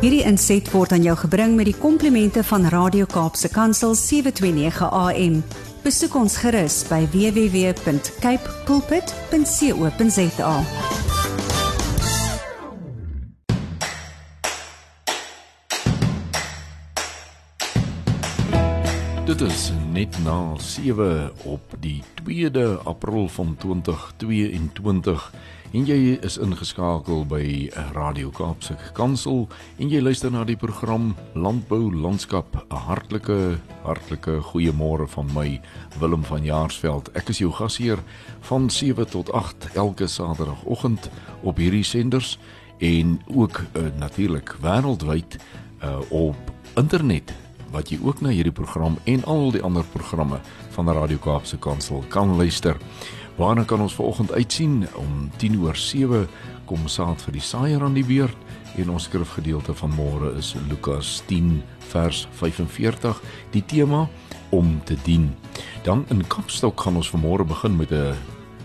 Hierdie 0.00 0.22
inset 0.24 0.64
word 0.72 0.94
aan 0.96 1.02
jou 1.04 1.12
gebring 1.26 1.58
met 1.58 1.66
die 1.68 1.76
komplimente 1.76 2.40
van 2.48 2.62
Radio 2.72 3.04
Kaapse 3.04 3.50
Kansel 3.52 3.92
729 3.92 4.86
AM. 4.88 5.34
Besoek 5.84 6.14
ons 6.16 6.38
gerus 6.40 6.78
by 6.88 7.02
www.cape 7.12 8.54
pulpit.co.za. 8.64 10.54
Dit 19.28 19.44
is 19.50 19.68
net 19.92 20.16
na 20.24 20.56
7 20.56 21.28
op 21.44 21.76
die 21.84 22.00
2de 22.24 22.80
April 22.88 23.28
van 23.28 23.52
2022 23.60 25.28
en 25.70 25.84
jy 25.86 26.16
is 26.26 26.34
ingeskakel 26.42 27.22
by 27.30 27.44
Radio 27.94 28.32
Kaapse 28.34 28.74
Kansel 28.96 29.44
en 29.78 29.90
jy 29.92 30.00
luister 30.02 30.32
na 30.34 30.42
die 30.46 30.58
program 30.58 31.12
Landbou 31.38 31.92
Landskap. 31.94 32.56
'n 32.70 32.76
Hartlike 32.86 33.58
hartlike 33.84 34.40
goeiemôre 34.50 35.06
van 35.08 35.28
my 35.34 35.60
Willem 36.00 36.24
van 36.24 36.44
Jaarsveld. 36.44 37.10
Ek 37.14 37.28
is 37.28 37.38
jou 37.38 37.52
gasheer 37.52 37.98
van 38.40 38.70
7 38.70 39.06
tot 39.06 39.30
8 39.32 39.70
elke 39.74 40.06
Saterdagoggend 40.06 41.10
op 41.42 41.56
hierdie 41.56 41.84
senders 41.84 42.38
en 42.78 43.20
ook 43.26 43.60
uh, 43.60 43.86
natuurlik 43.98 44.56
wêreldwyd 44.60 45.38
uh, 45.82 46.00
op 46.10 46.36
internet 46.74 47.32
wat 47.70 47.90
jy 47.90 47.98
ook 48.02 48.20
na 48.20 48.28
hierdie 48.34 48.52
program 48.52 48.98
en 49.04 49.24
al 49.24 49.52
die 49.54 49.62
ander 49.62 49.84
programme 49.92 50.40
van 50.74 50.90
Radio 50.90 51.18
Kaapse 51.22 51.58
Kansel 51.58 52.04
kan 52.08 52.36
luister. 52.36 52.76
Waarna 53.40 53.64
kan 53.64 53.80
ons 53.80 53.94
vanoggend 53.94 54.32
uitsien 54.32 54.88
om 54.94 55.30
10 55.36 55.60
oor 55.60 55.76
7 55.76 56.26
kom 56.68 56.82
saad 56.92 57.22
vir 57.24 57.38
die 57.38 57.40
saaier 57.40 57.80
aan 57.80 57.94
die 57.96 58.04
beurt 58.04 58.36
en 58.76 58.90
ons 58.92 59.06
skrifgedeelte 59.08 59.72
van 59.78 59.94
môre 59.96 60.34
is 60.36 60.50
Lukas 60.68 61.22
10 61.30 61.62
vers 61.88 62.26
45 62.36 63.22
die 63.54 63.62
tema 63.64 64.02
om 64.52 64.74
te 64.84 64.98
dien. 65.06 65.30
Dan 65.88 66.04
in 66.12 66.20
Kapstok 66.28 66.84
gaan 66.84 67.00
ons 67.00 67.08
vanmôre 67.14 67.48
begin 67.48 67.80
met 67.80 67.96
'n 67.96 68.12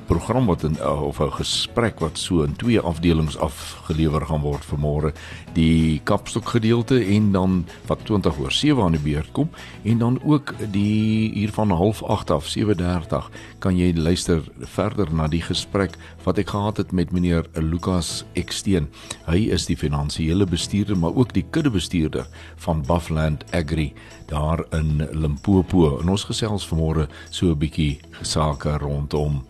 program 0.05 0.45
wat 0.45 0.63
in 0.63 0.77
uh, 0.79 1.01
of 1.01 1.19
'n 1.19 1.31
gesprek 1.31 1.99
wat 1.99 2.17
so 2.17 2.41
in 2.43 2.55
twee 2.55 2.79
afdelings 2.79 3.37
afgelewer 3.37 4.25
gaan 4.25 4.41
word 4.41 4.65
vanmôre. 4.65 5.13
Die 5.53 6.01
kapstok 6.03 6.49
gedeelte 6.49 7.05
en 7.05 7.31
dan 7.31 7.65
wat 7.85 8.05
20 8.05 8.39
oor 8.39 8.51
7 8.51 8.83
aan 8.83 8.91
die 8.91 9.01
beurt 9.13 9.31
kom 9.31 9.49
en 9.83 9.97
dan 9.97 10.19
ook 10.23 10.53
die 10.71 11.31
hier 11.33 11.51
van 11.51 11.71
08:30 11.71 12.31
af 12.31 12.45
7:30 12.45 13.29
kan 13.59 13.77
jy 13.77 13.93
luister 13.95 14.43
verder 14.59 15.13
na 15.13 15.27
die 15.27 15.41
gesprek 15.41 15.97
wat 16.23 16.37
ek 16.37 16.49
gehad 16.49 16.77
het 16.77 16.91
met 16.91 17.11
meneer 17.11 17.45
Lukas 17.53 18.25
Eksteen. 18.33 18.87
Hy 19.25 19.49
is 19.49 19.65
die 19.65 19.77
finansiële 19.77 20.45
bestuurder 20.45 20.97
maar 20.97 21.15
ook 21.15 21.33
die 21.33 21.45
kuddebestuurder 21.49 22.27
van 22.55 22.83
Buffland 22.87 23.43
Agri 23.51 23.93
daar 24.25 24.65
in 24.71 25.07
Limpopo. 25.11 25.99
En 25.99 26.09
ons 26.09 26.23
gesels 26.23 26.67
vanmôre 26.67 27.07
so 27.29 27.45
'n 27.51 27.57
bietjie 27.57 27.99
gesake 28.11 28.77
rondom 28.77 29.43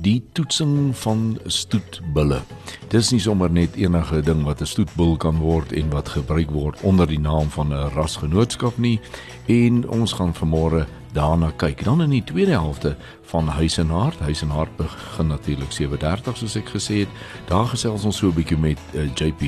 die 0.00 0.22
toetsing 0.32 0.96
van 0.96 1.38
stoetbulle. 1.46 2.40
Dis 2.92 3.10
nie 3.12 3.20
sommer 3.20 3.50
net 3.50 3.76
enige 3.76 4.22
ding 4.22 4.44
wat 4.44 4.60
'n 4.60 4.66
stoetbul 4.66 5.16
kan 5.16 5.38
word 5.38 5.72
en 5.72 5.90
wat 5.90 6.08
gebruik 6.08 6.50
word 6.50 6.80
onder 6.82 7.06
die 7.06 7.20
naam 7.20 7.50
van 7.50 7.72
'n 7.72 7.90
rasgenootskap 7.94 8.78
nie 8.78 9.00
en 9.46 9.88
ons 9.88 10.12
gaan 10.12 10.34
vanmôre 10.34 10.86
daarna 11.12 11.52
kyk. 11.56 11.84
Dan 11.84 12.02
in 12.02 12.10
die 12.10 12.24
tweede 12.24 12.50
helfte 12.50 12.96
van 13.22 13.48
Huis 13.48 13.78
en 13.78 13.90
Hart, 13.90 14.18
Huis 14.18 14.42
en 14.42 14.48
Hart 14.48 14.76
begin 14.76 15.26
natuurlik 15.26 15.72
7:30 15.72 16.36
soos 16.36 16.56
ek 16.56 16.68
gesê 16.68 16.94
het. 16.98 17.08
Daar 17.46 17.66
gesels 17.66 18.04
ons 18.04 18.16
so 18.16 18.28
'n 18.28 18.34
bietjie 18.34 18.58
met 18.58 18.78
uh, 18.92 19.02
eh, 19.02 19.10
JP 19.14 19.42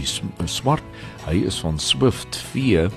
Swart. 0.44 0.82
Hy 1.26 1.34
is 1.46 1.60
van 1.60 1.78
Swift 1.78 2.36
Vee 2.36 2.88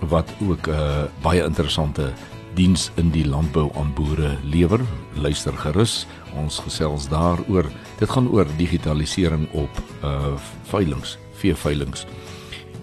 wat 0.00 0.30
ook 0.40 0.66
'n 0.66 0.70
uh, 0.70 1.02
eh, 1.02 1.10
baie 1.22 1.44
interessante 1.44 2.12
diens 2.54 2.90
in 2.96 3.10
die 3.10 3.26
landbou 3.28 3.70
aan 3.76 3.92
boere 3.94 4.36
lewer. 4.44 4.80
Luister 5.14 5.52
gerus 5.52 6.06
ons 6.36 6.58
gesels 6.58 7.08
daaroor. 7.08 7.70
Dit 7.98 8.10
gaan 8.10 8.28
oor 8.28 8.46
digitalisering 8.56 9.48
op 9.52 9.82
uh 10.04 10.34
veilinge, 10.70 11.16
veeveilinge. 11.32 12.06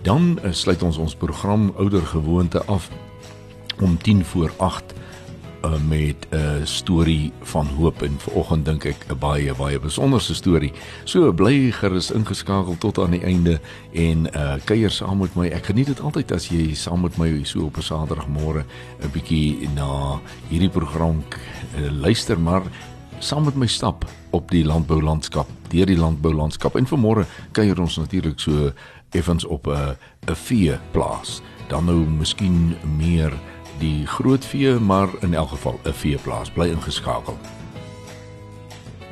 Dan 0.04 0.40
uh, 0.44 0.52
sluit 0.52 0.84
ons 0.84 0.98
ons 0.98 1.16
program 1.16 1.72
ouer 1.78 2.06
gewoonte 2.06 2.64
af 2.66 2.90
om 3.82 3.98
10 3.98 4.26
voor 4.26 4.52
8 4.58 4.94
uh, 5.64 5.72
met 5.88 6.16
'n 6.30 6.36
uh, 6.36 6.66
storie 6.66 7.32
van 7.42 7.68
hoop 7.68 8.02
en 8.02 8.16
vanoggend 8.18 8.66
dink 8.66 8.84
ek 8.84 9.06
'n 9.08 9.18
baie 9.18 9.54
baie 9.54 9.80
besonderse 9.80 10.36
storie. 10.36 10.72
So 11.04 11.34
bly 11.34 11.72
gerus 11.72 12.12
ingeskakel 12.12 12.76
tot 12.78 13.00
aan 13.00 13.12
die 13.12 13.24
einde 13.24 13.60
en 13.92 14.28
uh 14.36 14.56
kuier 14.64 14.92
saam 14.92 15.18
met 15.18 15.36
my. 15.36 15.48
Ek 15.48 15.66
geniet 15.66 15.88
dit 15.88 16.02
altyd 16.02 16.32
as 16.32 16.48
jy 16.48 16.74
saam 16.74 17.02
met 17.02 17.18
my 17.18 17.44
so 17.44 17.66
op 17.66 17.78
'n 17.78 17.82
Saterdagmôre 17.82 18.64
'n 19.04 19.12
bietjie 19.12 19.70
na 19.76 20.20
hierdie 20.50 20.70
program 20.70 21.24
uh, 21.78 21.92
luister, 21.92 22.40
maar 22.40 22.64
saam 23.24 23.46
met 23.48 23.56
my 23.56 23.68
stap 23.68 24.04
op 24.36 24.52
die 24.52 24.66
landboulandskap, 24.68 25.48
deur 25.72 25.88
die 25.88 25.98
landboulandskap. 25.98 26.76
En 26.76 26.88
vanmôre 26.90 27.24
kuier 27.56 27.80
ons 27.80 27.98
natuurlik 28.02 28.40
so 28.40 28.72
effens 29.16 29.46
op 29.46 29.68
'n 29.68 29.96
'n 30.28 30.36
vee 30.36 30.78
plaas. 30.92 31.42
Dan 31.68 31.86
nou 31.86 32.06
miskien 32.06 32.76
meer 32.98 33.32
die 33.80 34.06
groot 34.08 34.46
vee, 34.46 34.80
maar 34.80 35.10
in 35.22 35.34
elk 35.34 35.50
geval 35.50 35.80
'n 35.86 35.94
vee 35.94 36.18
plaas. 36.18 36.50
Bly 36.50 36.68
ingeskakel. 36.70 37.38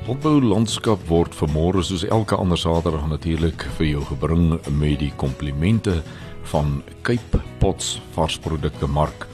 Landboulandskap 0.07 1.07
word 1.07 1.35
vanmôre 1.35 1.81
soos 1.83 2.03
elke 2.03 2.35
ander 2.35 2.57
Saterdag 2.57 3.07
natuurlik 3.07 3.67
vir 3.77 3.87
jou 3.87 4.03
gebring 4.05 4.59
met 4.79 4.99
die 4.99 5.13
komplimente 5.15 6.03
van 6.43 6.83
Cape 7.01 7.39
Pots 7.59 8.01
varsprodukte 8.11 8.87
mark. 8.87 9.30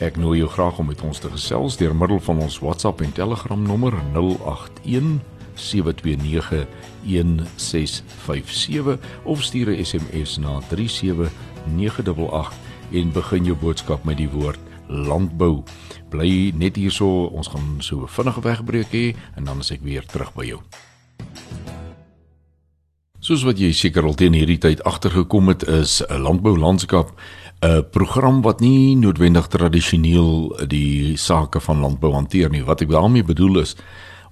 Ek 0.00 0.16
nooi 0.16 0.38
jou 0.40 0.48
graag 0.48 0.78
om 0.80 0.86
met 0.88 1.02
ons 1.04 1.18
te 1.20 1.28
gesels 1.28 1.74
deur 1.76 1.92
middel 1.92 2.16
van 2.24 2.38
ons 2.40 2.54
WhatsApp 2.64 3.02
en 3.04 3.12
Telegram 3.12 3.60
nommer 3.60 3.92
081 4.14 5.20
729 5.60 6.64
1657 7.04 8.96
of 9.28 9.42
stuur 9.44 9.68
'n 9.68 9.84
SMS 9.84 10.36
na 10.40 10.60
37988 10.72 12.52
en 12.92 13.12
begin 13.12 13.44
jou 13.44 13.56
boodskap 13.56 14.04
met 14.04 14.16
die 14.16 14.30
woord 14.30 14.58
landbou. 14.88 15.62
Bly 16.08 16.52
net 16.56 16.76
hierso, 16.76 17.24
ons 17.24 17.48
gaan 17.48 17.76
so 17.78 18.06
vinnige 18.06 18.40
wegbreek 18.40 18.92
hê 18.92 19.16
en 19.36 19.44
dan 19.44 19.58
is 19.58 19.70
ek 19.70 19.80
weer 19.82 20.06
terug 20.06 20.32
by 20.32 20.44
jou. 20.44 20.60
Soos 23.20 23.42
wat 23.44 23.58
jy 23.58 23.72
seker 23.72 24.04
al 24.04 24.14
teen 24.14 24.32
hierdie 24.32 24.58
tyd 24.58 24.82
agtergekom 24.82 25.48
het, 25.48 25.62
is 25.68 26.02
'n 26.08 26.22
landbou 26.22 26.58
landskap 26.58 27.12
'n 27.62 27.84
program 27.90 28.42
wat 28.42 28.60
nie 28.60 28.96
noodwendig 28.96 29.46
tradisioneel 29.46 30.56
die 30.66 31.16
sake 31.16 31.60
van 31.60 31.80
landbou 31.80 32.12
hanteer 32.12 32.50
nie. 32.50 32.64
Wat 32.64 32.80
ek 32.80 32.88
daarmee 32.88 33.24
bedoel 33.24 33.60
is 33.60 33.76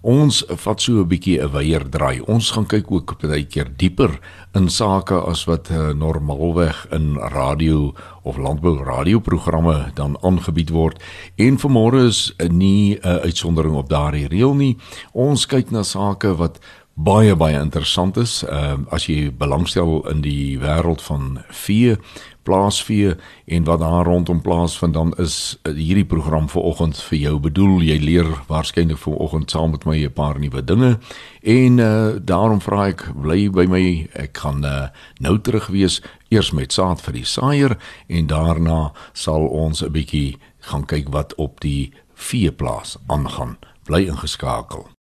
ons 0.01 0.45
vat 0.47 0.81
so 0.81 1.03
'n 1.03 1.09
bietjie 1.09 1.43
'n 1.43 1.53
weier 1.53 1.85
draai. 1.91 2.21
Ons 2.27 2.51
gaan 2.51 2.67
kyk 2.67 2.91
ook 2.91 3.21
baie 3.21 3.45
keer 3.45 3.69
dieper 3.77 4.19
in 4.55 4.69
sake 4.69 5.15
as 5.15 5.45
wat 5.45 5.71
uh, 5.71 5.93
normaalweg 5.93 6.87
in 6.91 7.17
radio 7.17 7.93
of 8.23 8.37
landbou 8.37 8.83
radioprogramme 8.85 9.91
dan 9.95 10.17
aangebied 10.23 10.71
word. 10.71 11.03
En 11.37 11.59
vanmôre 11.59 12.07
is 12.07 12.33
nie 12.49 12.95
'n 12.95 13.07
uh, 13.07 13.17
uitsondering 13.25 13.75
op 13.75 13.89
daardie 13.89 14.29
reël 14.29 14.55
nie. 14.55 14.77
Ons 15.13 15.47
kyk 15.47 15.71
na 15.71 15.83
sake 15.83 16.37
wat 16.37 16.59
baie 16.99 17.37
baie 17.37 17.55
interessant 17.61 18.17
is. 18.17 18.43
Ehm 18.43 18.87
uh, 18.87 18.93
as 18.95 19.07
jy 19.07 19.31
belangstel 19.31 20.03
in 20.11 20.23
die 20.25 20.59
wêreld 20.59 21.03
van 21.07 21.39
vee, 21.55 21.97
plaasvee 22.43 23.15
en 23.47 23.65
wat 23.69 23.81
daar 23.81 24.09
rondom 24.09 24.41
plaasvind 24.43 24.95
dan 24.95 25.13
is 25.23 25.59
uh, 25.63 25.75
hierdie 25.77 26.07
program 26.07 26.49
vir 26.49 26.63
oggend 26.63 26.99
vir 27.11 27.19
jou 27.19 27.37
bedoel. 27.39 27.85
Jy 27.87 27.99
leer 28.03 28.33
waarskynlik 28.49 28.99
vir 29.05 29.15
oggend 29.15 29.51
saam 29.51 29.71
met 29.77 29.87
my 29.87 29.97
'n 30.05 30.13
paar 30.13 30.41
nuwe 30.41 30.65
dinge 30.65 30.99
en 31.43 31.79
uh, 31.79 32.19
daarom 32.21 32.61
vra 32.61 32.89
ek 32.89 33.07
bly 33.15 33.51
by 33.51 33.67
my. 33.67 34.09
Ek 34.13 34.37
gaan 34.37 34.65
uh, 34.65 34.89
nou 35.21 35.39
terug 35.39 35.67
wees 35.71 36.03
eers 36.31 36.53
met 36.53 36.73
saad 36.73 37.01
vir 37.01 37.13
die 37.13 37.25
saaier 37.25 37.79
en 38.09 38.27
daarna 38.27 38.93
sal 39.13 39.47
ons 39.47 39.83
'n 39.83 39.93
bietjie 39.93 40.37
gaan 40.61 40.87
kyk 40.87 41.09
wat 41.09 41.35
op 41.35 41.61
die 41.61 41.93
veeplaas 42.15 42.99
aangaan. 43.07 43.57
Bly 43.85 44.09
ingeskakel. 44.09 44.98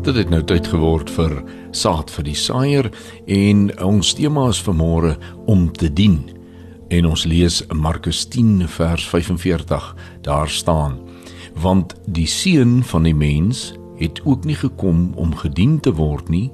Dit 0.00 0.16
het 0.16 0.30
nou 0.32 0.40
tyd 0.48 0.64
geword 0.72 1.10
vir 1.12 1.34
saad 1.76 2.08
vir 2.14 2.24
die 2.24 2.36
saaier 2.38 2.86
en 3.28 3.66
ons 3.84 4.14
tema 4.16 4.46
is 4.48 4.60
vanmôre 4.64 5.10
om 5.44 5.66
te 5.76 5.90
dien. 5.92 6.22
En 6.88 7.10
ons 7.10 7.24
lees 7.28 7.58
Markus 7.76 8.22
10 8.32 8.64
vers 8.78 9.04
45. 9.12 9.90
Daar 10.24 10.48
staan: 10.48 10.96
Want 11.52 11.92
die 12.08 12.26
seun 12.26 12.80
van 12.80 13.04
die 13.04 13.14
mens 13.14 13.74
het 14.00 14.22
ook 14.24 14.48
nie 14.48 14.56
gekom 14.56 15.10
om 15.20 15.36
gedien 15.36 15.76
te 15.84 15.92
word 15.92 16.32
nie, 16.32 16.48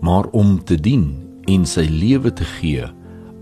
maar 0.00 0.32
om 0.32 0.56
te 0.64 0.80
dien 0.80 1.10
en 1.44 1.68
sy 1.68 1.84
lewe 1.92 2.32
te 2.32 2.48
gee 2.56 2.88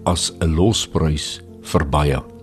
as 0.04 0.32
'n 0.40 0.58
losprys 0.58 1.38
vir 1.62 1.86
baie. 1.86 2.35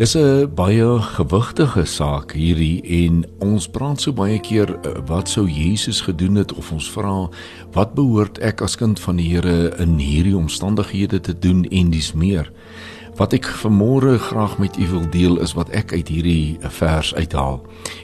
Dis 0.00 0.16
'n 0.16 0.48
baie 0.54 0.98
gewigtige 0.98 1.84
saak 1.84 2.32
hierdie 2.32 2.80
en 3.04 3.24
ons 3.38 3.68
praat 3.68 4.00
so 4.00 4.12
baie 4.12 4.38
keer 4.40 4.70
eh, 4.80 4.92
wat 5.06 5.28
sou 5.28 5.44
Jesus 5.44 6.00
gedoen 6.00 6.34
het 6.40 6.54
of 6.54 6.72
ons 6.72 6.90
vra 6.90 7.28
wat 7.72 7.92
behoort 7.94 8.38
ek 8.38 8.62
as 8.62 8.76
kind 8.80 9.00
van 9.00 9.16
die 9.16 9.28
Here 9.28 9.76
in 9.76 9.98
hierdie 9.98 10.36
omstandighede 10.36 11.20
te 11.20 11.38
doen 11.38 11.64
en 11.64 11.90
dis 11.90 12.14
meer. 12.14 12.48
Wat 13.16 13.32
ek 13.36 13.44
vanmôre 13.44 14.16
graag 14.18 14.58
met 14.58 14.78
u 14.78 14.88
wil 14.88 15.10
deel 15.10 15.36
is 15.40 15.52
wat 15.52 15.68
ek 15.68 15.92
uit 15.92 16.08
hierdie 16.08 16.56
vers 16.80 17.14
uithaal. 17.14 17.60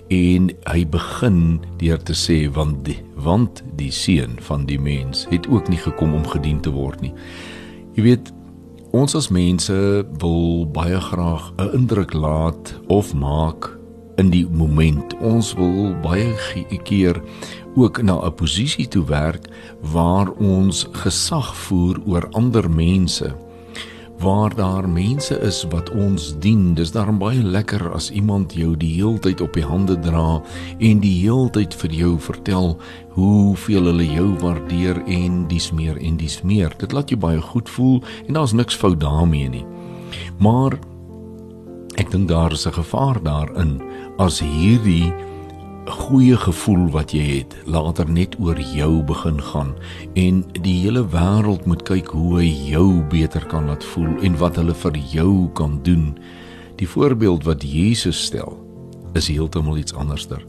En 0.09 0.53
hy 0.69 0.85
begin 0.85 1.61
deur 1.79 2.03
te 2.03 2.13
sê 2.13 2.53
want 2.53 2.85
die, 2.85 3.01
want 3.15 3.65
die 3.77 3.91
seun 3.91 4.37
van 4.41 4.67
die 4.67 4.79
mens 4.79 5.27
het 5.31 5.49
ook 5.49 5.69
nie 5.69 5.81
gekom 5.81 6.13
om 6.15 6.27
gedien 6.29 6.61
te 6.61 6.71
word 6.71 7.01
nie. 7.01 7.15
Jy 7.97 8.03
weet 8.03 8.36
Ons 8.97 9.13
as 9.13 9.27
mense 9.29 9.75
wil 10.23 10.65
baie 10.73 10.97
graag 11.09 11.53
'n 11.61 11.69
indruk 11.77 12.13
laat 12.17 12.73
of 12.89 13.13
maak 13.15 13.69
in 14.17 14.31
die 14.31 14.47
moment. 14.49 15.13
Ons 15.21 15.53
wil 15.55 15.93
baie 16.01 16.33
keer 16.85 17.21
ook 17.75 18.03
na 18.03 18.17
'n 18.25 18.35
posisie 18.35 18.89
toe 18.89 19.05
werk 19.05 19.45
waar 19.93 20.31
ons 20.31 20.89
gesag 20.93 21.57
voer 21.57 22.01
oor 22.07 22.29
ander 22.33 22.71
mense 22.71 23.37
waar 24.19 24.55
daar 24.55 24.89
mense 24.89 25.39
is 25.41 25.65
wat 25.71 25.91
ons 25.91 26.35
dien. 26.39 26.75
Dis 26.75 26.93
daarom 26.93 27.19
baie 27.19 27.43
lekker 27.43 27.91
as 27.93 28.11
iemand 28.11 28.55
jou 28.55 28.77
die 28.77 28.95
heeltyd 28.95 29.41
op 29.41 29.53
die 29.53 29.65
hande 29.65 29.99
dra 30.01 30.41
en 30.79 31.01
die 31.01 31.15
heeltyd 31.21 31.75
vir 31.75 31.91
jou 31.91 32.13
vertel 32.21 32.77
hoeveel 33.17 33.91
hulle 33.91 34.07
jou 34.09 34.29
waardeer 34.41 35.03
en 35.07 35.45
dis 35.49 35.71
meer 35.73 36.01
en 36.01 36.17
dis 36.17 36.41
meer. 36.43 36.73
Dit 36.79 36.93
laat 36.93 37.13
jou 37.13 37.21
baie 37.21 37.41
goed 37.41 37.69
voel 37.69 38.03
en 38.27 38.35
daar's 38.39 38.57
niks 38.57 38.77
fout 38.77 39.01
daarmee 39.01 39.49
nie. 39.49 39.65
Maar 40.39 40.79
ek 41.97 42.11
dink 42.11 42.29
daar 42.29 42.53
is 42.53 42.67
'n 42.67 42.73
gevaar 42.73 43.23
daarin 43.23 43.81
as 44.19 44.41
hierdie 44.41 45.13
goeie 45.87 46.37
gevoel 46.37 46.89
wat 46.91 47.13
jy 47.15 47.25
het 47.41 47.55
later 47.71 48.09
net 48.11 48.35
oor 48.43 48.59
jou 48.59 49.03
begin 49.07 49.39
gaan 49.43 49.75
en 50.19 50.41
die 50.59 50.75
hele 50.83 51.05
wêreld 51.13 51.67
moet 51.71 51.85
kyk 51.87 52.11
hoe 52.11 52.41
hy 52.41 52.49
jou 52.73 53.03
beter 53.13 53.45
kan 53.51 53.69
laat 53.71 53.85
voel 53.93 54.17
en 54.27 54.39
wat 54.41 54.59
hulle 54.59 54.75
vir 54.75 54.99
jou 55.13 55.49
kan 55.59 55.79
doen. 55.87 56.17
Die 56.81 56.89
voorbeeld 56.89 57.47
wat 57.47 57.63
Jesus 57.63 58.19
stel 58.29 58.59
is 59.15 59.31
heeltemal 59.31 59.79
iets 59.79 59.95
anderster. 59.95 60.43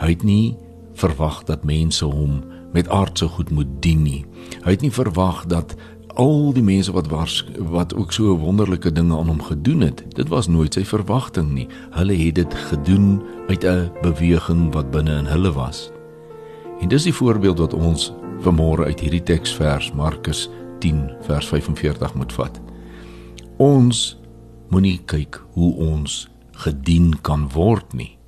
Hy 0.00 0.14
het 0.14 0.24
nie 0.24 0.56
verwag 0.98 1.44
dat 1.46 1.68
mense 1.68 2.06
hom 2.06 2.40
met 2.72 2.88
aardse 2.88 3.28
goed 3.28 3.50
moet 3.50 3.70
dien 3.84 4.02
nie. 4.02 4.24
Hy 4.64 4.76
het 4.76 4.84
nie 4.84 4.92
verwag 4.92 5.44
dat 5.52 5.76
al 6.18 6.52
die 6.52 6.62
mense 6.62 6.92
wat 6.92 7.06
was 7.06 7.44
wat 7.70 7.94
ook 7.94 8.12
so 8.12 8.34
wonderlike 8.38 8.90
dinge 8.92 9.16
aan 9.16 9.28
hom 9.30 9.42
gedoen 9.42 9.80
het. 9.80 10.02
Dit 10.16 10.28
was 10.28 10.48
nooit 10.48 10.74
sy 10.74 10.82
verwagting 10.84 11.52
nie. 11.54 11.68
Hulle 11.94 12.16
het 12.18 12.34
dit 12.34 12.54
gedoen 12.70 13.22
uit 13.48 13.64
'n 13.64 13.90
beweging 14.02 14.72
wat 14.74 14.90
binne 14.90 15.18
in 15.18 15.30
hulle 15.30 15.52
was. 15.52 15.90
En 16.80 16.88
dis 16.88 17.02
die 17.02 17.14
voorbeeld 17.14 17.58
wat 17.58 17.74
ons 17.74 18.12
vanmôre 18.40 18.84
uit 18.84 19.00
hierdie 19.00 19.22
teksvers 19.22 19.92
Markus 19.92 20.50
10 20.78 21.10
vers 21.20 21.46
45 21.46 22.14
moet 22.14 22.32
vat. 22.32 22.60
Ons 23.56 24.18
moenie 24.68 25.00
kyk 25.04 25.44
hoe 25.52 25.74
ons 25.74 26.28
gedien 26.50 27.20
kan 27.20 27.48
word 27.52 27.92
nie, 27.92 28.18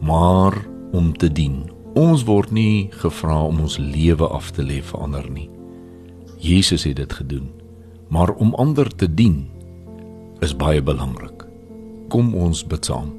maar 0.00 0.54
om 0.92 1.16
te 1.16 1.32
dien. 1.32 1.70
Ons 1.94 2.24
word 2.24 2.50
nie 2.50 2.88
gevra 2.90 3.42
om 3.42 3.60
ons 3.60 3.78
lewe 3.78 4.28
af 4.28 4.50
te 4.50 4.62
lê 4.62 4.82
vir 4.82 5.00
ander 5.00 5.30
nie. 5.30 5.57
Jesus 6.38 6.84
het 6.84 6.96
dit 6.96 7.12
gedoen. 7.12 7.50
Maar 8.08 8.30
om 8.30 8.54
ander 8.54 8.96
te 8.96 9.14
dien 9.14 9.48
is 10.40 10.56
baie 10.56 10.82
belangrik. 10.82 11.46
Kom 12.08 12.34
ons 12.34 12.66
bid 12.66 12.84
saam. 12.84 13.10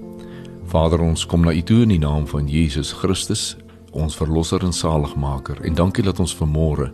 Vader, 0.70 1.02
ons 1.02 1.26
kom 1.26 1.44
na 1.44 1.52
U 1.52 1.62
toe 1.62 1.82
in 1.84 1.92
die 1.92 2.00
naam 2.00 2.28
van 2.28 2.48
Jesus 2.48 2.94
Christus, 2.94 3.58
ons 3.92 4.16
verlosser 4.16 4.64
en 4.64 4.74
saligmaker. 4.74 5.60
En 5.66 5.76
dankie 5.76 6.04
dat 6.04 6.20
ons 6.20 6.36
vanmôre 6.36 6.92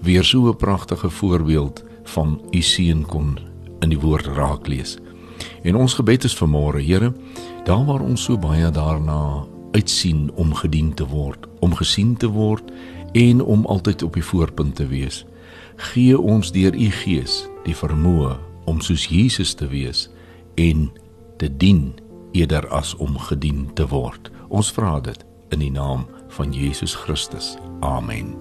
weer 0.00 0.24
so 0.24 0.48
'n 0.48 0.56
pragtige 0.56 1.10
voorbeeld 1.10 1.84
van 2.04 2.40
U 2.50 2.62
seun 2.62 3.06
kon 3.06 3.38
in 3.80 3.88
die 3.88 4.00
woord 4.00 4.26
raak 4.26 4.66
lees. 4.66 4.98
En 5.62 5.76
ons 5.76 5.94
gebed 5.94 6.24
is 6.24 6.36
vanmôre, 6.36 6.80
Here, 6.80 7.12
daar 7.64 7.84
waar 7.84 8.00
ons 8.00 8.22
so 8.22 8.38
baie 8.38 8.70
daarna 8.70 9.44
uitsien 9.72 10.30
om 10.34 10.54
gedien 10.54 10.94
te 10.94 11.06
word, 11.06 11.46
om 11.60 11.74
gesien 11.74 12.16
te 12.16 12.26
word 12.26 12.72
en 13.12 13.42
om 13.42 13.66
altyd 13.66 14.02
op 14.02 14.14
die 14.14 14.24
voorpunt 14.24 14.74
te 14.74 14.86
wees 14.86 15.26
gee 15.78 16.18
ons 16.18 16.52
deur 16.52 16.74
u 16.74 16.90
gees 16.90 17.44
die 17.64 17.76
vermoë 17.76 18.34
om 18.68 18.80
soos 18.84 19.06
Jesus 19.06 19.54
te 19.54 19.68
wees 19.70 20.08
en 20.58 20.88
te 21.38 21.48
dien 21.56 21.94
eerder 22.36 22.66
as 22.74 22.94
om 22.98 23.18
gedien 23.28 23.68
te 23.74 23.86
word. 23.88 24.30
Ons 24.48 24.72
vra 24.74 24.98
dit 25.00 25.24
in 25.54 25.62
die 25.62 25.72
naam 25.72 26.06
van 26.34 26.52
Jesus 26.52 26.94
Christus. 26.94 27.56
Amen. 27.80 28.34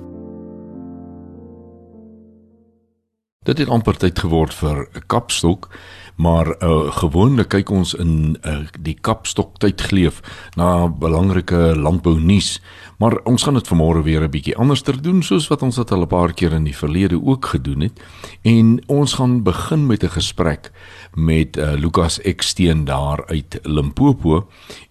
Dit 3.48 3.62
het 3.64 3.70
amper 3.72 3.96
tyd 3.96 4.20
geword 4.20 4.54
vir 4.54 4.90
'n 4.92 5.06
kapstok, 5.08 5.70
maar 6.18 6.50
uh, 6.64 6.92
gewoonlik 6.98 7.52
kyk 7.54 7.70
ons 7.70 7.94
in 7.94 8.38
uh, 8.42 8.66
die 8.82 8.96
kapstok 9.06 9.60
tydgleef 9.62 10.22
na 10.58 10.88
belangrike 10.90 11.76
landbou 11.78 12.16
nuus, 12.20 12.58
maar 12.98 13.20
ons 13.30 13.46
gaan 13.46 13.60
dit 13.60 13.70
vanmôre 13.70 14.02
weer 14.04 14.26
'n 14.26 14.34
bietjie 14.34 14.58
anders 14.58 14.82
ter 14.82 14.98
doen 15.02 15.22
soos 15.24 15.48
wat 15.48 15.62
ons 15.62 15.76
dit 15.76 15.92
al 15.92 16.02
'n 16.02 16.08
paar 16.08 16.34
keer 16.34 16.54
in 16.54 16.64
die 16.64 16.76
verlede 16.76 17.22
ook 17.22 17.46
gedoen 17.46 17.82
het. 17.82 18.02
En 18.42 18.82
ons 18.88 19.14
gaan 19.14 19.44
begin 19.44 19.86
met 19.86 20.04
'n 20.04 20.10
gesprek 20.10 20.72
met 21.14 21.58
uh, 21.58 21.74
Lukas 21.78 22.20
Eksteen 22.22 22.86
daar 22.86 23.26
uit 23.28 23.60
Limpopo 23.64 24.48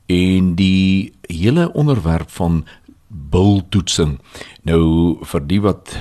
en 0.07 0.55
die 0.55 1.13
hele 1.27 1.73
onderwerp 1.73 2.31
van 2.31 2.65
bultoetsing. 3.09 4.19
Nou 4.63 5.19
vir 5.23 5.47
die 5.47 5.61
wat 5.61 5.97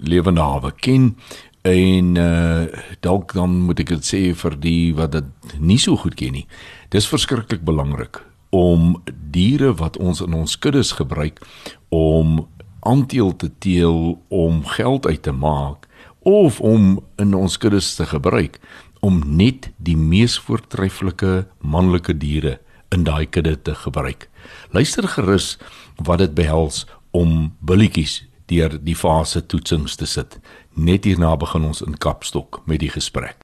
lewe 0.00 0.30
nawe 0.30 0.72
ken, 0.72 1.16
En 1.64 2.16
uh 2.16 2.66
dalk 3.00 3.32
dan 3.32 3.56
moet 3.64 3.80
ek 3.80 3.88
dit 3.94 4.04
sê 4.04 4.20
vir 4.36 4.54
die 4.60 4.92
wat 4.96 5.14
dit 5.16 5.54
nie 5.60 5.78
so 5.80 5.96
goed 5.96 6.16
ken 6.20 6.36
nie. 6.36 6.44
Dis 6.92 7.08
verskriklik 7.08 7.64
belangrik 7.64 8.20
om 8.52 8.98
diere 9.32 9.72
wat 9.80 9.96
ons 9.96 10.20
in 10.20 10.36
ons 10.36 10.58
kuddes 10.60 10.92
gebruik 10.98 11.40
om 11.88 12.42
aanteel 12.84 13.32
te 13.40 13.48
teel 13.64 14.18
om 14.28 14.60
geld 14.76 15.08
uit 15.08 15.22
te 15.24 15.32
maak 15.32 15.88
of 16.20 16.60
om 16.60 17.00
in 17.16 17.32
ons 17.34 17.56
kuddes 17.56 17.94
te 17.96 18.06
gebruik 18.12 18.60
om 19.00 19.22
net 19.24 19.70
die 19.76 19.96
mees 19.96 20.36
voortreffelike 20.40 21.46
manlike 21.60 22.12
diere 22.12 22.58
in 22.92 23.08
daai 23.08 23.24
kudde 23.24 23.56
te 23.56 23.74
gebruik. 23.74 24.28
Luister 24.68 25.08
gerus 25.08 25.56
wat 25.96 26.20
dit 26.20 26.36
behels 26.36 26.84
om 27.16 27.54
billetjies 27.64 28.20
deur 28.52 28.76
die 28.76 28.96
fase 28.96 29.40
toetsings 29.48 29.96
te 29.96 30.06
sit. 30.08 30.36
Net 30.74 31.04
hierna 31.06 31.36
begin 31.38 31.68
ons 31.68 31.84
in 31.86 31.94
Kapstok 32.02 32.64
met 32.66 32.80
die 32.82 32.90
gesprek. 32.90 33.38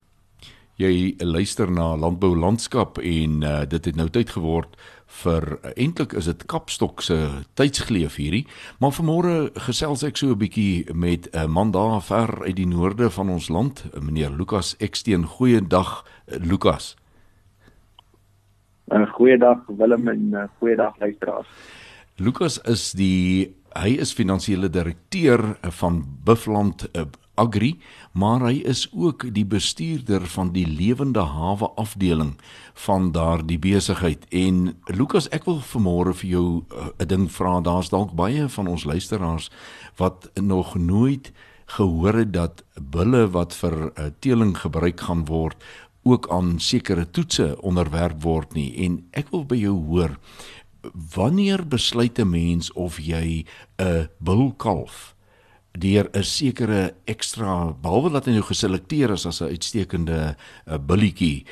Jy 0.82 1.14
luister 1.22 1.70
na 1.70 1.92
Landbou 1.94 2.32
Landskap 2.34 2.98
en 2.98 3.44
uh, 3.46 3.60
dit 3.70 3.84
het 3.86 3.94
nou 3.94 4.08
tyd 4.10 4.32
geword 4.34 4.74
vir 5.20 5.46
eintlik 5.76 6.16
is 6.18 6.26
dit 6.26 6.42
Kapstok 6.50 7.04
se 7.06 7.18
tydsgeleef 7.54 8.16
hierdie, 8.18 8.42
maar 8.82 8.96
vanmôre 8.96 9.52
gesels 9.68 10.02
ek 10.02 10.18
so 10.18 10.34
'n 10.34 10.42
bietjie 10.42 10.90
met 10.90 11.30
'n 11.30 11.38
uh, 11.38 11.46
man 11.46 11.70
daar 11.70 12.02
ver 12.02 12.42
uit 12.42 12.56
die 12.56 12.66
noorde 12.66 13.10
van 13.10 13.30
ons 13.30 13.48
land, 13.48 13.84
meneer 13.94 14.30
Lukas 14.30 14.74
Eksteen. 14.80 15.22
Goeiedag 15.22 16.02
uh, 16.26 16.42
Lukas. 16.42 16.96
'n 18.90 19.06
Goeiedag 19.06 19.58
Willem 19.68 20.08
en 20.08 20.34
'n 20.34 20.50
goeiedag 20.58 20.98
luisteraars. 20.98 21.46
Lukas 22.16 22.58
is 22.58 22.92
die 22.92 23.54
hy 23.78 23.96
is 24.02 24.12
finansiële 24.12 24.70
direkteur 24.70 25.58
van 25.62 26.04
Buffland 26.24 26.88
uh, 26.92 27.06
Agri, 27.40 27.78
maar 28.12 28.42
hy 28.44 28.60
is 28.68 28.88
ook 28.92 29.24
die 29.34 29.46
bestuurder 29.48 30.26
van 30.28 30.52
die 30.52 30.66
lewende 30.68 31.22
hawe 31.24 31.70
afdeling 31.80 32.34
van 32.84 33.12
daardie 33.12 33.58
besigheid. 33.58 34.26
En 34.28 34.74
Lukas, 34.92 35.30
ek 35.32 35.46
wil 35.48 35.62
vanmôre 35.64 36.12
vir 36.20 36.30
jou 36.30 36.46
eh, 36.68 36.90
'n 36.98 37.08
ding 37.08 37.30
vra. 37.32 37.60
Daar's 37.60 37.88
dalk 37.88 38.12
baie 38.12 38.48
van 38.48 38.66
ons 38.66 38.84
luisteraars 38.84 39.50
wat 39.96 40.30
nog 40.34 40.74
nooit 40.74 41.32
gehoor 41.66 42.14
het 42.14 42.32
dat 42.32 42.64
bulle 42.80 43.30
wat 43.30 43.54
vir 43.54 43.92
uh, 43.94 44.10
teeling 44.18 44.56
gebruik 44.58 45.00
gaan 45.00 45.24
word 45.24 45.56
ook 46.02 46.30
aan 46.30 46.58
sekere 46.58 47.10
toetse 47.10 47.56
onderwerp 47.60 48.22
word 48.22 48.54
nie. 48.54 48.74
En 48.84 49.04
ek 49.10 49.30
wil 49.30 49.44
by 49.44 49.56
jou 49.56 49.76
hoor 49.86 50.16
wanneer 51.14 51.66
besluit 51.68 52.18
'n 52.18 52.30
mens 52.30 52.72
of 52.72 52.98
jy 52.98 53.44
'n 53.78 54.08
bulkalf 54.18 55.14
deur 55.72 56.08
'n 56.12 56.22
sekere 56.22 56.94
ekstra 57.04 57.72
behalwe 57.82 58.10
dat 58.10 58.26
hy 58.26 58.32
nou 58.32 58.42
geselekteer 58.42 59.10
is 59.10 59.26
as 59.26 59.40
'n 59.40 59.52
uitstekende 59.54 60.36
uh, 60.66 60.78
bulletjie 60.78 61.46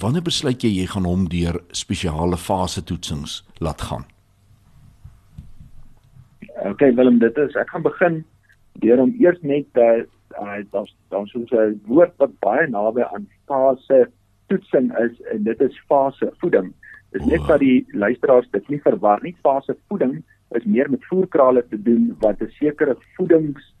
wanneer 0.00 0.22
besluit 0.22 0.62
jy 0.62 0.70
jy 0.80 0.86
gaan 0.86 1.04
hom 1.04 1.28
deur 1.28 1.60
spesiale 1.70 2.36
fase 2.36 2.82
toetsings 2.84 3.44
laat 3.60 3.80
gaan 3.80 4.04
OK 6.64 6.80
Willem 6.80 7.18
dit 7.18 7.36
is 7.38 7.54
ek 7.54 7.70
gaan 7.70 7.82
begin 7.82 8.24
deur 8.80 9.00
om 9.00 9.14
eers 9.20 9.40
net 9.42 9.66
uh, 9.74 10.04
uh 10.40 10.60
dan 10.72 10.86
dan 11.08 11.26
soos 11.26 11.50
'n 11.52 11.80
woord 11.86 12.12
wat 12.18 12.38
baie 12.40 12.66
naby 12.68 13.02
aan 13.02 13.28
fase 13.46 14.10
toetsing 14.46 14.92
is 14.98 15.20
en 15.32 15.42
dit 15.42 15.60
is 15.60 15.82
fase 15.88 16.30
voeding. 16.40 16.72
Dis 17.16 17.24
net 17.24 17.46
dat 17.48 17.62
die 17.62 17.86
luisteraars 17.96 18.48
dit 18.52 18.66
nie 18.68 18.80
verwar 18.84 19.22
nie. 19.24 19.32
Fase 19.40 19.72
voeding 19.88 20.18
is 20.58 20.64
meer 20.68 20.90
met 20.92 21.04
voerkrale 21.08 21.62
te 21.70 21.78
doen 21.82 22.10
wat 22.20 22.42
'n 22.42 22.50
sekere 22.58 22.96
voedings 23.16 23.72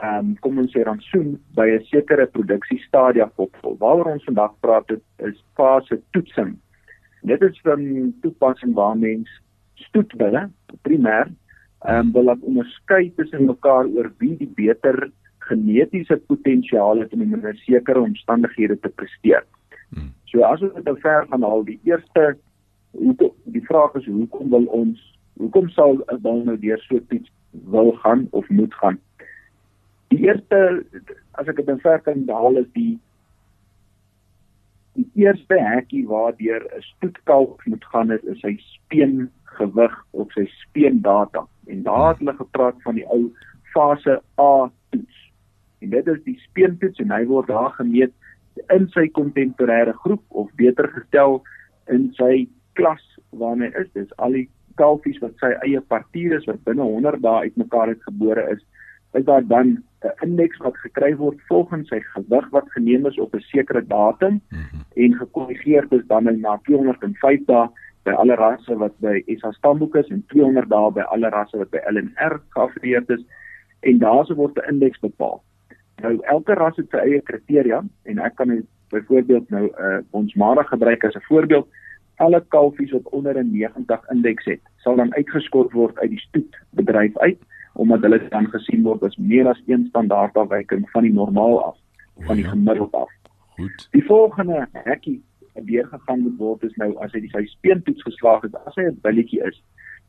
ehm 0.00 0.18
um, 0.18 0.38
kom 0.40 0.58
ons 0.58 0.72
sê 0.72 0.82
rantsoen 0.86 1.36
by 1.58 1.66
'n 1.68 1.84
sekere 1.90 2.26
produksiestadia 2.26 3.30
opvul. 3.36 3.76
Waaroor 3.78 4.12
ons 4.12 4.24
vandag 4.24 4.54
praat 4.60 4.88
dit 4.88 5.02
is 5.28 5.44
fase 5.54 6.00
toetsing. 6.10 6.56
Dit 7.22 7.42
is 7.42 7.60
van 7.60 8.14
toepassing 8.22 8.74
waar 8.74 8.96
mens 8.96 9.28
stoetwille 9.74 10.48
primêr 10.82 11.28
ehm 11.84 12.06
um, 12.06 12.12
wil 12.12 12.24
dat 12.24 12.40
onderskei 12.40 13.12
tussen 13.16 13.44
mekaar 13.44 13.86
oor 13.86 14.12
wie 14.18 14.36
die 14.36 14.52
beter 14.54 15.10
genetiese 15.38 16.16
potensiaal 16.16 16.98
het 16.98 17.12
om 17.12 17.20
in 17.20 17.58
sekere 17.66 18.00
omstandighede 18.00 18.80
te 18.80 18.88
presteer. 18.88 19.44
Hmm. 19.90 20.12
So 20.24 20.42
as 20.42 20.62
ons 20.62 20.74
dit 20.74 20.84
nou 20.84 21.00
ver 21.00 21.26
gaan 21.28 21.42
haal, 21.42 21.64
die 21.64 21.80
eerste 21.84 22.36
die 22.92 23.64
vraag 23.66 23.94
is 23.94 24.06
hoekom 24.06 24.50
wil 24.50 24.64
ons 24.64 25.18
hoekom 25.40 25.68
sal 25.68 26.00
'n 26.12 26.20
bal 26.22 26.42
nou 26.44 26.56
deur 26.58 26.80
so 26.86 27.00
iets 27.10 27.30
wil 27.50 27.92
gaan 27.92 28.26
of 28.30 28.48
moet 28.48 28.74
gaan? 28.74 28.98
Die 30.08 30.26
eerste 30.26 30.84
as 31.32 31.48
ek 31.48 31.56
dit 31.56 31.68
in 31.68 31.80
ver 31.80 32.00
kan 32.00 32.28
haal 32.28 32.56
is 32.56 32.70
die 32.72 32.98
die 34.98 35.10
eerste 35.14 35.54
hekkie 35.54 36.06
waardeur 36.06 36.66
'n 36.76 36.82
stoetkalk 36.82 37.66
moet 37.66 37.84
gaan 37.84 38.10
is, 38.10 38.22
is 38.24 38.40
sy 38.40 38.56
speen 38.58 39.30
gewig 39.44 39.94
of 40.10 40.32
sy 40.32 40.46
speen 40.46 41.00
data. 41.00 41.46
En 41.66 41.82
daar 41.82 42.08
het 42.08 42.18
hulle 42.18 42.34
gepraat 42.34 42.82
van 42.82 42.94
die 42.94 43.06
ou 43.06 43.30
fase 43.72 44.20
A 44.38 44.70
toets. 44.90 45.32
En 45.78 45.90
dit 45.90 46.06
is 46.06 46.22
die 46.24 46.38
speentoets 46.38 46.98
en 46.98 47.10
hy 47.10 47.24
word 47.26 47.46
daar 47.46 47.70
gemeet 47.70 48.12
in 48.68 48.88
sy 48.88 49.08
kontemporêre 49.08 49.94
groep 50.04 50.22
of 50.28 50.50
beter 50.56 50.88
gestel 50.88 51.42
in 51.86 52.10
sy 52.18 52.48
klas 52.72 53.02
waarna 53.30 53.70
hy 53.70 53.82
is. 53.82 53.92
Dis 53.92 54.16
al 54.18 54.32
die 54.38 54.48
kalfies 54.80 55.20
wat 55.20 55.36
sy 55.42 55.52
eie 55.66 55.80
partier 55.92 56.36
is 56.38 56.46
wat 56.48 56.62
binne 56.64 56.82
100 56.82 57.22
dae 57.22 57.46
uitmekaar 57.46 57.88
het 57.88 58.02
gebore 58.08 58.46
is. 58.54 58.62
Is 59.18 59.24
daar 59.24 59.46
dan 59.46 59.82
'n 60.04 60.12
indeks 60.24 60.58
wat 60.64 60.76
gekry 60.76 61.16
word 61.16 61.40
volgens 61.48 61.88
sy 61.88 62.00
gewig 62.00 62.46
wat 62.50 62.70
geneem 62.72 63.06
is 63.06 63.18
op 63.18 63.34
'n 63.34 63.40
sekere 63.40 63.86
datum 63.86 64.40
mm 64.48 64.58
-hmm. 64.58 64.84
en 64.94 65.14
gekorrigeer 65.14 65.86
is 65.90 66.06
dan 66.06 66.40
na 66.40 66.56
205 66.64 67.44
dae 67.44 67.68
by 68.04 68.10
alle 68.10 68.34
rasse 68.34 68.76
wat 68.76 68.94
by 68.98 69.22
SA 69.40 69.52
stamboek 69.52 69.96
is 69.96 70.08
en 70.08 70.24
200 70.32 70.68
dae 70.68 70.90
by 70.90 71.00
alle 71.00 71.28
rasse 71.28 71.58
wat 71.58 71.70
by 71.70 71.80
LNR 71.92 72.40
geaffilieer 72.48 73.04
is 73.06 73.24
en 73.80 73.98
daarso 73.98 74.34
word 74.34 74.56
'n 74.56 74.68
indeks 74.72 75.00
bepaal. 75.00 75.42
Nou 76.02 76.18
elke 76.22 76.54
ras 76.54 76.76
het 76.76 76.90
sy 76.90 76.96
eie 76.96 77.20
kriteria 77.20 77.84
en 78.04 78.18
ek 78.18 78.34
kan 78.34 78.66
byvoorbeeld 78.90 79.50
nou 79.50 79.68
uh, 79.68 79.98
ons 80.10 80.34
mara 80.34 80.62
gebruik 80.62 81.04
as 81.04 81.14
'n 81.14 81.28
voorbeeld 81.28 81.68
alle 82.20 82.44
kalfies 82.54 82.92
wat 82.92 83.08
onder 83.16 83.38
'n 83.38 83.50
90 83.50 84.10
indeks 84.10 84.44
het, 84.44 84.60
sal 84.76 84.96
dan 84.96 85.14
uitgeskort 85.14 85.72
word 85.72 85.98
uit 85.98 86.10
die 86.10 86.18
stoetbedryf 86.26 87.18
uit 87.18 87.38
omdat 87.74 88.02
hulle 88.02 88.28
dan 88.28 88.46
gesien 88.46 88.82
word 88.82 89.02
as 89.02 89.16
meer 89.16 89.48
as 89.48 89.62
een 89.66 89.86
standaardafwyking 89.88 90.90
van 90.90 91.02
die 91.02 91.12
normaal 91.12 91.64
af, 91.64 91.76
van 92.26 92.36
die 92.36 92.44
gemiddeld 92.44 92.92
af. 92.92 93.10
Goed. 93.56 93.88
Die 93.90 94.04
volgende 94.04 94.68
hekkie 94.72 95.22
wat 95.54 95.64
weer 95.64 95.86
gegaan 95.86 96.20
moet 96.20 96.36
word 96.36 96.62
is 96.62 96.74
nou 96.74 96.96
as 97.04 97.12
hy 97.12 97.20
die 97.20 97.30
sy 97.30 97.44
speentoets 97.44 98.02
geslaag 98.02 98.42
het, 98.42 98.54
as 98.66 98.74
hy 98.74 98.82
'n 98.88 98.98
billetjie 99.02 99.42
is, 99.46 99.62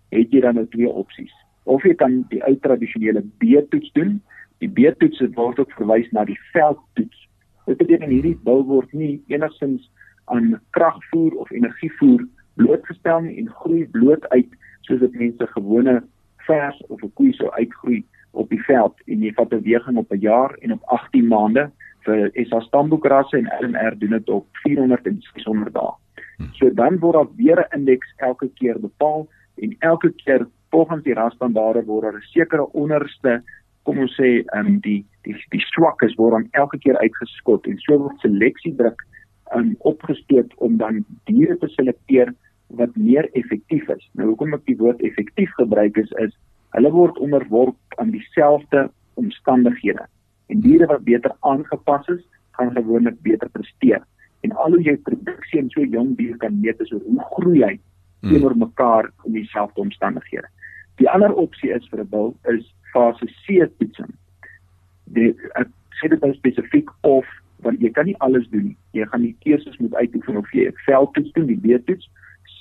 het 0.09 0.31
jy 0.31 0.41
dan 0.41 0.55
nou 0.55 0.67
twee 0.67 0.89
opsies. 0.89 1.33
Of 1.63 1.83
jy 1.83 1.93
kan 1.95 2.25
die 2.29 2.43
ou 2.43 2.55
tradisionele 2.55 3.21
B-toets 3.37 3.91
doen. 3.91 4.21
Die 4.59 4.69
B-toets 4.69 5.21
word 5.35 5.59
ook 5.59 5.71
verwys 5.71 6.11
na 6.11 6.25
die 6.25 6.39
veldtoets. 6.51 7.27
Dit 7.65 7.77
beteken 7.77 8.09
hierdie 8.09 8.37
bil 8.43 8.65
word 8.65 8.93
nie 8.93 9.21
enigstens 9.27 9.90
aan 10.31 10.59
kragvoer 10.77 11.35
of 11.43 11.51
energievoer 11.51 12.25
blootgestel 12.59 13.21
nie 13.25 13.37
en 13.41 13.49
groei 13.61 13.85
bloot 13.95 14.27
uit 14.29 14.57
soos 14.87 14.99
dit 14.99 15.19
mense 15.23 15.47
gewone 15.55 16.01
vers 16.47 16.81
of 16.87 17.03
'n 17.03 17.13
koei 17.13 17.33
sou 17.33 17.49
uitgroei 17.51 18.03
op 18.31 18.49
die 18.49 18.63
veld 18.63 18.95
en 19.05 19.23
jy 19.23 19.33
vat 19.33 19.53
'n 19.53 19.63
weging 19.63 19.97
op 19.97 20.11
'n 20.11 20.19
jaar 20.19 20.55
en 20.61 20.73
op 20.73 20.83
18 20.83 21.27
maande 21.27 21.71
vir 22.05 22.31
SA 22.33 22.59
stamboekrasse 22.59 23.37
en 23.37 23.51
LNR 23.59 23.97
doen 23.97 24.09
dit 24.09 24.29
op 24.29 24.47
400 24.63 25.07
en 25.07 25.21
600 25.21 25.73
dae. 25.73 25.93
So 26.57 26.73
dan 26.73 26.99
word 26.99 27.13
daar 27.13 27.35
weer 27.35 27.59
'n 27.59 27.77
indeks 27.77 28.13
elke 28.17 28.49
keer 28.53 28.79
bepaal 28.79 29.27
en 29.55 29.75
elke 29.79 30.11
keer 30.23 30.47
volgens 30.69 31.03
die 31.03 31.13
rasstandaarde 31.13 31.85
word 31.85 32.03
daar 32.03 32.17
'n 32.17 32.31
sekere 32.33 32.71
onderste 32.71 33.43
kom 33.83 33.99
ons 33.99 34.15
sê 34.19 34.43
um, 34.57 34.79
die 34.79 35.05
die 35.25 35.35
die 35.49 35.63
swakkes 35.73 36.15
word 36.15 36.31
dan 36.31 36.47
elke 36.51 36.77
keer 36.77 36.97
uitgeskot 36.97 37.67
en 37.67 37.77
so 37.77 37.97
word 37.97 38.19
seleksiedruk 38.19 39.05
um, 39.55 39.75
opgestoot 39.79 40.53
om 40.55 40.77
dan 40.77 41.05
diere 41.29 41.57
te 41.57 41.67
selekteer 41.67 42.33
wat 42.79 42.95
meer 42.95 43.27
effektief 43.33 43.89
is. 43.89 44.09
Nou 44.15 44.31
hoekom 44.31 44.55
ek 44.55 44.65
die 44.69 44.77
woord 44.79 45.01
effektief 45.07 45.51
gebruik 45.59 45.97
is 45.97 46.11
is 46.23 46.35
hulle 46.75 46.91
word 46.91 47.17
onderworp 47.19 47.99
aan 47.99 48.13
dieselfde 48.15 48.87
omstandighede. 49.19 50.05
En 50.51 50.61
diere 50.63 50.87
wat 50.87 51.03
beter 51.03 51.33
aangepas 51.39 52.07
is, 52.07 52.21
gaan 52.55 52.71
gewoonlik 52.75 53.19
beter 53.21 53.49
presteer. 53.49 54.03
En 54.41 54.55
al 54.55 54.75
hoe 54.75 54.83
jy 54.83 54.95
produksie 55.07 55.59
in 55.59 55.69
so 55.73 55.83
jong 55.83 56.15
dier 56.17 56.37
kan 56.37 56.59
meet 56.61 56.79
is 56.79 56.93
hoe 56.95 57.25
groei 57.35 57.59
hy 57.63 57.75
hmm. 57.75 58.31
teenoor 58.31 58.55
mekaar 58.57 59.11
in 59.27 59.35
dieselfde 59.35 59.83
omstandighede. 59.83 60.47
Die 61.01 61.09
ander 61.09 61.33
opsie 61.33 61.71
is 61.75 61.87
vir 61.91 62.03
'n 62.03 62.09
bil 62.09 62.33
is 62.55 62.65
fase 62.93 63.27
C 63.43 63.67
toetsing. 63.77 64.11
Die 65.15 65.35
ek 65.59 65.69
sê 65.99 66.09
dit 66.09 66.21
nou 66.21 66.33
spesifiek 66.33 66.89
of 67.01 67.27
want 67.61 67.81
jy 67.81 67.91
kan 67.95 68.05
nie 68.05 68.17
alles 68.25 68.47
doen 68.49 68.71
nie. 68.71 68.77
Jy 68.97 69.05
gaan 69.11 69.25
die 69.25 69.35
keuses 69.45 69.77
moet 69.77 69.95
uitoefen 69.95 70.37
of 70.37 70.51
jy 70.55 70.71
veldtoets 70.85 71.31
doen, 71.37 71.47
die 71.49 71.59
B-toets. 71.61 72.09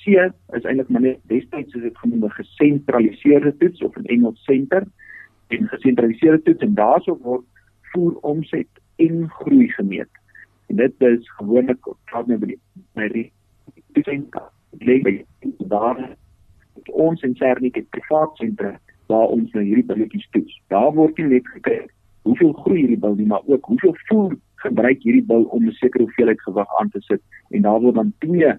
C 0.01 0.17
is 0.57 0.65
eintlik 0.65 0.89
maar 0.89 1.03
net 1.05 1.19
destyds 1.29 1.75
is 1.77 1.85
dit 1.85 1.97
genoem 1.97 2.25
'n 2.25 2.37
gesentraliseerde 2.37 3.57
toets 3.57 3.81
of 3.81 3.97
in 3.97 4.05
Engels 4.05 4.43
center 4.43 4.87
en 5.47 5.67
gesentraliseerde 5.67 6.41
toets 6.41 6.63
en 6.65 6.73
daarso 6.73 7.17
word 7.21 7.45
voer 7.91 8.15
omset 8.21 8.67
en 8.95 9.29
groei 9.29 9.67
gemeet. 9.67 10.09
En 10.67 10.75
dit 10.75 10.93
is 11.01 11.29
gewoonlik 11.37 11.79
praat 12.05 12.27
nou 12.27 12.39
by 12.39 12.53
die 12.53 12.59
by 12.95 13.07
die 13.13 13.31
toetsing 13.93 14.25
lê 14.79 15.01
by 15.01 15.25
daar 15.67 16.15
ons 16.91 17.21
in 17.21 17.35
Cernik 17.35 17.75
het 17.75 17.89
privaat 17.89 18.37
sentre 18.37 18.79
waar 19.07 19.27
ons 19.27 19.51
nou 19.51 19.63
hierdie 19.63 19.85
billetjies 19.85 20.27
toets. 20.31 20.61
Daar 20.67 20.93
word 20.93 21.17
nie 21.17 21.27
net 21.27 21.47
gekyk 21.47 21.91
hoeveel 22.21 22.53
groei 22.53 22.79
hierdie 22.79 22.99
bil 23.01 23.15
nie, 23.15 23.27
maar 23.27 23.41
ook 23.45 23.65
hoeveel 23.65 23.95
voer 24.07 24.35
gebruik 24.65 25.03
hierdie 25.03 25.25
bil 25.25 25.43
om 25.43 25.67
'n 25.67 25.77
sekere 25.79 26.03
hoeveelheid 26.03 26.41
gewig 26.41 26.79
aan 26.79 26.89
te 26.89 27.01
sit 27.01 27.21
en 27.49 27.61
daar 27.61 27.81
word 27.81 27.95
dan 27.95 28.13
twee 28.19 28.53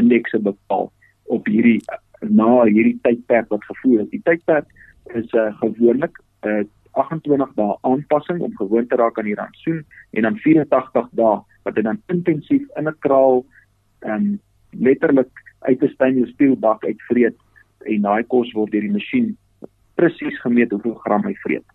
indekse 0.00 0.38
bepaal 0.38 0.92
op 1.24 1.46
hierdie 1.46 1.82
na 2.20 2.64
hierdie 2.64 2.98
tydperk 3.02 3.48
wat 3.48 3.64
gevoer 3.64 4.00
is. 4.00 4.10
Die 4.10 4.22
tydperk 4.24 4.66
is 5.14 5.32
uh, 5.32 5.52
gewoonlik 5.60 6.18
uh, 6.46 6.64
28 6.98 7.52
dae 7.54 7.76
aanpassing 7.86 8.40
om 8.40 8.56
gewoon 8.56 8.86
te 8.86 8.96
raak 8.96 9.18
aan 9.18 9.28
die 9.30 9.38
rantsoen 9.38 9.84
en 10.10 10.22
dan 10.22 10.38
84 10.44 11.08
dae 11.20 11.36
wat 11.64 11.74
dit 11.74 11.84
dan 11.84 12.00
intensief 12.08 12.64
in 12.76 12.88
'n 12.88 12.98
kraal 12.98 13.44
um, 14.00 14.40
letterlik 14.70 15.30
uit 15.60 15.82
'n 15.82 15.94
stainless 15.94 16.32
steel 16.32 16.56
bak 16.56 16.84
uitvreet 16.84 17.36
en 17.86 18.02
daai 18.02 18.24
kos 18.24 18.52
word 18.52 18.72
deur 18.72 18.86
die 18.86 18.96
masjien 18.96 19.36
presies 19.94 20.40
gemeet 20.40 20.70
hoeveel 20.70 20.94
gram 20.94 21.24
hy 21.26 21.34
vreet. 21.34 21.66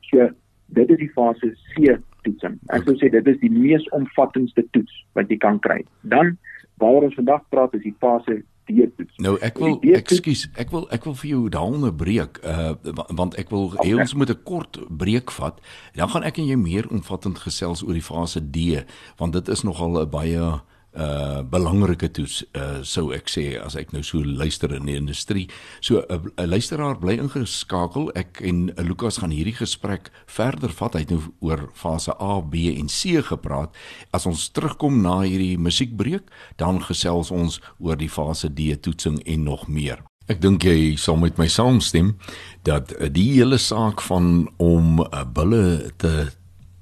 So 0.00 0.30
dit 0.66 0.90
is 0.90 0.98
die 0.98 1.12
fase 1.12 1.54
C 1.74 1.98
toetsing. 2.26 2.58
Ek 2.76 2.86
sou 2.86 2.94
sê 3.00 3.10
dit 3.12 3.26
is 3.26 3.38
die 3.42 3.50
mees 3.52 3.84
omvattendste 3.96 4.64
toets 4.76 5.04
wat 5.18 5.30
jy 5.30 5.38
kan 5.42 5.60
kry. 5.62 5.82
Dan 6.02 6.36
waaroor 6.82 7.08
ons 7.10 7.18
vandag 7.18 7.44
praat 7.52 7.74
is 7.78 7.84
die 7.86 7.96
fase 8.02 8.42
D 8.70 8.86
toets. 8.96 9.16
Nou 9.22 9.34
ek 9.42 9.58
wil 9.58 9.78
ekskuus, 9.82 10.46
ek 10.60 10.70
wil 10.74 10.86
ek 10.94 11.06
wil 11.08 11.16
vir 11.18 11.30
jou 11.32 11.42
daaronder 11.52 11.94
breek 11.94 12.38
uh 12.46 12.74
want 13.10 13.36
ek 13.40 13.50
wil 13.54 13.72
okay. 13.72 13.94
ons 13.94 14.14
moet 14.14 14.30
'n 14.30 14.42
kort 14.46 14.78
breek 14.88 15.30
vat. 15.38 15.58
Dan 15.94 16.08
gaan 16.08 16.22
ek 16.22 16.38
en 16.38 16.46
jy 16.46 16.56
meer 16.56 16.86
omvattend 16.90 17.38
gesels 17.42 17.82
oor 17.82 17.94
die 17.98 18.08
fase 18.12 18.40
D 18.40 18.84
want 19.18 19.32
dit 19.32 19.48
is 19.48 19.62
nogal 19.62 20.02
'n 20.02 20.10
baie 20.10 20.62
uh 20.92 21.40
belangrike 21.42 22.10
toets 22.12 22.42
uh 22.52 22.82
sou 22.84 23.12
ek 23.16 23.30
sê 23.32 23.44
as 23.56 23.76
ek 23.80 23.94
nou 23.94 24.02
so 24.04 24.20
luister 24.20 24.74
in 24.76 24.86
die 24.86 24.96
industrie. 24.96 25.48
So 25.80 26.02
'n 26.02 26.32
uh, 26.36 26.46
luisteraar 26.46 26.98
bly 26.98 27.16
ingeskakel. 27.18 28.10
Ek 28.14 28.40
en 28.40 28.70
uh, 28.70 28.84
Lukas 28.84 29.18
gaan 29.18 29.30
hierdie 29.30 29.56
gesprek 29.56 30.10
verder 30.26 30.70
vat. 30.70 30.94
Hy 30.94 31.00
het 31.00 31.10
nou 31.10 31.22
oor 31.40 31.70
fase 31.74 32.12
A, 32.20 32.40
B 32.40 32.68
en 32.76 32.88
C 32.88 33.22
gepraat. 33.22 33.74
As 34.12 34.26
ons 34.26 34.50
terugkom 34.50 35.02
na 35.02 35.22
hierdie 35.22 35.58
musiekbreek, 35.58 36.28
dan 36.56 36.82
gesels 36.82 37.30
ons 37.30 37.60
oor 37.78 37.96
die 37.96 38.10
fase 38.10 38.48
D 38.48 38.76
toetsing 38.80 39.22
en 39.24 39.44
nog 39.44 39.68
meer. 39.68 40.02
Ek 40.30 40.38
dink 40.40 40.62
jy 40.62 40.94
sal 40.96 41.16
met 41.18 41.38
my 41.38 41.48
saamstem 41.50 42.14
dat 42.62 42.92
uh, 42.94 43.08
die 43.10 43.32
hele 43.34 43.58
saak 43.58 44.00
van 44.06 44.46
om 44.62 45.00
uh, 45.02 45.24
bulle 45.24 45.90
te 45.98 46.30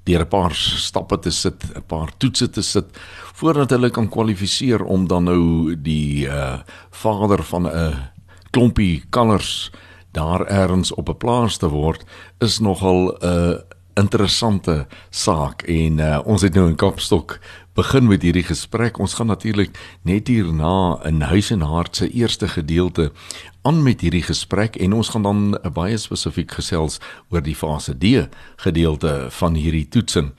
deur 0.03 0.21
'n 0.21 0.27
paar 0.27 0.53
stappe 0.55 1.19
te 1.19 1.31
sit, 1.31 1.63
'n 1.75 1.83
paar 1.87 2.11
toetse 2.17 2.49
te 2.49 2.61
sit 2.61 2.85
voordat 3.33 3.69
hulle 3.69 3.89
kan 3.89 4.09
kwalifiseer 4.09 4.83
om 4.83 5.07
dan 5.07 5.23
nou 5.23 5.75
die 5.75 6.27
uh 6.27 6.59
vader 6.89 7.43
van 7.43 7.67
'n 7.67 7.95
klompie 8.51 9.03
kalvers 9.09 9.71
daar 10.11 10.45
ergens 10.45 10.93
op 10.93 11.09
'n 11.09 11.17
plaas 11.17 11.57
te 11.57 11.67
word 11.67 12.03
is 12.39 12.59
nogal 12.59 13.17
'n 13.21 13.25
uh, 13.25 13.55
interessante 13.99 14.87
saak 15.09 15.63
en 15.69 15.99
uh, 15.99 16.19
ons 16.25 16.41
het 16.41 16.53
nou 16.55 16.67
in 16.69 16.77
Kaapstok 16.79 17.39
begin 17.75 18.07
met 18.07 18.21
hierdie 18.21 18.45
gesprek. 18.45 18.99
Ons 18.99 19.15
gaan 19.17 19.31
natuurlik 19.31 19.75
net 20.07 20.27
hierna 20.27 20.99
in 21.07 21.21
Huis 21.21 21.51
en 21.51 21.61
Hart 21.61 21.95
se 21.95 22.09
eerste 22.09 22.47
gedeelte 22.47 23.11
aan 23.61 23.83
met 23.83 24.01
hierdie 24.01 24.23
gesprek 24.25 24.75
en 24.75 24.93
ons 24.93 25.09
gaan 25.09 25.23
dan 25.27 25.43
uh, 25.55 25.69
baie 25.71 25.97
spesifiek 25.97 26.51
gesels 26.51 26.99
oor 27.29 27.43
die 27.43 27.55
fase 27.55 27.95
D 27.97 28.27
gedeelte 28.63 29.27
van 29.29 29.55
hierdie 29.55 29.87
toetsing. 29.87 30.31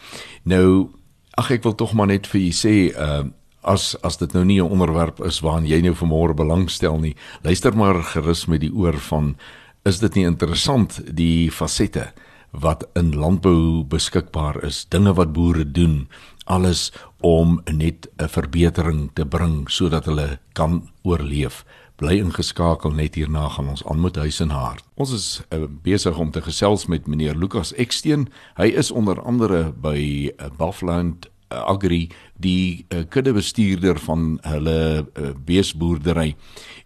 Nou 0.45 0.91
ag 1.39 1.51
ek 1.51 1.65
wil 1.65 1.75
tog 1.75 1.95
maar 1.97 2.11
net 2.13 2.29
vir 2.29 2.41
u 2.49 2.51
sê 2.57 2.75
uh 2.93 3.23
as 3.63 3.93
as 4.03 4.17
dit 4.19 4.33
nou 4.35 4.45
nie 4.45 4.59
'n 4.59 4.71
onderwerp 4.75 5.21
is 5.23 5.41
waaraan 5.41 5.67
jy 5.67 5.81
nou 5.81 5.95
vanmôre 5.95 6.35
belangstel 6.35 6.99
nie, 6.99 7.15
luister 7.43 7.77
maar 7.77 8.03
gerus 8.03 8.47
met 8.47 8.61
die 8.61 8.75
oor 8.75 8.99
van 8.99 9.37
is 9.85 9.99
dit 9.99 10.15
nie 10.15 10.25
interessant 10.25 11.01
die 11.17 11.51
fasette 11.51 12.13
wat 12.53 12.85
in 12.95 13.15
landbou 13.17 13.85
beskikbaar 13.89 14.61
is, 14.65 14.85
dinge 14.93 15.15
wat 15.17 15.33
boere 15.33 15.65
doen, 15.65 16.09
alles 16.45 16.93
om 17.21 17.61
net 17.73 18.09
'n 18.19 18.29
verbetering 18.29 19.11
te 19.15 19.25
bring 19.25 19.71
sodat 19.71 20.05
hulle 20.05 20.39
kan 20.53 20.91
oorleef. 21.03 21.65
Bly 21.97 22.19
ingeskakel 22.19 22.91
net 22.91 23.15
hierna 23.15 23.49
gaan 23.49 23.69
ons 23.69 23.85
aan 23.85 24.01
met 24.01 24.17
huis 24.17 24.41
en 24.41 24.51
hart. 24.51 24.85
Ons 24.95 25.13
is 25.13 25.43
uh, 25.51 25.67
besig 25.83 26.19
om 26.19 26.31
te 26.31 26.43
gesels 26.43 26.87
met 26.87 27.07
meneer 27.07 27.35
Lukas 27.35 27.73
Eksteen. 27.75 28.29
Hy 28.57 28.67
is 28.67 28.91
onder 28.91 29.21
andere 29.23 29.73
by 29.73 30.33
uh, 30.33 30.47
Buffland 30.59 31.29
uh, 31.53 31.59
Agri 31.59 32.11
die 32.35 32.87
uh, 32.89 33.05
kuddebestuurder 33.09 33.99
van 33.99 34.39
hulle 34.43 35.07
uh, 35.15 35.31
beesboerdery 35.45 36.35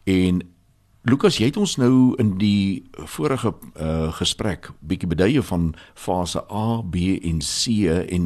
en 0.05 0.43
Lukas, 1.07 1.37
jy 1.39 1.53
het 1.53 1.57
ons 1.61 1.77
nou 1.79 2.17
in 2.19 2.33
die 2.41 2.83
vorige 3.07 3.53
uh, 3.55 4.09
gesprek 4.17 4.73
bietjie 4.83 5.07
beduie 5.13 5.43
van 5.47 5.69
fase 5.95 6.41
A, 6.51 6.81
B 6.83 7.13
en 7.23 7.39
C 7.47 7.87
en 7.87 8.25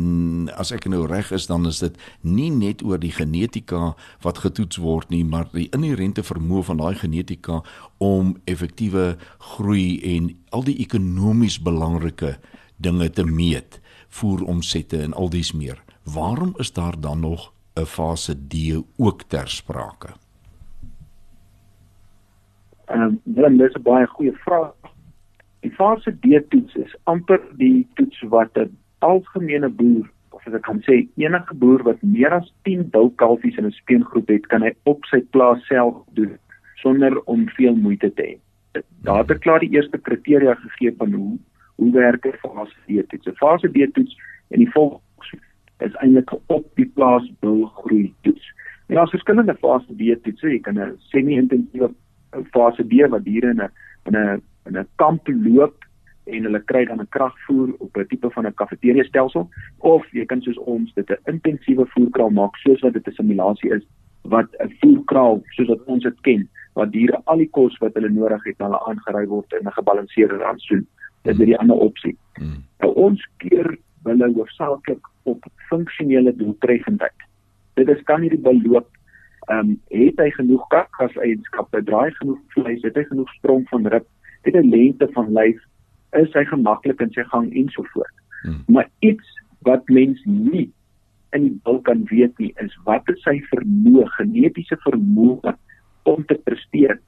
as 0.56 0.70
ek 0.72 0.86
nou 0.88 1.02
reg 1.10 1.28
is, 1.36 1.44
dan 1.50 1.68
is 1.68 1.82
dit 1.84 1.98
nie 2.24 2.48
net 2.48 2.80
oor 2.80 2.96
die 3.02 3.12
genetika 3.12 3.90
wat 4.24 4.40
getoets 4.46 4.80
word 4.80 5.12
nie, 5.12 5.20
maar 5.28 5.50
die 5.52 5.66
inherente 5.76 6.24
vermoë 6.24 6.70
van 6.70 6.80
daai 6.80 6.96
genetika 7.02 7.58
om 8.00 8.32
effektiewe 8.48 9.18
groei 9.50 10.00
en 10.14 10.32
al 10.56 10.64
die 10.64 10.78
ekonomies 10.80 11.60
belangrike 11.60 12.38
dinge 12.80 13.10
te 13.12 13.28
meet, 13.28 13.76
voeromsette 14.08 15.04
en 15.04 15.12
al 15.12 15.28
dies 15.28 15.52
meer. 15.52 15.84
Waarom 16.08 16.56
is 16.56 16.72
daar 16.72 16.96
dan 16.96 17.28
nog 17.28 17.52
'n 17.76 17.84
fase 17.84 18.32
D 18.48 18.80
ook 18.96 19.28
ter 19.28 19.52
sprake? 19.52 20.16
Ehm 22.90 23.18
um, 23.24 23.56
dis 23.56 23.74
'n 23.74 23.82
baie 23.82 24.06
goeie 24.06 24.32
vraag. 24.44 24.74
Die 25.60 25.70
fase 25.70 26.10
D 26.20 26.40
toets 26.48 26.74
is 26.74 26.96
amper 27.04 27.40
die 27.56 27.86
toets 27.94 28.22
wat 28.34 28.58
'n 28.58 28.76
algemene 28.98 29.68
boer 29.68 30.10
of 30.30 30.46
as 30.46 30.54
ek 30.54 30.62
kan 30.62 30.80
sê 30.86 31.08
enige 31.16 31.54
boer 31.54 31.82
wat 31.82 32.02
meer 32.02 32.32
as 32.32 32.52
10 32.62 32.90
bulkalfies 32.90 33.58
in 33.58 33.66
'n 33.66 33.70
speengroep 33.70 34.28
het, 34.28 34.46
kan 34.46 34.62
hy 34.62 34.72
op 34.84 35.04
sy 35.04 35.20
plaas 35.20 35.66
self 35.66 35.94
doen 36.14 36.38
sonder 36.74 37.20
om 37.24 37.48
veel 37.48 37.76
moeite 37.76 38.14
te 38.14 38.22
hê. 38.22 38.34
Daar 39.02 39.24
het 39.26 39.38
klaar 39.38 39.60
die 39.60 39.74
eerste 39.76 39.98
kriteria 39.98 40.54
gegee 40.54 40.94
van 40.96 41.12
hoe 41.12 41.38
hoe 41.76 41.92
werk 41.92 42.26
'n 42.26 42.38
fase 42.42 42.76
D 42.86 43.08
toets. 43.08 43.26
'n 43.26 43.40
Fase 43.42 43.68
D 43.68 43.94
toets 43.94 44.18
en 44.50 44.58
die 44.58 44.70
volks 44.70 45.34
is 45.78 45.94
eintlik 45.94 46.32
op 46.46 46.66
die 46.74 46.90
plaas 46.94 47.32
bul 47.40 47.66
groei 47.66 48.14
toets. 48.22 48.52
En 48.88 48.94
daar's 48.94 49.10
verskillende 49.10 49.54
fase 49.54 49.96
D 49.96 50.22
toets. 50.22 50.40
Jy 50.40 50.60
kan 50.60 50.78
'n 50.78 50.96
semi-intensiewe 50.98 51.94
fase 52.52 52.84
B 52.84 53.06
wat 53.08 53.24
diere 53.24 53.50
in 53.50 53.62
'n 53.62 53.70
in 54.06 54.16
'n 54.16 54.42
in 54.66 54.78
'n 54.78 54.88
kamp 54.96 55.28
loop 55.28 55.84
en 56.24 56.44
hulle 56.44 56.62
kry 56.64 56.84
dan 56.84 57.00
'n 57.00 57.08
kragvoer 57.08 57.74
op 57.78 57.96
'n 57.96 58.06
tipe 58.06 58.30
van 58.30 58.46
'n 58.46 58.54
kafeteria 58.54 59.04
stelsel 59.04 59.48
of 59.78 60.06
jy 60.12 60.24
kan 60.24 60.42
soos 60.42 60.58
ons 60.58 60.94
dit 60.94 61.10
'n 61.10 61.18
intensiewe 61.24 61.86
voerkraal 61.86 62.30
maak 62.30 62.56
soos 62.56 62.80
wat 62.80 62.92
dit 62.92 63.06
'n 63.08 63.12
simulasie 63.12 63.70
is 63.70 63.84
wat 64.22 64.48
'n 64.58 64.72
voerkraal 64.80 65.42
soos 65.56 65.68
wat 65.68 65.84
ons 65.84 66.02
dit 66.02 66.20
ken 66.20 66.48
waar 66.74 66.90
diere 66.90 67.20
al 67.24 67.36
die 67.36 67.50
kos 67.50 67.78
wat 67.78 67.94
hulle 67.94 68.08
nodig 68.08 68.44
het 68.44 68.58
hulle 68.58 68.80
aangery 68.86 69.26
word 69.26 69.52
in 69.52 69.66
'n 69.66 69.78
gebalanseerde 69.78 70.36
rantsoen. 70.36 70.86
Dit 71.22 71.40
is 71.40 71.46
die 71.46 71.58
ander 71.58 71.76
opsie. 71.76 72.16
Hmm. 72.34 72.64
nou 72.80 72.92
ons 72.94 73.28
keer 73.36 73.78
hulle 74.04 74.32
hoofsaaklik 74.32 75.04
op 75.22 75.44
funksionele 75.68 76.36
doeltreffendheid. 76.36 77.18
Dit 77.74 77.88
is 77.88 78.02
kan 78.02 78.20
hierdie 78.20 78.40
beloop 78.40 78.88
ehm 79.50 79.70
um, 79.70 79.80
het 79.90 80.20
hy 80.22 80.30
genoeg 80.30 80.66
kakgaseienskappe, 80.70 81.82
draai 81.88 82.10
genoeg 82.20 82.38
vleis, 82.54 82.82
het 82.86 82.96
hy 82.96 83.04
genoeg 83.08 83.30
sprong 83.38 83.64
van 83.70 83.86
rib, 83.94 84.06
het 84.46 84.54
hy 84.54 84.62
lengte 84.62 85.08
van 85.16 85.32
lyf, 85.34 85.58
is 86.18 86.30
hy 86.38 86.44
gemaklik 86.46 87.02
in 87.02 87.10
sy 87.16 87.24
gang 87.32 87.48
en 87.50 87.70
so 87.74 87.86
voort. 87.94 88.14
Hmm. 88.42 88.62
Maar 88.68 88.88
iets 89.06 89.34
wat 89.66 89.88
mens 89.88 90.22
nie 90.24 90.68
in 91.36 91.46
die 91.46 91.56
bil 91.64 91.80
kan 91.86 92.04
weet 92.10 92.38
nie, 92.38 92.52
is 92.62 92.74
wat 92.86 93.10
is 93.12 93.20
sy 93.26 93.36
vermoë, 93.50 94.06
genetiese 94.18 94.78
vermoë 94.86 95.54
om 96.10 96.24
te 96.26 96.38
presteer 96.46 96.98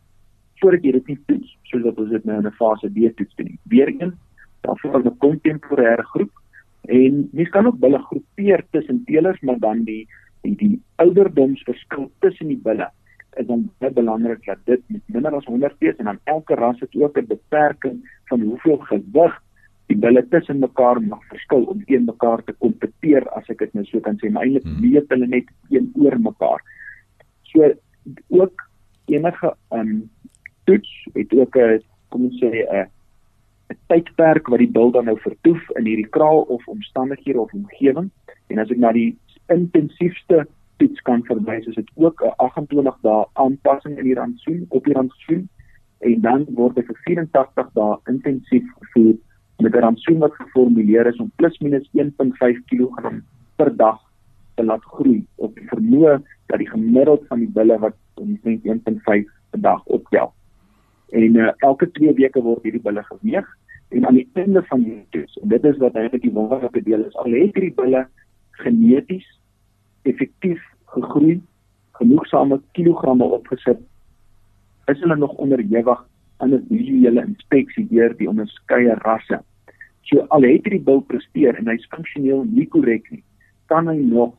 voordat 0.61 0.85
jy 0.87 0.93
dit 0.99 1.09
nie 1.11 1.19
toets 1.31 1.55
soos 1.71 1.83
wat 1.87 1.99
ons 1.99 2.13
dit 2.15 2.27
nou 2.29 2.37
in 2.39 2.47
'n 2.47 2.59
fase 2.59 2.91
B 2.91 3.11
toets 3.17 3.35
doen. 3.39 3.59
Weereens, 3.71 4.15
daarvoor 4.63 5.03
'n 5.03 5.19
kontemporêre 5.19 6.05
groep 6.15 6.31
en 6.89 7.29
mens 7.33 7.51
kan 7.51 7.67
ook 7.67 7.79
bulle 7.79 7.99
groepeer 7.99 8.65
tussen 8.71 9.05
teelers, 9.05 9.41
maar 9.41 9.59
dan 9.59 9.85
die 9.85 10.07
die 10.43 10.57
die 10.57 10.81
ouderdomsverskil 11.03 12.11
tussen 12.25 12.49
die 12.49 12.61
bulle 12.69 12.89
is 13.41 13.47
dan 13.49 13.65
baie 13.81 13.93
belangrik 13.97 14.45
dat 14.45 14.61
dit 14.69 14.83
met 14.93 15.03
minder 15.07 15.37
as 15.37 15.49
100 15.49 15.79
wees 15.81 15.97
en 15.97 16.11
dan 16.11 16.21
elke 16.35 16.55
ras 16.61 16.81
het 16.81 16.95
ook 16.95 17.19
'n 17.19 17.27
beperking 17.27 17.99
van 18.29 18.41
hoeveel 18.41 18.79
gewig 18.91 19.41
die 19.87 19.97
bulle 19.97 20.23
tussen 20.29 20.59
mekaar 20.59 21.01
mag 21.03 21.23
verskil 21.29 21.65
om 21.65 21.85
teen 21.85 22.05
mekaar 22.05 22.45
te 22.45 22.55
kompeteer 22.65 23.29
as 23.39 23.49
ek 23.53 23.59
dit 23.65 23.75
nou 23.75 23.85
so 23.85 24.01
kan 24.01 24.19
sê 24.21 24.31
maar 24.31 24.47
eintlik 24.47 24.65
hmm. 24.65 24.81
weet 24.81 25.09
hulle 25.09 25.27
net 25.27 25.49
teenoor 25.69 26.19
mekaar. 26.21 26.61
So 27.53 27.73
ook 28.29 28.69
enige 29.07 29.55
um 29.71 30.11
toets 30.65 30.93
het 31.15 31.35
ook 31.35 31.57
'n 31.57 31.83
kom 32.09 32.25
ons 32.25 32.41
sê 32.41 32.51
'n 32.65 32.89
'n 33.73 33.79
tydperk 33.89 34.49
wat 34.49 34.59
die 34.59 34.75
bil 34.79 34.91
dan 34.91 35.05
nou 35.05 35.19
vertoef 35.19 35.71
in 35.77 35.85
hierdie 35.85 36.11
kraal 36.17 36.43
of 36.43 36.69
omstandighede 36.69 37.41
of 37.41 37.53
omgewing 37.53 38.11
en 38.49 38.59
as 38.59 38.71
ek 38.71 38.79
na 38.79 38.93
die 38.93 39.17
intensiefste 39.49 40.47
toets 40.83 41.03
kan 41.07 41.23
verwys 41.31 41.67
is 41.71 41.75
dit 41.79 41.91
ook 41.95 42.23
'n 42.27 42.35
28 42.37 42.97
dae 43.07 43.25
aanpassing 43.33 43.99
in 43.99 44.05
die 44.05 44.19
rantsoen 44.19 44.65
op 44.69 44.85
die 44.85 44.95
rantsoen 44.95 45.49
en 45.99 46.21
dan 46.21 46.47
word 46.59 46.75
dit 46.75 46.87
vir 46.87 46.99
84 47.05 47.69
dae 47.79 47.99
intensief 48.11 48.65
gevoer 48.79 49.15
met 49.63 49.75
'n 49.75 49.85
rantsoen 49.87 50.19
wat 50.19 50.35
geformuleer 50.35 51.07
is 51.07 51.21
om 51.21 51.31
plus 51.37 51.59
minus 51.59 51.89
1.5 51.93 52.59
kg 52.67 53.23
per 53.57 53.77
dag 53.77 54.01
te 54.55 54.65
laat 54.65 54.85
groei 54.85 55.25
op 55.37 55.55
die 55.55 55.69
vermoë 55.69 56.19
dat 56.47 56.59
die 56.59 56.69
gemiddeld 56.69 57.27
van 57.27 57.39
die 57.39 57.53
bulle 57.59 57.79
wat 57.79 57.97
omtrent 58.15 58.65
1.5 58.65 59.31
per 59.51 59.61
dag 59.61 59.85
optel. 59.85 60.33
En 61.09 61.37
uh, 61.37 61.53
elke 61.57 61.91
2 61.91 62.15
weke 62.15 62.43
word 62.43 62.63
hierdie 62.63 62.83
bulle 62.83 63.03
geweeg 63.03 63.47
en 63.89 64.07
aan 64.07 64.15
die 64.15 64.29
einde 64.33 64.63
van 64.63 64.83
die 64.83 65.07
toets 65.11 65.39
en 65.39 65.49
dit 65.49 65.65
is 65.65 65.77
wat 65.77 65.95
eintlik 65.95 66.23
die 66.23 66.33
wonderlike 66.33 66.83
deel 66.83 67.05
is 67.05 67.17
al 67.17 67.31
het 67.31 67.55
hierdie 67.55 67.75
bulle 67.75 68.07
geneties 68.51 69.29
effektief 70.03 70.72
gegroei, 70.95 71.41
genoegsame 71.99 72.61
kilogramme 72.77 73.25
opgesit, 73.25 73.81
is 74.91 75.01
hulle 75.01 75.17
nog 75.17 75.33
onderhewig 75.45 76.05
aan 76.43 76.55
'n 76.55 76.67
visuele 76.69 77.23
inspeksie 77.23 77.87
deur 77.89 78.17
die 78.17 78.29
onderskeie 78.29 78.95
rasse. 78.95 79.41
So 80.03 80.27
al 80.29 80.43
het 80.43 80.65
hierdie 80.65 80.85
bil 80.89 81.01
presteer 81.01 81.59
en 81.59 81.69
hy's 81.69 81.87
funksioneel 81.95 82.45
nie 82.45 82.67
korrek 82.67 83.11
nie, 83.11 83.23
kan 83.67 83.89
hy 83.89 83.97
nog 83.97 84.35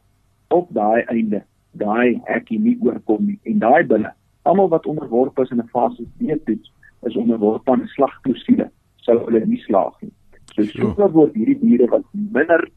op 0.47 0.67
daai 0.73 1.01
einde 1.07 1.43
daai 1.71 2.21
hekkie 2.25 2.59
nie 2.59 2.77
oorkom 2.81 3.25
nie. 3.25 3.39
En 3.43 3.59
daai 3.59 3.83
bille, 3.83 4.11
almal 4.43 4.69
wat 4.69 4.85
onderworpe 4.85 5.41
is 5.41 5.51
in 5.51 5.61
'n 5.61 5.67
fase 5.67 6.03
B 6.17 6.37
toets, 6.45 6.71
is 7.03 7.15
onderworpe 7.15 7.71
aan 7.71 7.87
slagklousule, 7.87 8.69
sou 8.95 9.17
hulle 9.25 9.45
nie 9.45 9.61
slaag 9.67 10.01
nie. 10.01 10.11
So 10.53 10.63
so 10.63 11.09
word 11.11 11.33
hierdie 11.33 11.59
diere 11.59 11.87
wat 11.89 12.03
minder 12.11 12.69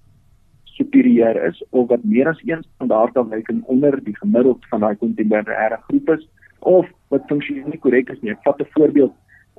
superieur 0.76 1.36
is 1.48 1.62
of 1.70 1.88
wat 1.88 2.04
meer 2.04 2.28
as 2.28 2.40
een 2.44 2.62
standaardafwyking 2.62 3.62
onder 3.72 3.96
die 4.04 4.16
gemiddeld 4.16 4.66
van 4.70 4.84
daai 4.84 4.96
kontinentale 4.96 5.78
groep 5.88 6.10
is 6.16 6.28
of 6.58 6.88
wat 7.14 7.26
funksioneel 7.30 7.72
nie 7.72 7.80
korrek 7.80 8.10
is 8.12 8.20
nie. 8.20 8.32
Ek 8.34 8.44
vat 8.44 8.60
'n 8.60 8.72
voorbeeld 8.74 9.14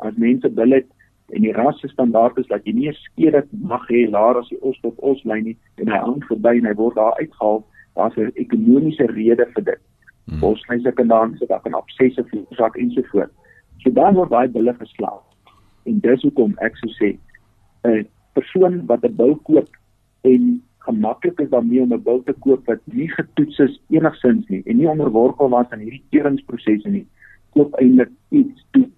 as 0.06 0.16
mense 0.16 0.50
bil 0.50 0.72
het 0.78 0.88
en 1.36 1.42
die 1.42 1.54
rasse 1.54 1.88
standaard 1.88 2.38
is 2.38 2.48
dat 2.48 2.66
jy 2.66 2.74
nie 2.74 2.90
'n 2.90 2.94
skeer 2.94 3.44
mag 3.62 3.88
hê 3.90 4.10
laer 4.10 4.38
as 4.38 4.50
die 4.50 4.62
os 4.62 4.80
tot 4.82 5.00
os 5.00 5.24
lyn 5.24 5.44
nie 5.44 5.58
en 5.78 5.88
hy 5.88 5.98
hang 5.98 6.22
verby 6.30 6.58
en 6.58 6.66
hy 6.66 6.74
word 6.74 6.96
daar 6.96 7.18
uitgehaal, 7.20 7.64
daar's 7.96 8.18
'n 8.18 8.32
ekonomiese 8.36 9.06
rede 9.06 9.46
vir 9.56 9.64
dit. 9.64 9.82
Hmm. 10.28 10.40
Boslyse 10.40 10.92
kan 10.92 11.08
dan 11.08 11.36
sit 11.38 11.50
daar 11.50 11.62
kan 11.62 11.74
obsesse 11.74 12.24
veroorsaak 12.24 12.76
en 12.76 12.92
so 12.92 13.02
voort. 13.12 13.32
So 13.78 13.92
dan 13.92 14.16
word 14.16 14.30
daai 14.30 14.48
bille 14.48 14.74
geslaag. 14.74 15.24
En 15.86 16.00
dis 16.00 16.22
hoekom 16.22 16.56
ek 16.60 16.78
sou 16.78 16.92
sê 17.00 17.18
'n 17.84 18.08
persoon 18.34 18.86
wat 18.86 19.04
'n 19.04 19.16
bil 19.16 19.36
koop 19.36 19.70
en 20.22 20.62
gemaklik 20.88 21.40
is 21.44 21.50
daarmee 21.50 21.82
om 21.82 21.94
'n 21.94 22.04
bil 22.04 22.24
te 22.24 22.34
koop 22.46 22.66
wat 22.66 22.82
nie 22.86 23.10
getoets 23.12 23.60
is 23.60 23.80
enigsins 23.90 24.48
nie 24.48 24.62
en 24.66 24.78
nie 24.78 24.90
onderworpe 24.90 25.50
was 25.50 25.70
aan 25.70 25.86
hierdie 25.86 26.04
keuringsprosesse 26.12 26.90
nie, 26.90 27.08
koop 27.56 27.76
eintlik 27.82 28.12
iets 28.30 28.66
toe. 28.72 28.90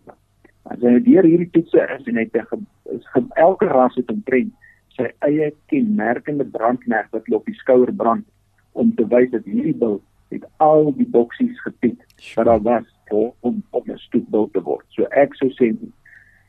As 0.63 0.79
jy 0.79 0.99
deur 1.03 1.25
hierdie 1.25 1.49
toetse 1.51 1.85
is 1.97 2.07
en 2.07 2.15
hy 2.15 2.27
het 2.29 3.29
elke 3.35 3.65
ras 3.65 3.95
het 3.95 4.11
'n 4.11 4.23
trend 4.25 4.53
sy 4.97 5.07
eie 5.25 5.51
kenmerkende 5.71 6.45
brandmerk 6.45 7.11
wat 7.15 7.31
op 7.31 7.45
die 7.45 7.57
skouer 7.61 7.93
brand 7.93 8.25
om 8.71 8.93
te 8.95 9.07
wys 9.07 9.31
dat 9.31 9.45
hierdie 9.45 9.77
bil 9.83 10.01
het 10.29 10.45
al 10.57 10.91
die 10.97 11.07
boksies 11.07 11.61
getik 11.65 12.03
wat 12.35 12.45
daar 12.45 12.61
was 12.67 12.87
vir 13.09 13.31
om 13.39 13.63
op 13.71 13.87
'n 13.87 13.97
stoetbil 13.97 14.49
te 14.53 14.61
word. 14.61 14.85
So 14.89 15.03
ek 15.11 15.35
sou 15.35 15.49
sê 15.49 15.71
'n 15.71 15.93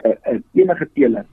uh, 0.04 0.16
uh, 0.32 0.40
enige 0.52 0.88
teeler 0.94 1.26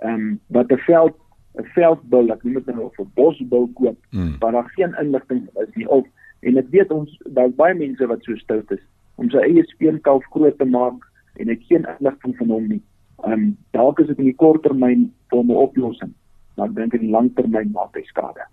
ehm 0.00 0.14
um, 0.14 0.40
wat 0.46 0.72
'n 0.72 0.78
veld 0.86 1.16
'n 1.58 1.66
veldbil, 1.74 2.30
ek 2.32 2.42
noem 2.44 2.54
dit 2.54 2.66
nou 2.66 2.84
of 2.86 2.98
'n 2.98 3.10
bosbil 3.14 3.68
koop, 3.74 3.98
hmm. 4.10 4.36
waar 4.38 4.52
daar 4.52 4.70
geen 4.76 4.94
inligting 5.00 5.48
is 5.54 5.74
nie 5.74 5.88
of 5.88 6.06
en 6.40 6.56
ek 6.56 6.68
weet 6.70 6.90
ons 6.90 7.18
daar's 7.24 7.54
baie 7.54 7.74
mense 7.74 8.06
wat 8.06 8.22
so 8.24 8.36
stout 8.36 8.70
is 8.70 8.84
om 9.20 9.30
sy 9.30 9.42
eie 9.44 9.64
speenkalf 9.68 10.24
groot 10.30 10.56
te 10.58 10.64
maak 10.64 11.04
en 11.36 11.48
ek 11.48 11.66
geen 11.68 11.84
inligting 11.98 12.36
van 12.36 12.48
hom 12.48 12.68
nie. 12.68 12.82
Ehm 13.24 13.32
um, 13.32 13.56
dalk 13.76 14.00
is 14.00 14.06
dit 14.06 14.18
in 14.18 14.30
die 14.30 14.38
korttermyn 14.42 15.10
vir 15.30 15.42
'n 15.42 15.50
oplossing, 15.50 16.14
maar 16.56 16.68
ek 16.68 16.74
dink 16.74 16.94
in 16.94 17.00
die 17.00 17.14
langtermyn 17.16 17.72
maak 17.72 17.94
hy 17.94 18.04
skade. 18.08 18.46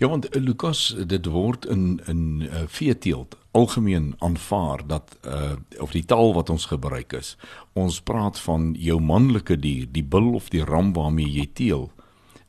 Ja, 0.00 0.08
want 0.08 0.36
uh, 0.36 0.42
Lukas, 0.42 0.96
dit 1.06 1.26
word 1.26 1.64
in 1.64 2.00
in 2.08 2.42
uh, 2.42 2.66
veeteelt 2.66 3.36
algemeen 3.52 4.14
aanvaar 4.18 4.86
dat 4.86 5.18
uh 5.26 5.52
of 5.78 5.90
die 5.92 6.04
taal 6.04 6.34
wat 6.34 6.50
ons 6.50 6.66
gebruik 6.66 7.12
is. 7.12 7.36
Ons 7.72 8.00
praat 8.00 8.40
van 8.40 8.74
jou 8.78 9.00
manlike 9.00 9.58
dier, 9.58 9.86
die 9.90 10.04
bil 10.04 10.34
of 10.34 10.48
die 10.48 10.64
ram 10.64 10.92
waarmee 10.92 11.30
jy 11.30 11.46
teel, 11.52 11.90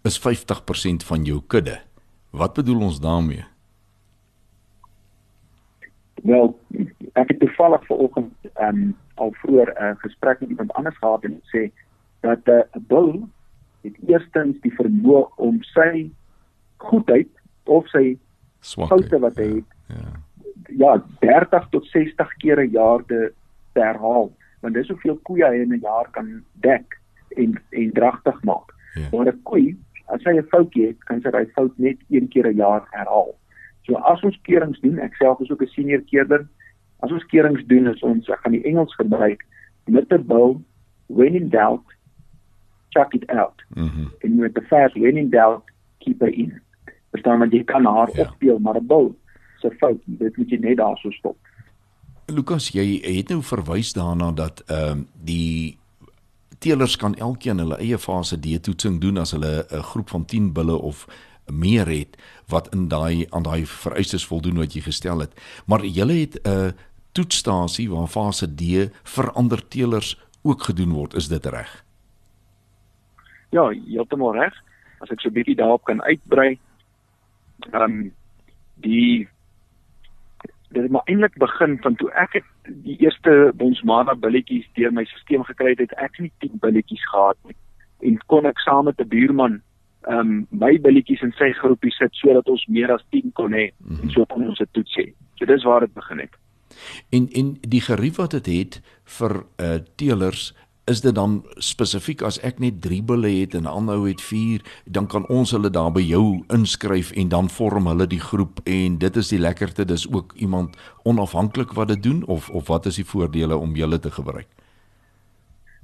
is 0.01 0.19
50% 0.19 1.05
van 1.05 1.23
jou 1.23 1.41
kudde. 1.47 1.79
Wat 2.29 2.53
bedoel 2.53 2.81
ons 2.81 2.99
daarmee? 2.99 3.45
Wel, 6.23 6.59
ek 7.13 7.27
het 7.27 7.39
toevallig 7.39 7.85
vanoggend 7.85 8.33
ehm 8.53 8.81
um, 8.81 8.97
al 9.15 9.31
vroeër 9.41 9.69
'n 9.73 9.83
uh, 9.83 9.95
gesprek 9.97 10.39
met 10.39 10.49
iemand 10.49 10.73
anders 10.73 10.97
gehad 10.97 11.23
en 11.23 11.41
sê 11.53 11.71
dat 12.19 12.45
'n 12.45 12.51
uh, 12.51 12.81
bil 12.87 13.29
het 13.81 13.95
eerstens 14.07 14.59
die 14.61 14.73
vermoë 14.73 15.35
om 15.35 15.63
sy 15.63 16.09
goedheid 16.77 17.29
of 17.63 17.87
sy 17.87 18.17
foute 18.59 19.19
wat 19.19 19.35
hy 19.35 19.49
het 19.55 19.69
ja, 19.87 19.95
ja. 20.77 20.93
ja 20.93 21.03
30 21.19 21.67
tot 21.69 21.85
60 21.85 22.33
keer 22.37 22.59
'n 22.59 22.71
jaar 22.71 23.05
te 23.05 23.33
herhaal 23.73 24.31
want 24.61 24.73
dis 24.73 24.87
hoeveel 24.87 25.19
koeie 25.27 25.45
hy 25.45 25.61
in 25.65 25.73
'n 25.73 25.81
jaar 25.81 26.09
kan 26.11 26.43
dek 26.53 26.99
en 27.35 27.61
en 27.69 27.91
dragtig 27.91 28.43
maak. 28.43 28.73
Ja. 28.93 29.07
Maar 29.11 29.33
'n 29.33 29.41
koei, 29.43 29.77
as 30.12 30.24
hy 30.24 30.38
'n 30.38 30.47
foutjie 30.52 30.88
het, 30.88 31.04
kan 31.06 31.21
sy 31.21 31.32
daai 31.32 31.45
fout 31.56 31.78
net 31.78 31.97
een 32.10 32.28
keer 32.28 32.47
'n 32.47 32.58
jaar 32.58 32.88
herhaal. 32.91 33.36
So 33.86 33.95
as 33.95 34.24
ons 34.24 34.38
keurings 34.41 34.80
doen, 34.82 35.00
ek 35.00 35.15
self 35.15 35.39
is 35.41 35.52
ook 35.52 35.62
'n 35.62 35.74
senior 35.76 36.02
keurder, 36.02 36.47
as 37.00 37.12
ons 37.12 37.26
keurings 37.26 37.63
doen 37.67 37.88
is 37.88 38.04
ons 38.04 38.30
ek 38.30 38.39
gaan 38.43 38.52
die 38.52 38.63
Engels 38.63 38.95
gebruik 38.95 39.45
met 39.88 40.13
'n 40.13 40.28
bill 40.28 40.62
when 41.08 41.36
in 41.36 41.50
doubt 41.50 41.86
chuck 42.89 43.13
it 43.13 43.30
out. 43.30 43.62
Mhm. 43.76 43.84
Mm 43.84 44.10
en 44.19 44.36
met 44.36 44.54
the 44.54 44.62
fast 44.62 44.95
when 44.95 45.17
in 45.17 45.30
doubt 45.30 45.63
keep 46.00 46.19
her 46.19 46.34
in. 46.34 46.62
Verstaan 47.12 47.39
maar 47.39 47.47
jy 47.47 47.63
kan 47.63 47.86
haar 47.86 48.10
ja. 48.13 48.21
opspeel 48.21 48.60
maar 48.60 48.76
'n 48.76 48.88
bill 48.88 49.15
se 49.60 49.71
fout, 49.78 50.02
dit 50.06 50.38
moet 50.38 50.50
jy 50.50 50.58
net 50.58 50.78
daar 50.78 50.97
so 50.97 51.12
stop. 51.12 51.38
Lukas, 52.26 52.69
jy 52.69 53.02
het 53.17 53.30
nou 53.30 53.41
verwys 53.43 53.93
daarna 53.93 54.32
dat 54.32 54.63
ehm 54.67 55.00
uh, 55.00 55.04
die 55.24 55.78
teelers 56.62 56.95
kan 57.02 57.15
elkeen 57.17 57.60
hulle 57.62 57.78
eie 57.82 57.97
fase 57.97 58.38
D-toetsing 58.39 59.00
doen 59.02 59.17
as 59.17 59.34
hulle 59.36 59.65
'n 59.65 59.84
groep 59.91 60.10
van 60.10 60.26
10 60.26 60.54
bulle 60.54 60.78
of 60.78 61.08
meer 61.52 61.88
het 61.88 62.17
wat 62.47 62.69
in 62.74 62.88
daai 62.88 63.26
aan 63.30 63.43
daai 63.43 63.65
vereistes 63.65 64.26
voldoen 64.26 64.58
wat 64.58 64.74
jy 64.74 64.82
gestel 64.82 65.19
het. 65.19 65.34
Maar 65.65 65.86
jy 65.86 66.08
het 66.08 66.39
'n 66.45 66.74
toetsstasie 67.12 67.89
waar 67.89 68.08
fase 68.08 68.47
D 68.47 68.91
vir 69.04 69.32
ander 69.32 69.67
teelers 69.67 70.17
ook 70.43 70.63
gedoen 70.63 70.91
word, 70.91 71.13
is 71.13 71.28
dit 71.28 71.45
reg? 71.45 71.84
Ja, 73.50 73.69
heeltemal 73.69 74.34
reg. 74.34 74.54
As 75.02 75.10
ek 75.10 75.19
so 75.19 75.30
'n 75.30 75.34
bietjie 75.34 75.56
daarop 75.56 75.84
kan 75.84 76.02
uitbrei. 76.02 76.60
Ehm 77.71 77.84
um, 77.84 78.13
die 78.76 79.28
dit 80.71 80.84
het 80.84 80.91
maar 80.91 81.06
eintlik 81.06 81.36
begin 81.38 81.78
van 81.82 81.95
toe 81.95 82.12
ek 82.12 82.34
het 82.34 82.47
die 82.63 82.97
eerste 83.00 83.52
bonsmana 83.56 84.15
billetjies 84.15 84.67
deur 84.78 84.93
my 84.93 85.06
stelsel 85.06 85.43
gekry 85.43 85.74
het, 85.76 85.80
het 85.80 85.97
ek 85.97 86.19
nie 86.19 86.32
10 86.43 86.60
billetjies 86.62 87.04
gehad 87.10 87.38
nie. 87.47 87.58
En 88.08 88.17
kon 88.28 88.45
ek 88.45 88.60
saam 88.60 88.86
met 88.86 89.00
'n 89.00 89.08
buurman 89.08 89.62
ehm 90.10 90.19
um, 90.19 90.47
my 90.50 90.80
billetjies 90.82 91.21
in 91.21 91.34
sy 91.38 91.52
groepie 91.54 91.91
sit 91.91 92.13
sodat 92.17 92.47
ons 92.50 92.65
meer 92.67 92.91
as 92.91 93.04
10 93.10 93.32
kon 93.34 93.52
hê 93.54 93.69
mm 93.69 93.95
-hmm. 93.95 94.02
en 94.02 94.10
so 94.10 94.26
kon 94.26 94.47
ons 94.47 94.58
dit 94.58 94.74
toets 94.74 94.95
hê. 94.97 95.13
So 95.36 95.45
dis 95.45 95.63
waar 95.63 95.80
dit 95.80 95.93
begin 95.93 96.19
het. 96.19 96.34
En 97.10 97.30
en 97.30 97.58
die 97.62 97.82
gerief 97.82 98.15
wat 98.15 98.32
dit 98.32 98.45
het, 98.45 98.74
het 98.76 98.84
vir 99.04 99.43
uh 99.58 99.78
teelers 99.95 100.54
is 100.86 101.02
dit 101.02 101.15
dan 101.15 101.41
spesifiek 101.62 102.22
as 102.26 102.39
ek 102.46 102.60
net 102.60 102.82
3 102.82 103.02
bulle 103.06 103.30
het 103.30 103.54
en 103.54 103.65
ander 103.70 104.02
het 104.08 104.22
4, 104.22 104.63
dan 104.86 105.08
kan 105.08 105.28
ons 105.30 105.52
hulle 105.52 105.70
daar 105.70 105.91
by 105.94 106.02
jou 106.02 106.41
inskryf 106.54 107.12
en 107.12 107.30
dan 107.30 107.50
vorm 107.50 107.88
hulle 107.91 108.08
die 108.08 108.20
groep 108.20 108.63
en 108.65 108.98
dit 108.98 109.15
is 109.15 109.30
die 109.30 109.39
lekkerte, 109.39 109.86
dis 109.86 110.08
ook 110.10 110.34
iemand 110.36 110.78
onafhanklik 111.04 111.76
wat 111.78 111.94
dit 111.94 112.04
doen 112.04 112.26
of 112.26 112.50
of 112.50 112.67
wat 112.67 112.86
is 112.86 112.98
die 112.98 113.06
voordele 113.06 113.58
om 113.58 113.76
julle 113.76 114.00
te 114.00 114.12
gebruik? 114.12 114.48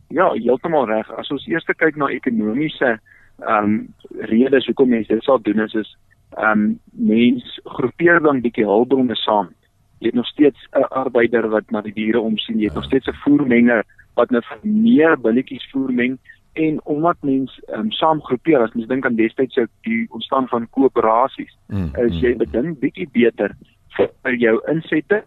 Ja, 0.10 0.32
heeltemal 0.32 0.88
reg. 0.88 1.10
As 1.20 1.30
ons 1.32 1.46
eers 1.48 1.66
kyk 1.68 1.96
na 1.96 2.10
ekonomiese 2.10 2.98
ehm 3.38 3.64
um, 3.64 3.94
redes 4.32 4.66
hoekom 4.66 4.90
mense 4.90 5.14
dit 5.14 5.24
sal 5.24 5.38
doen 5.46 5.60
is 5.62 5.74
is 5.74 5.94
ehm 6.38 6.52
um, 6.52 6.80
mens 6.90 7.60
groepeer 7.64 8.20
dan 8.24 8.42
bietjie 8.42 8.66
hulpbronne 8.66 9.16
saam. 9.16 9.54
Jy 10.00 10.10
het 10.10 10.18
nog 10.18 10.28
steeds 10.28 10.68
'n 10.74 10.90
arbeider 10.90 11.50
wat 11.50 11.70
na 11.72 11.82
die 11.82 11.94
diere 11.94 12.20
omsien, 12.20 12.60
jy 12.60 12.66
het 12.66 12.74
nog 12.74 12.90
steeds 12.90 13.08
'n 13.08 13.22
voermenger 13.24 13.86
wat 14.17 14.34
nou 14.34 14.41
vir 14.49 14.60
meer 14.63 15.15
billetjies 15.21 15.69
voermeng 15.71 16.17
en 16.58 16.80
omdat 16.89 17.17
mens 17.21 17.53
um, 17.77 17.91
saam 17.91 18.21
groepeer 18.25 18.63
as 18.63 18.73
mens 18.73 18.89
dink 18.89 19.06
aan 19.06 19.17
destyds 19.19 19.53
se 19.53 19.67
die 19.86 20.06
ontstaan 20.10 20.47
van 20.49 20.69
koöperasies, 20.73 21.53
mm, 21.69 21.91
is 22.08 22.17
jy 22.21 22.34
mm. 22.34 22.45
beding 22.45 22.77
bietjie 22.82 23.10
beter 23.13 23.53
vir 23.97 24.38
jou 24.41 24.56
insette 24.73 25.23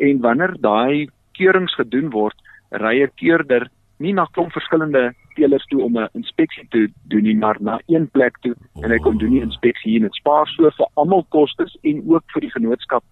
en 0.00 0.22
wanneer 0.24 0.56
daai 0.64 1.08
keurings 1.38 1.74
gedoen 1.78 2.10
word, 2.14 2.36
ry 2.82 3.02
'n 3.04 3.14
keurder 3.22 3.68
nie 4.00 4.12
na 4.16 4.24
klomp 4.32 4.52
verskillende 4.56 5.10
teelers 5.36 5.66
toe 5.70 5.82
om 5.84 5.98
'n 5.98 6.08
inspeksie 6.14 6.66
te 6.70 6.88
doen 7.12 7.22
nie, 7.22 7.36
maar 7.36 7.58
na 7.60 7.78
een 7.86 8.08
plek 8.10 8.38
toe 8.42 8.54
en 8.82 8.90
hy 8.90 8.98
kom 8.98 9.18
doen 9.18 9.30
die 9.30 9.46
inspeksie 9.46 9.96
en 9.96 10.02
dit 10.08 10.14
spaar 10.14 10.46
so 10.48 10.70
vir 10.70 10.88
almal 10.94 11.24
kostes 11.28 11.76
en 11.82 12.02
ook 12.06 12.24
vir 12.34 12.40
die 12.40 12.54
genootskap 12.58 13.04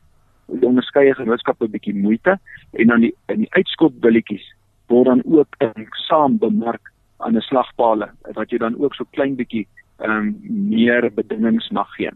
die 0.48 0.68
onderskeie 0.68 1.14
genootskappe 1.14 1.64
'n 1.64 1.70
bietjie 1.70 1.94
moeite 1.94 2.38
en 2.72 2.87
dan 2.87 3.00
die 3.00 3.14
in 3.28 3.44
die 3.44 3.52
uitskop 3.52 4.00
billetjies 4.00 4.46
word 4.88 5.07
dan 5.07 5.22
ook 5.24 5.57
saam 6.09 6.38
bemark 6.38 6.92
aan 7.18 7.37
'n 7.37 7.40
slagpale 7.40 8.09
wat 8.33 8.51
jy 8.51 8.59
dan 8.59 8.79
ook 8.79 8.94
so 8.94 9.05
klein 9.11 9.37
bietjie 9.37 9.66
ehm 9.98 10.11
um, 10.11 10.37
meer 10.68 11.11
bedingings 11.14 11.70
mag 11.70 11.94
gee. 11.94 12.11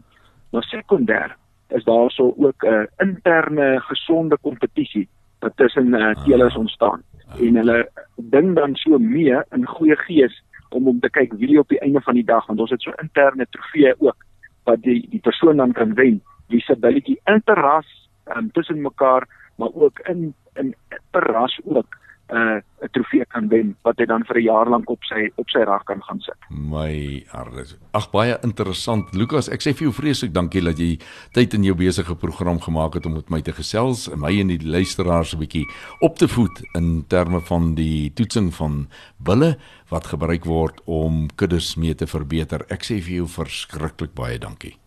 Maar 0.51 0.63
sekondêr 0.63 1.35
is 1.69 1.83
daar 1.83 2.11
so 2.11 2.33
ook 2.37 2.63
'n 2.63 2.67
uh, 2.67 2.85
interne 2.97 3.79
gesonde 3.79 4.37
kompetisie 4.41 5.07
wat 5.39 5.51
tussen 5.55 5.93
uh, 5.93 6.15
teelers 6.23 6.55
ontstaan. 6.55 7.01
En 7.39 7.55
hulle 7.55 7.89
ding 8.15 8.55
dan 8.55 8.75
so 8.75 8.97
mee 8.97 9.37
in 9.49 9.65
goeie 9.65 9.95
gees 9.95 10.43
om 10.69 10.87
om 10.87 10.99
te 10.99 11.09
kyk 11.09 11.33
wie 11.33 11.59
op 11.59 11.69
die 11.69 11.79
einde 11.79 12.01
van 12.01 12.13
die 12.13 12.25
dag 12.25 12.45
want 12.45 12.59
ons 12.59 12.69
het 12.69 12.81
so 12.81 12.91
interne 13.01 13.45
trofee 13.49 13.93
ook 13.99 14.25
wat 14.63 14.81
die 14.81 15.09
die 15.09 15.19
persoon 15.19 15.57
dan 15.57 15.71
kan 15.71 15.93
wen. 15.93 16.21
Wie 16.47 16.61
se 16.61 16.75
billetjie 16.75 17.19
interras 17.25 18.09
um, 18.37 18.51
tussen 18.51 18.81
mekaar 18.81 19.27
maar 19.57 19.73
ook 19.73 19.99
in 19.99 20.33
in 20.53 20.75
per 21.11 21.23
ras 21.23 21.59
ook 21.63 21.97
'n 22.33 22.63
uh, 22.83 22.89
trofee 22.91 23.25
kan 23.25 23.47
wen 23.47 23.75
wat 23.85 23.97
hy 23.97 24.05
dan 24.05 24.25
vir 24.25 24.37
'n 24.37 24.43
jaar 24.43 24.69
lank 24.69 24.89
op 24.89 25.03
sy 25.03 25.29
op 25.35 25.49
sy 25.49 25.63
rag 25.63 25.83
kan 25.83 26.01
gaan 26.01 26.19
sit. 26.19 26.35
My 26.49 27.23
ardes. 27.31 27.77
Ag 27.91 28.09
baie 28.11 28.37
interessant. 28.41 29.13
Lukas, 29.13 29.49
ek 29.49 29.61
sê 29.61 29.73
vir 29.73 29.87
jou 29.87 29.93
vreeslik 29.93 30.33
dankie 30.33 30.61
dat 30.61 30.77
jy 30.79 30.99
tyd 31.31 31.53
in 31.53 31.63
jou 31.63 31.75
besige 31.75 32.15
program 32.15 32.59
gemaak 32.59 32.93
het 32.93 33.05
om 33.05 33.13
met 33.13 33.29
my 33.29 33.41
te 33.41 33.53
gesels 33.53 34.09
en 34.11 34.19
my 34.19 34.39
en 34.39 34.47
die 34.47 34.65
luisteraars 34.65 35.33
'n 35.33 35.39
bietjie 35.39 35.65
op 36.01 36.17
te 36.17 36.27
voed 36.27 36.61
in 36.75 37.05
terme 37.07 37.41
van 37.41 37.75
die 37.75 38.11
toetsing 38.13 38.53
van 38.53 38.87
bulle 39.17 39.57
wat 39.89 40.07
gebruik 40.07 40.45
word 40.45 40.81
om 40.85 41.27
kuddes 41.35 41.75
mee 41.75 41.95
te 41.95 42.07
verbeter. 42.07 42.65
Ek 42.69 42.83
sê 42.83 43.01
vir 43.01 43.15
jou 43.15 43.27
verskriklik 43.27 44.13
baie 44.13 44.39
dankie. 44.39 44.82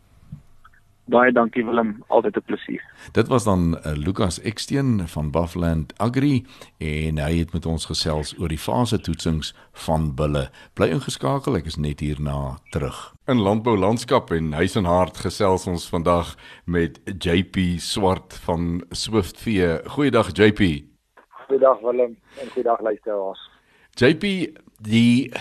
Baie 1.07 1.31
dankie 1.33 1.62
Willem, 1.64 2.03
altyd 2.07 2.37
'n 2.37 2.42
plesier. 2.42 2.83
Dit 3.12 3.29
was 3.29 3.45
dan 3.45 3.79
uh, 3.79 3.92
Lukas 3.95 4.40
Eksteen 4.40 5.09
van 5.09 5.31
Buffland 5.31 5.99
Agri 5.99 6.47
en 6.79 7.19
hy 7.19 7.38
het 7.38 7.53
met 7.53 7.66
ons 7.66 7.85
gesels 7.85 8.35
oor 8.38 8.49
die 8.49 8.59
fase 8.59 9.01
toetsings 9.01 9.55
van 9.73 10.14
bulle. 10.14 10.51
Bly 10.75 10.88
ingeskakel, 10.88 11.57
ek 11.57 11.71
is 11.71 11.77
net 11.77 12.01
hierna 12.01 12.59
terug. 12.71 13.14
In 13.27 13.38
landbou 13.38 13.77
landskap 13.79 14.31
en 14.31 14.53
huis 14.53 14.75
en 14.75 14.85
hart 14.85 15.16
gesels 15.16 15.66
ons 15.66 15.88
vandag 15.88 16.35
met 16.64 16.99
JP 17.07 17.79
Swart 17.79 18.35
van 18.42 18.83
Swiftvee. 18.90 19.79
Goeiedag 19.87 20.35
JP. 20.35 20.83
Goeiedag 21.47 21.81
Willem 21.87 22.19
en 22.42 22.51
goeiedag 22.51 22.81
luisteraars. 22.81 23.51
JP, 23.95 24.23
die 24.83 25.33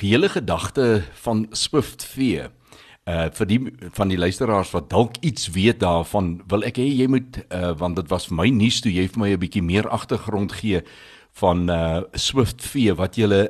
hele 0.00 0.28
gedagte 0.28 1.02
van 1.12 1.46
Swiftvee 1.50 2.48
uh 3.06 3.26
vir 3.36 3.46
die 3.46 3.58
van 3.92 4.08
die 4.08 4.18
luisteraars 4.18 4.70
wat 4.72 4.90
dalk 4.90 5.16
iets 5.20 5.50
weet 5.52 5.80
daarvan 5.80 6.40
wil 6.48 6.64
ek 6.64 6.78
hê 6.80 6.86
jy 6.88 7.06
moet 7.06 7.42
uh 7.52 7.74
want 7.76 7.96
dit 7.96 8.08
was 8.08 8.28
vir 8.30 8.36
my 8.36 8.48
nuus 8.48 8.80
toe 8.80 8.92
jy 8.92 9.08
vir 9.08 9.20
my 9.20 9.30
'n 9.34 9.42
bietjie 9.42 9.62
meer 9.62 9.88
agtergrond 9.88 10.52
gee 10.52 10.80
van 11.40 11.68
uh 11.68 12.02
Swift 12.14 12.62
V 12.62 12.94
wat 12.96 13.16
jy 13.16 13.48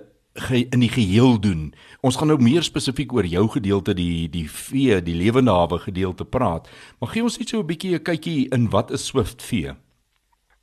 in 0.50 0.80
die 0.80 0.90
geheel 0.90 1.40
doen. 1.40 1.74
Ons 2.02 2.16
gaan 2.16 2.28
nou 2.28 2.38
meer 2.42 2.62
spesifiek 2.62 3.12
oor 3.12 3.24
jou 3.24 3.46
gedeelte 3.48 3.94
die 3.94 4.28
die 4.28 4.48
vee, 4.50 5.00
die 5.02 5.14
lewende 5.14 5.50
hawe 5.54 5.78
gedeelte 5.78 6.24
praat. 6.24 6.68
Maar 6.98 7.08
gee 7.08 7.22
ons 7.22 7.38
net 7.38 7.48
so 7.48 7.60
'n 7.60 7.66
bietjie 7.66 7.94
'n 7.94 8.02
kykie 8.02 8.48
in 8.52 8.70
wat 8.70 8.90
is 8.90 9.06
Swift 9.06 9.42
vee? 9.42 9.74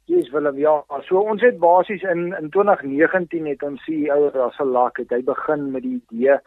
Yes, 0.06 0.30
Willem, 0.32 0.58
ja. 0.58 0.84
So 1.08 1.20
ons 1.20 1.42
het 1.42 1.60
basies 1.60 2.02
in 2.02 2.36
in 2.42 2.50
2019 2.50 3.46
het 3.46 3.64
ons 3.64 3.84
CEO 3.84 4.30
Russell 4.34 4.68
Lak 4.68 4.98
het 4.98 5.10
hy 5.10 5.22
begin 5.24 5.72
met 5.72 5.84
die 5.84 6.02
idee 6.10 6.40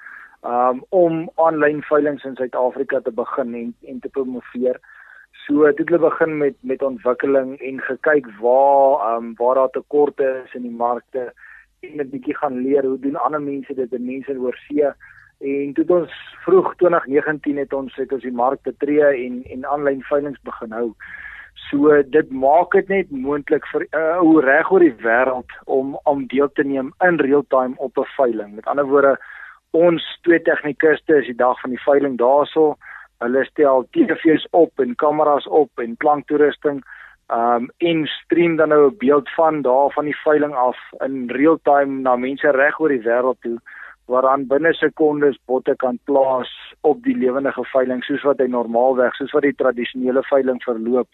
um 0.45 0.85
om 0.89 1.31
aanlyn 1.35 1.83
veilinge 1.89 2.29
in 2.29 2.37
Suid-Afrika 2.37 3.01
te 3.01 3.13
begin 3.13 3.55
en 3.55 3.75
en 3.89 4.01
te 4.01 4.09
promoveer. 4.09 4.81
So 5.47 5.65
het 5.67 5.79
hulle 5.79 5.99
begin 5.99 6.37
met 6.39 6.55
met 6.61 6.83
ontwikkeling 6.83 7.57
en 7.61 7.81
gekyk 7.81 8.29
waar 8.41 9.17
um 9.17 9.35
waar 9.41 9.55
daar 9.55 9.71
tekorte 9.71 10.43
is 10.45 10.55
in 10.55 10.63
die 10.63 10.77
markte 10.85 11.33
en 11.81 12.01
'n 12.01 12.11
bietjie 12.11 12.37
gaan 12.37 12.63
leer 12.63 12.85
hoe 12.85 12.99
doen 12.99 13.17
ander 13.17 13.43
mense 13.43 13.75
dit, 13.75 13.99
mense 13.99 14.39
oor 14.39 14.57
see. 14.69 14.93
En 15.41 15.73
toe 15.73 15.85
ons 15.89 16.13
vroeg 16.45 16.75
2019 16.77 17.57
het 17.57 17.73
ons 17.73 17.95
het 17.95 18.13
ons 18.13 18.23
die 18.23 18.33
mark 18.33 18.63
betree 18.63 19.27
en 19.27 19.43
en 19.45 19.67
aanlyn 19.67 20.03
veilinge 20.03 20.39
begin 20.43 20.73
hou. 20.73 20.95
So 21.71 22.03
dit 22.03 22.31
maak 22.31 22.73
dit 22.73 22.89
net 22.89 23.11
moontlik 23.11 23.67
vir 23.73 23.87
uh, 23.91 24.19
ou 24.19 24.41
reg 24.41 24.71
oor 24.73 24.81
die 24.81 24.97
wêreld 25.05 25.51
om 25.65 25.99
om 26.05 26.27
deel 26.27 26.51
te 26.53 26.65
neem 26.65 26.93
in 27.07 27.21
real 27.21 27.45
time 27.49 27.75
op 27.79 27.99
'n 27.99 28.11
veiling. 28.17 28.55
Met 28.55 28.67
ander 28.67 28.87
woorde, 28.87 29.19
ons 29.75 30.03
twee 30.23 30.41
tegnikuste 30.43 31.21
is 31.21 31.27
die 31.27 31.39
dag 31.39 31.61
van 31.61 31.75
die 31.75 31.83
veiling 31.83 32.19
daarso. 32.19 32.75
Hulle 33.23 33.45
stel 33.45 33.87
TV's 33.91 34.47
op 34.51 34.81
en 34.81 34.95
kameras 34.95 35.47
op 35.47 35.83
en 35.83 35.97
klanktoerusting 35.97 36.83
um 37.33 37.71
en 37.79 38.07
stream 38.07 38.57
dan 38.57 38.69
nou 38.69 38.91
'n 38.91 38.97
beeld 38.99 39.31
van 39.31 39.63
daar 39.63 39.91
van 39.91 40.05
die 40.05 40.17
veiling 40.17 40.55
af 40.55 40.79
in 41.05 41.31
real 41.31 41.59
time 41.63 42.01
na 42.01 42.17
mense 42.17 42.51
reg 42.51 42.81
oor 42.81 42.89
die 42.89 43.03
wêreld 43.03 43.41
toe 43.41 43.59
waaraan 44.07 44.47
binne 44.47 44.73
sekondes 44.73 45.39
botte 45.47 45.75
kan 45.77 45.99
plaas 46.05 46.75
op 46.81 47.03
die 47.03 47.17
lewendige 47.17 47.65
veiling 47.65 48.05
soos 48.05 48.23
wat 48.23 48.39
hy 48.39 48.47
normaalweg 48.47 49.15
soos 49.15 49.33
wat 49.33 49.43
die 49.43 49.55
tradisionele 49.55 50.23
veiling 50.23 50.63
verloop 50.63 51.09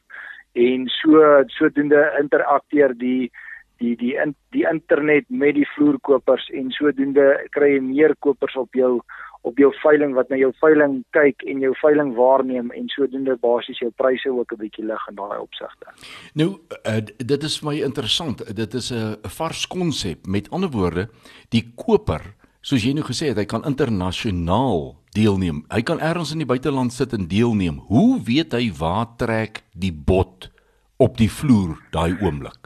en 0.53 0.89
so 0.89 1.43
sodoende 1.47 2.03
interakteer 2.19 2.97
die 2.99 3.31
die 3.81 3.97
die 3.97 4.15
in, 4.21 4.35
die 4.55 4.67
internet 4.69 5.27
met 5.29 5.57
die 5.57 5.69
vloerkopers 5.75 6.49
en 6.57 6.71
sodoende 6.77 7.27
kry 7.57 7.75
jy 7.75 7.83
meer 7.85 8.15
kopers 8.21 8.57
op 8.61 8.77
jou 8.77 9.01
op 9.49 9.57
jou 9.57 9.71
veiling 9.81 10.13
wat 10.13 10.29
na 10.29 10.37
jou 10.37 10.51
veiling 10.61 10.99
kyk 11.17 11.41
en 11.49 11.63
jou 11.65 11.73
veiling 11.81 12.13
waarneem 12.17 12.69
en 12.77 12.91
sodoende 12.93 13.39
basies 13.41 13.81
jou 13.81 13.89
pryse 13.97 14.29
ook 14.29 14.53
'n 14.53 14.61
bietjie 14.61 14.85
lig 14.85 15.09
in 15.09 15.17
daai 15.17 15.41
opsigte. 15.41 15.87
Nou 16.35 16.61
uh, 16.85 17.01
dit 17.17 17.43
is 17.43 17.61
my 17.63 17.81
interessant. 17.81 18.45
Dit 18.57 18.75
is 18.75 18.93
'n 18.93 19.17
vars 19.23 19.67
konsep. 19.67 20.27
Met 20.27 20.51
ander 20.51 20.71
woorde, 20.71 21.09
die 21.49 21.73
koper, 21.75 22.35
soos 22.61 22.85
jy 22.85 22.93
nou 22.93 23.05
gesê 23.05 23.29
het, 23.29 23.37
hy 23.37 23.45
kan 23.45 23.65
internasionaal 23.65 24.97
deelneem. 25.15 25.65
Hy 25.69 25.83
kan 25.83 26.01
ergens 26.01 26.33
in 26.33 26.39
die 26.39 26.47
buiteland 26.47 26.93
sit 26.93 27.13
en 27.13 27.27
deelneem. 27.29 27.79
Hoe 27.89 28.21
weet 28.23 28.53
hy 28.53 28.71
waar 28.79 29.17
trek 29.17 29.63
die 29.73 29.93
bot 29.93 30.51
op 30.99 31.17
die 31.17 31.31
vloer 31.31 31.79
daai 31.91 32.17
oomblik? 32.21 32.60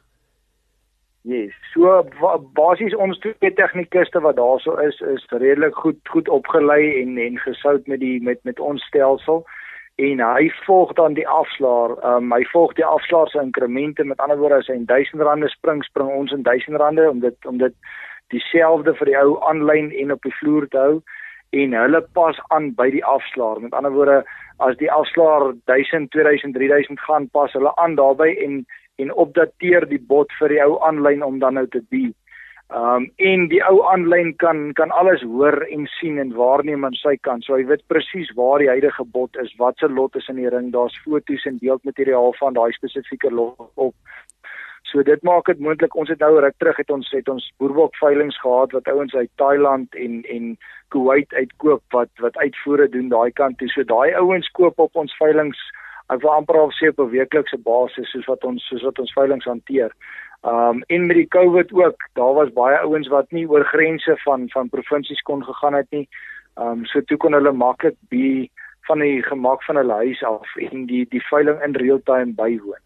Yes. 1.24 1.52
So 1.72 2.02
basies 2.52 2.94
ons 3.00 3.18
twee 3.22 3.52
tegnikuste 3.56 4.20
wat 4.20 4.36
daarso 4.36 4.74
is 4.84 4.98
is 5.00 5.24
redelik 5.30 5.74
goed 5.74 5.96
goed 6.12 6.28
opgelei 6.28 7.00
en 7.00 7.16
en 7.18 7.38
gesout 7.38 7.86
met 7.86 8.00
die 8.00 8.22
met 8.22 8.42
met 8.44 8.60
ons 8.60 8.84
stelsel 8.84 9.40
en 9.96 10.20
hy 10.20 10.50
volg 10.66 10.92
dan 10.92 11.14
die 11.14 11.28
afslaer. 11.28 11.94
Um, 12.04 12.32
hy 12.32 12.42
volg 12.52 12.74
die 12.76 12.84
afslaer 12.84 13.28
se 13.30 13.40
inkremente. 13.40 14.04
Met 14.04 14.20
ander 14.20 14.36
woorde 14.36 14.60
as 14.60 14.68
hy 14.68 14.76
in 14.76 14.86
R1000 14.90 15.54
spring, 15.54 15.84
spring 15.84 16.10
ons 16.12 16.32
in 16.36 16.44
R1000 16.44 17.08
om 17.08 17.20
dit 17.24 17.48
om 17.48 17.58
dit 17.58 17.74
dieselfde 18.34 18.94
vir 18.98 19.12
die 19.12 19.18
ou 19.18 19.38
aanlyn 19.48 19.92
en 19.92 20.12
op 20.12 20.22
die 20.28 20.36
vloer 20.42 20.68
te 20.68 20.78
hou 20.78 21.02
en 21.54 21.76
hulle 21.78 22.00
pas 22.12 22.40
aan 22.52 22.72
by 22.76 22.90
die 22.90 23.04
afslaer. 23.04 23.60
Met 23.64 23.72
ander 23.72 23.96
woorde 23.96 24.24
as 24.58 24.76
die 24.76 24.92
afslaer 24.92 25.54
1000, 25.70 26.10
2000, 26.10 26.52
3000 26.54 27.00
gaan 27.00 27.28
pas 27.32 27.52
hulle 27.56 27.72
aan 27.80 27.94
daarbey 27.96 28.34
en 28.44 28.64
en 28.96 29.12
opdateer 29.12 29.88
die 29.90 30.00
bot 30.00 30.32
vir 30.40 30.54
die 30.54 30.60
ou 30.64 30.76
aanlyn 30.86 31.22
om 31.22 31.38
dan 31.42 31.58
nou 31.58 31.66
te 31.70 31.82
die. 31.94 32.12
Um 32.74 33.10
en 33.20 33.48
die 33.52 33.60
ou 33.62 33.82
aanlyn 33.90 34.32
kan 34.40 34.72
kan 34.78 34.90
alles 34.90 35.22
hoor 35.22 35.60
en 35.68 35.86
sien 36.00 36.18
en 36.18 36.32
waarneem 36.34 36.84
aan 36.84 36.96
sy 36.96 37.16
kant. 37.20 37.44
So 37.44 37.58
hy 37.58 37.66
weet 37.68 37.84
presies 37.92 38.32
waar 38.38 38.58
die 38.62 38.70
huidige 38.72 39.04
bot 39.04 39.36
is, 39.42 39.52
wat 39.58 39.78
se 39.78 39.88
lot 39.88 40.16
is 40.16 40.28
in 40.32 40.40
die 40.40 40.48
ring. 40.48 40.72
Daar's 40.72 40.96
foto's 41.04 41.44
en 41.44 41.60
beeldmateriaal 41.60 42.32
van 42.40 42.56
daai 42.56 42.72
spesifieke 42.72 43.30
lot 43.30 43.68
op. 43.74 43.94
So 44.94 45.02
dit 45.02 45.22
maak 45.22 45.46
dit 45.50 45.60
moontlik. 45.60 45.94
Ons 45.98 46.08
het 46.08 46.20
nou 46.24 46.40
ruk 46.40 46.56
terug 46.58 46.76
het 46.80 46.90
ons 46.90 47.10
het 47.12 47.28
ons 47.28 47.52
boerbok 47.58 47.96
veilinge 48.00 48.36
gehad 48.40 48.72
wat 48.72 48.88
ouens 48.88 49.14
uit 49.14 49.30
Thailand 49.42 49.94
en 49.94 50.22
en 50.24 50.56
Kuwait 50.88 51.34
uitkoop 51.34 51.82
wat 51.90 52.10
wat 52.24 52.36
uitvoere 52.36 52.88
doen 52.88 53.08
daai 53.08 53.32
kant 53.32 53.58
toe. 53.58 53.68
So 53.68 53.82
daai 53.82 54.14
ouens 54.14 54.48
koop 54.56 54.78
op 54.78 54.96
ons 54.96 55.16
veilinge 55.20 55.58
ek 56.12 56.20
wil 56.22 56.34
amper 56.34 56.58
al 56.60 56.72
sê 56.76 56.90
op 56.92 57.00
'n 57.00 57.10
weeklikse 57.10 57.58
basis 57.58 58.10
soos 58.10 58.26
wat 58.26 58.44
ons 58.44 58.66
soos 58.68 58.82
wat 58.82 58.98
ons 58.98 59.12
veilinge 59.12 59.48
hanteer. 59.48 59.90
Um 60.42 60.82
en 60.86 61.06
met 61.06 61.16
die 61.16 61.28
COVID 61.28 61.72
ook, 61.72 61.96
daar 62.12 62.34
was 62.34 62.52
baie 62.52 62.78
ouens 62.78 63.08
wat 63.08 63.30
nie 63.32 63.48
oor 63.48 63.64
grense 63.64 64.16
van 64.24 64.48
van 64.48 64.68
provinsies 64.68 65.22
kon 65.22 65.44
gegaan 65.44 65.74
het 65.74 65.90
nie. 65.90 66.08
Um 66.54 66.84
so 66.84 67.00
toe 67.00 67.16
kon 67.16 67.32
hulle 67.32 67.52
maklik 67.52 67.96
by 68.08 68.50
van 68.86 68.98
die 68.98 69.22
gemaak 69.22 69.62
van 69.62 69.76
hulle 69.76 69.92
huis 69.92 70.22
af 70.22 70.56
en 70.56 70.86
die 70.86 71.06
die 71.08 71.24
veiling 71.30 71.62
in 71.64 71.72
real 71.74 72.00
time 72.04 72.34
bywoon. 72.36 72.82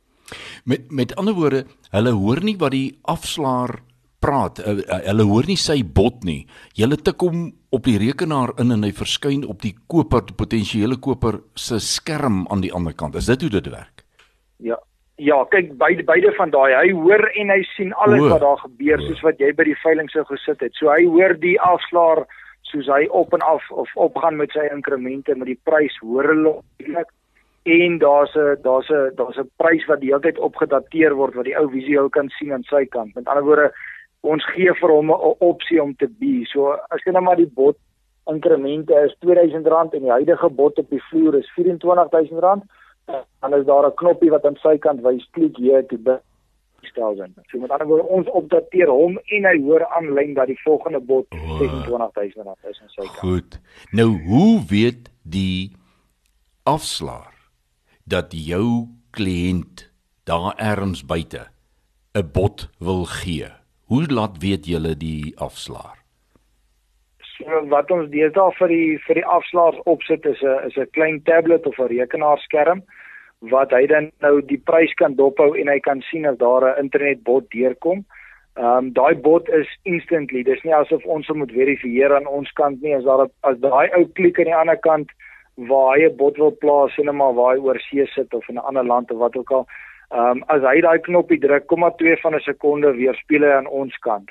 Met 0.64 0.90
met 0.90 1.16
ander 1.16 1.34
woorde, 1.34 1.64
hulle 1.90 2.10
hoor 2.10 2.40
nie 2.44 2.56
wat 2.56 2.70
die 2.70 2.98
afslaer 3.02 3.80
praat. 4.20 4.58
Uh, 4.58 4.78
uh, 4.82 5.00
hulle 5.06 5.26
hoor 5.28 5.46
nie 5.48 5.58
sy 5.60 5.82
bot 5.82 6.24
nie. 6.24 6.46
Jy 6.78 6.88
tik 6.96 7.20
hom 7.22 7.52
op 7.70 7.84
die 7.84 7.98
rekenaar 8.00 8.54
in 8.58 8.72
en 8.72 8.82
hy 8.86 8.92
verskyn 8.96 9.44
op 9.46 9.62
die 9.62 9.74
koper, 9.86 10.24
die 10.26 10.36
potensiële 10.38 10.98
koper 11.00 11.40
se 11.54 11.78
skerm 11.78 12.46
aan 12.50 12.64
die 12.64 12.72
ander 12.72 12.94
kant. 12.94 13.16
Is 13.16 13.30
dit 13.30 13.46
hoe 13.46 13.50
dit 13.60 13.70
werk? 13.72 14.04
Ja. 14.58 14.78
Ja, 15.18 15.40
kyk 15.50 15.72
beide 15.80 16.04
beide 16.06 16.30
van 16.36 16.52
daai. 16.54 16.76
Hy 16.76 16.92
hoor 16.94 17.24
en 17.34 17.48
hy 17.50 17.62
sien 17.74 17.90
alles 17.98 18.20
o, 18.22 18.28
wat 18.30 18.42
daar 18.44 18.60
gebeur 18.62 19.00
soos 19.02 19.22
wat 19.26 19.40
jy 19.42 19.48
by 19.58 19.64
die 19.66 19.78
veiling 19.82 20.06
sou 20.12 20.22
gesit 20.28 20.62
het. 20.62 20.76
So 20.78 20.92
hy 20.94 21.08
hoor 21.10 21.34
die 21.42 21.56
afslaer 21.58 22.22
soos 22.70 22.86
hy 22.86 23.08
op 23.10 23.34
en 23.34 23.42
af 23.42 23.66
of 23.70 23.90
opgaan 23.98 24.38
met 24.38 24.54
sy 24.54 24.68
inkremente 24.70 25.34
met 25.34 25.50
die 25.50 25.58
prys 25.66 25.96
hoor 26.04 26.28
hulle 26.30 26.52
eintlik 26.78 27.10
en 27.68 27.98
daar's 27.98 28.34
'n 28.36 28.62
daar's 28.62 28.88
'n 28.90 29.14
daar's 29.16 29.38
'n 29.38 29.50
prys 29.56 29.84
wat 29.86 30.00
die 30.00 30.08
hele 30.08 30.20
tyd 30.20 30.38
opgedateer 30.38 31.14
word 31.14 31.34
wat 31.34 31.44
die 31.44 31.58
ou 31.58 31.68
visueel 31.70 32.08
kan 32.08 32.28
sien 32.28 32.52
aan 32.52 32.62
sy 32.62 32.84
kant. 32.86 33.14
Met 33.14 33.26
ander 33.26 33.44
woorde, 33.44 33.72
ons 34.20 34.44
gee 34.54 34.72
vir 34.80 34.90
hom 34.90 35.10
'n 35.10 35.36
opsie 35.40 35.82
om 35.82 35.94
te 35.94 36.06
bi. 36.06 36.44
So 36.44 36.72
as 36.90 37.02
jy 37.04 37.12
nou 37.12 37.22
maar 37.22 37.36
die 37.36 37.46
bot 37.46 37.76
inkremente 38.26 38.94
is 39.04 39.14
R2000 39.24 39.94
en 39.94 40.02
die 40.02 40.10
huidige 40.10 40.50
bot 40.50 40.78
op 40.78 40.90
die 40.90 41.02
vloer 41.10 41.38
is 41.38 41.50
R24000, 41.56 42.64
dan 43.40 43.54
is 43.54 43.66
daar 43.66 43.86
'n 43.86 43.94
knoppie 43.94 44.30
wat 44.30 44.44
aan 44.44 44.56
sy 44.56 44.78
kant 44.78 45.00
wys 45.00 45.28
klik 45.30 45.56
hier 45.56 45.86
te 45.86 45.98
bi. 45.98 46.16
Stelsen. 46.82 47.34
So 47.50 47.58
met 47.58 47.70
ander 47.70 47.86
woorde 47.86 48.08
ons 48.08 48.28
opdateer 48.28 48.88
hom 48.88 49.18
en 49.18 49.44
hy 49.44 49.62
hoor 49.62 49.86
aanlyn 49.86 50.34
dat 50.34 50.46
die 50.46 50.60
volgende 50.62 51.00
bot 51.00 51.26
R26000 51.34 52.68
is 52.70 52.80
aan 52.80 52.88
sy 52.88 53.00
kant. 53.00 53.18
Goed. 53.18 53.60
Nou 53.92 54.18
hoe 54.28 54.64
weet 54.68 55.10
die 55.22 55.76
afslaer 56.62 57.34
dat 58.04 58.32
jou 58.32 58.86
kliënt 59.10 59.90
daar 60.24 60.54
erns 60.56 61.04
buite 61.04 61.48
'n 62.14 62.30
bot 62.32 62.68
wil 62.78 63.04
gee? 63.04 63.58
Hoe 63.88 64.04
laat 64.12 64.36
weet 64.38 64.66
julle 64.68 64.90
die 65.00 65.32
afslaer? 65.40 65.96
So 67.24 67.60
wat 67.72 67.90
ons 67.94 68.10
deesdae 68.12 68.52
vir 68.58 68.72
die 68.72 68.88
vir 69.06 69.20
die 69.20 69.28
afslaers 69.36 69.78
opsit 69.92 70.26
is 70.28 70.42
'n 70.42 70.66
is 70.68 70.76
'n 70.76 70.90
klein 70.96 71.22
tablet 71.24 71.66
of 71.66 71.78
'n 71.78 71.88
rekenaarskerm 71.92 72.82
wat 73.54 73.70
hy 73.70 73.86
dan 73.86 74.10
nou 74.20 74.42
die 74.42 74.60
prys 74.70 74.92
kan 74.94 75.14
dophou 75.14 75.56
en 75.56 75.68
hy 75.68 75.78
kan 75.80 76.02
sien 76.10 76.26
as 76.26 76.36
daar 76.36 76.64
'n 76.68 76.84
internetbot 76.84 77.50
deurkom. 77.50 78.04
Ehm 78.56 78.76
um, 78.76 78.92
daai 78.92 79.14
bot 79.14 79.48
is 79.48 79.68
instantly. 79.84 80.42
Dis 80.42 80.62
nie 80.64 80.74
asof 80.74 81.04
ons 81.04 81.28
moet 81.28 81.52
verifieer 81.52 82.14
aan 82.14 82.26
ons 82.26 82.52
kant 82.52 82.82
nie 82.82 82.94
as 82.94 83.04
daar 83.04 83.28
as 83.40 83.58
daai 83.58 83.88
ou 83.96 84.04
klik 84.04 84.38
aan 84.38 84.52
die 84.52 84.60
ander 84.62 84.80
kant 84.88 85.08
waar 85.56 85.96
hy 85.96 86.04
'n 86.04 86.16
bot 86.16 86.36
wil 86.36 86.50
plaas 86.50 86.98
en 86.98 87.04
net 87.04 87.14
maar 87.14 87.34
waar 87.34 87.54
hy 87.54 87.60
oor 87.60 87.80
see 87.80 88.06
sit 88.06 88.34
of 88.34 88.48
in 88.48 88.56
'n 88.56 88.68
ander 88.68 88.84
land 88.84 89.10
of 89.10 89.18
wat 89.18 89.36
ook 89.36 89.50
al 89.50 89.66
Ehm 90.08 90.40
um, 90.40 90.44
as 90.48 90.62
hy 90.64 90.80
daai 90.80 90.98
knoppie 91.04 91.40
druk, 91.40 91.66
kom 91.68 91.80
maar 91.84 91.96
2 91.96 92.16
van 92.22 92.34
'n 92.34 92.40
sekonde 92.40 92.92
weer 92.96 93.14
speel 93.14 93.42
hy 93.44 93.52
aan 93.60 93.66
ons 93.66 93.96
kant. 93.98 94.30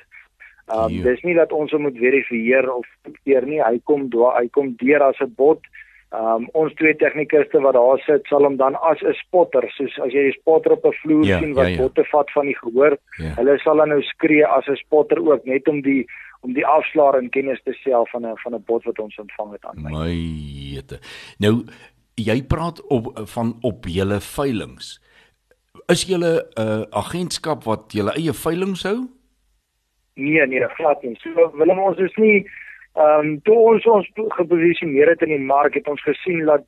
Ehm 0.68 0.80
um, 0.84 1.02
dis 1.04 1.22
nie 1.22 1.36
dat 1.36 1.52
ons 1.52 1.72
hom 1.72 1.82
moet 1.82 1.98
verifieer 1.98 2.66
of 2.74 2.86
keer 3.24 3.46
nie. 3.46 3.62
Hy 3.62 3.80
kom 3.84 4.10
do 4.10 4.26
hy 4.30 4.48
kom 4.50 4.74
deur 4.82 5.04
as 5.04 5.20
'n 5.22 5.34
bot. 5.36 5.62
Ehm 6.10 6.26
um, 6.26 6.50
ons 6.54 6.74
twee 6.74 6.96
tegnikuste 6.96 7.62
wat 7.62 7.74
daar 7.74 8.02
sit, 8.06 8.26
sal 8.28 8.44
hom 8.44 8.58
dan 8.58 8.76
as 8.76 9.02
'n 9.02 9.13
spotter, 9.13 9.70
soos 9.78 10.00
as 10.00 10.12
jy 10.12 10.28
'n 10.28 10.40
spotter 10.40 10.72
op 10.72 10.86
'n 10.86 10.98
vloer 11.02 11.26
ja, 11.26 11.40
sien 11.40 11.54
wat 11.54 11.68
ja, 11.68 11.72
ja. 11.72 11.78
botte 11.78 12.04
vat 12.04 12.32
van 12.32 12.46
die 12.46 12.58
gehoor, 12.58 12.98
ja. 13.18 13.34
hulle 13.38 13.58
sal 13.60 13.78
dan 13.78 13.90
nou 13.90 14.02
skree 14.02 14.46
as 14.46 14.68
'n 14.68 14.76
spotter 14.76 15.20
ook 15.22 15.46
net 15.46 15.68
om 15.68 15.82
die 15.82 16.06
om 16.42 16.54
die 16.54 16.66
afslaer 16.66 17.22
in 17.22 17.30
kennis 17.30 17.62
te 17.63 17.74
stel 17.74 18.08
van 18.12 18.26
'n 18.26 18.38
van 18.44 18.56
'n 18.56 18.63
bot 18.66 18.84
wat 18.84 19.00
ons 19.00 19.18
ontvang 19.18 19.52
het 19.52 19.66
aan 19.66 19.82
my. 19.82 19.92
My 19.92 20.13
jete. 20.74 21.00
Nou 21.38 21.66
jy 22.16 22.44
praat 22.44 22.82
op 22.88 23.20
van 23.26 23.58
op 23.62 23.86
julle 23.86 24.20
veilinge 24.20 24.98
is 25.93 26.04
julle 26.04 26.34
'n 26.56 26.62
uh, 26.62 26.84
agentskap 26.91 27.63
wat 27.63 27.91
julle 27.91 28.12
eie 28.12 28.34
veiling 28.34 28.76
hou? 28.84 29.08
Nee, 30.15 30.47
nee, 30.47 30.67
glad 30.80 31.04
nie. 31.04 31.15
So 31.21 31.52
Willem 31.54 31.80
ons 31.80 31.97
is 31.97 32.15
nie 32.15 32.47
ehm 32.97 33.19
um, 33.19 33.41
toe 33.41 33.56
ons 33.56 33.86
ons 33.86 34.08
geposisioneer 34.39 35.10
het 35.13 35.21
in 35.21 35.30
die 35.36 35.45
mark 35.54 35.73
het 35.73 35.88
ons 35.88 36.02
gesien 36.02 36.45
dat 36.45 36.63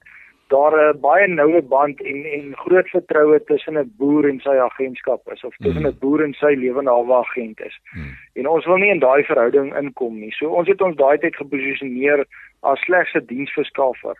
daar 0.49 0.73
'n 0.77 0.99
baie 0.99 1.27
noue 1.27 1.61
band 1.61 2.01
en 2.01 2.25
en 2.25 2.55
groot 2.55 2.89
vertroue 2.89 3.43
tussen 3.43 3.77
'n 3.77 3.91
boer 3.97 4.29
en 4.29 4.39
sy 4.39 4.55
agentskap 4.69 5.21
is 5.33 5.43
of 5.43 5.55
tussen 5.55 5.83
'n 5.83 5.93
mm. 5.93 5.99
boer 5.99 6.23
en 6.23 6.33
sy 6.33 6.53
lewende 6.57 6.91
hawe 6.91 7.13
agent 7.13 7.59
is. 7.61 7.79
Mm. 7.95 8.15
En 8.33 8.47
ons 8.47 8.65
wil 8.65 8.77
nie 8.77 8.91
in 8.91 8.99
daai 8.99 9.23
verhouding 9.23 9.77
inkom 9.77 10.19
nie. 10.19 10.31
So 10.31 10.49
ons 10.49 10.67
het 10.67 10.81
ons 10.81 10.95
daai 10.95 11.17
tyd 11.17 11.35
geposisioneer 11.35 12.25
as 12.61 12.79
slegs 12.79 13.13
'n 13.13 13.25
diensverskaffer 13.25 14.17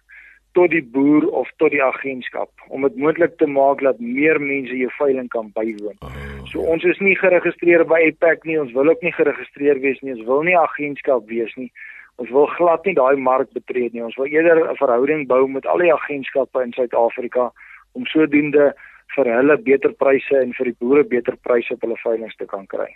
tot 0.58 0.72
die 0.72 0.84
boer 0.84 1.28
of 1.42 1.50
tot 1.58 1.72
die 1.72 1.84
agentskap 1.84 2.50
om 2.70 2.82
dit 2.82 2.96
moontlik 2.96 3.38
te 3.38 3.48
maak 3.48 3.82
dat 3.86 4.00
meer 4.00 4.42
mense 4.42 4.76
jou 4.76 4.90
veiling 4.98 5.30
kan 5.30 5.52
bywoon. 5.54 5.98
Oh, 6.02 6.10
so 6.52 6.60
ons 6.62 6.84
is 6.84 7.00
nie 7.00 7.16
geregistreer 7.16 7.86
by 7.86 8.02
EPAC 8.10 8.46
nie, 8.50 8.60
ons 8.60 8.74
wil 8.74 8.90
ook 8.90 9.02
nie 9.06 9.14
geregistreer 9.14 9.80
wees 9.80 10.02
nie, 10.02 10.18
ons 10.18 10.28
wil 10.28 10.44
nie 10.44 10.58
agentskap 10.58 11.28
wees 11.30 11.56
nie. 11.56 11.72
Ons 12.20 12.32
wil 12.36 12.50
glad 12.58 12.84
nie 12.84 12.98
daai 12.98 13.16
mark 13.16 13.52
betree 13.56 13.88
nie. 13.94 14.04
Ons 14.04 14.18
wil 14.20 14.28
eerder 14.28 14.60
'n 14.68 14.76
verhouding 14.76 15.28
bou 15.28 15.48
met 15.48 15.66
al 15.66 15.80
die 15.80 15.94
agentskappe 15.94 16.62
in 16.62 16.74
Suid-Afrika 16.74 17.52
om 17.94 18.06
sodoende 18.06 18.74
vir 19.16 19.26
hulle 19.26 19.58
beter 19.58 19.94
pryse 19.94 20.36
en 20.38 20.54
vir 20.58 20.66
die 20.66 20.78
boere 20.80 21.04
beter 21.04 21.38
pryse 21.48 21.74
op 21.74 21.82
hulle 21.82 21.98
veiling 22.04 22.34
te 22.38 22.46
kan 22.46 22.68
kry. 22.68 22.90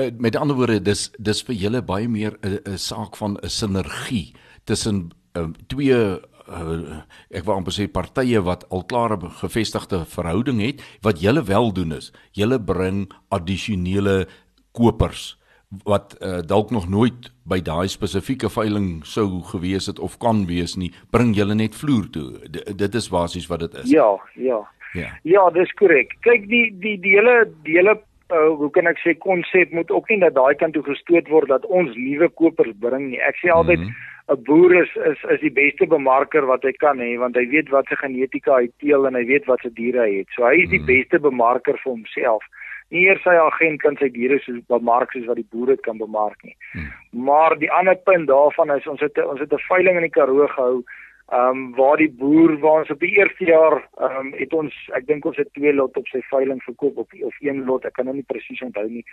Uh, 0.00 0.08
met 0.18 0.36
ander 0.36 0.56
woorde, 0.56 0.80
dis 0.80 1.10
dis 1.18 1.42
vir 1.44 1.54
julle 1.54 1.82
baie 1.82 2.08
meer 2.08 2.38
'n 2.42 2.78
saak 2.78 3.16
van 3.16 3.36
'n 3.42 3.48
sinergie 3.48 4.34
tussen 4.64 5.10
uh, 5.36 5.48
twee 5.68 6.20
uh, 6.48 7.02
ek 7.30 7.44
wou 7.46 7.56
amper 7.56 7.74
sê 7.74 7.88
partye 7.90 8.40
wat 8.44 8.64
al 8.70 8.84
klare 8.88 9.18
gevestigde 9.42 10.04
verhouding 10.14 10.60
het 10.62 10.82
wat 11.02 11.22
julle 11.22 11.44
wel 11.46 11.72
doen 11.72 11.92
is 11.98 12.12
julle 12.32 12.58
bring 12.58 13.06
addisionele 13.30 14.26
kopers 14.72 15.32
wat 15.84 16.16
uh, 16.20 16.38
dalk 16.44 16.70
nog 16.70 16.88
nooit 16.88 17.30
by 17.48 17.60
daai 17.64 17.88
spesifieke 17.88 18.50
veiling 18.52 19.00
sou 19.08 19.40
gewees 19.52 19.88
het 19.88 19.98
of 19.98 20.18
kan 20.20 20.44
wees 20.46 20.76
nie 20.76 20.92
bring 21.10 21.32
julle 21.36 21.54
net 21.56 21.74
vloer 21.74 22.08
toe. 22.12 22.28
D 22.44 22.76
dit 22.76 22.94
is 22.94 23.08
basies 23.08 23.48
wat 23.48 23.64
dit 23.64 23.74
is. 23.84 23.90
Ja 23.90 24.18
ja. 24.36 24.60
Ja. 24.92 25.08
Ja 25.24 25.48
dis 25.50 25.72
korrek. 25.80 26.12
Kyk 26.26 26.48
die 26.50 26.66
die 26.82 26.98
die 27.00 27.16
hele 27.16 27.48
die 27.64 27.78
hele 27.80 27.96
uh, 27.96 28.52
hoe 28.60 28.70
kan 28.70 28.90
ek 28.90 29.00
sê 29.00 29.16
konsep 29.18 29.72
moet 29.72 29.90
ook 29.90 30.12
nie 30.12 30.20
dat 30.20 30.36
daai 30.36 30.54
kant 30.60 30.76
toe 30.76 30.84
gestoot 30.84 31.30
word 31.32 31.48
dat 31.48 31.64
ons 31.66 31.96
nuwe 31.96 32.28
kopers 32.28 32.76
bring 32.84 33.08
nie. 33.08 33.20
Ek 33.20 33.40
sê 33.40 33.52
altyd 33.52 33.80
mm 33.80 33.88
-hmm 33.88 34.10
'n 34.30 34.42
boer 34.46 34.74
is 34.82 34.90
is 35.10 35.22
is 35.34 35.40
die 35.40 35.52
beste 35.52 35.86
bemarker 35.86 36.46
wat 36.46 36.62
hy 36.62 36.72
kan 36.72 36.98
hê 36.98 37.18
want 37.18 37.36
hy 37.36 37.46
weet 37.50 37.70
wat 37.74 37.86
sy 37.88 37.96
genetika 38.00 38.58
hy 38.60 38.68
teel 38.78 39.06
en 39.06 39.14
hy 39.18 39.24
weet 39.26 39.46
wat 39.50 39.60
sy 39.62 39.70
diere 39.74 40.06
hy 40.06 40.18
het. 40.20 40.28
So 40.36 40.46
hy 40.46 40.62
is 40.62 40.70
die 40.70 40.78
hmm. 40.78 40.90
beste 40.90 41.18
bemarker 41.18 41.78
vir 41.82 41.92
homself. 41.92 42.44
Nie 42.92 43.06
eers 43.08 43.22
sy 43.24 43.34
agent 43.34 43.80
kan 43.82 43.96
sy 43.98 44.08
diere 44.14 44.38
so 44.44 44.52
bemark 44.68 45.12
soos 45.12 45.26
wat 45.26 45.40
die 45.40 45.48
boer 45.50 45.74
dit 45.74 45.82
kan 45.82 45.98
bemark 45.98 46.38
nie. 46.44 46.54
Hmm. 46.72 46.90
Maar 47.28 47.58
die 47.58 47.72
ander 47.72 47.96
punt 47.96 48.28
daarvan 48.28 48.70
is 48.76 48.86
ons 48.86 49.00
het 49.00 49.18
ons 49.24 49.40
het 49.40 49.52
'n 49.52 49.66
veiling 49.68 49.96
in 49.96 50.06
die 50.08 50.16
Karoo 50.18 50.46
gehou 50.46 50.84
Ehm 51.32 51.48
um, 51.48 51.74
waar 51.74 51.96
die 51.96 52.12
boer 52.12 52.58
waar 52.60 52.80
ons 52.80 52.90
op 52.90 53.00
die 53.00 53.14
eerste 53.16 53.44
jaar 53.44 53.74
ehm 53.96 54.16
um, 54.20 54.32
het 54.36 54.52
ons 54.52 54.74
ek 54.98 55.06
dink 55.06 55.24
ons 55.24 55.38
het 55.40 55.48
twee 55.56 55.72
lot 55.72 55.96
op 55.96 56.08
sy 56.12 56.20
veiling 56.28 56.58
verkoop 56.62 56.98
op 57.04 57.14
of 57.28 57.36
een 57.40 57.62
lot 57.64 57.86
ek 57.88 57.94
kan 57.96 58.04
nou 58.04 58.14
nie 58.18 58.26
presies 58.32 58.60
onthou 58.66 58.84
nie. 58.88 59.04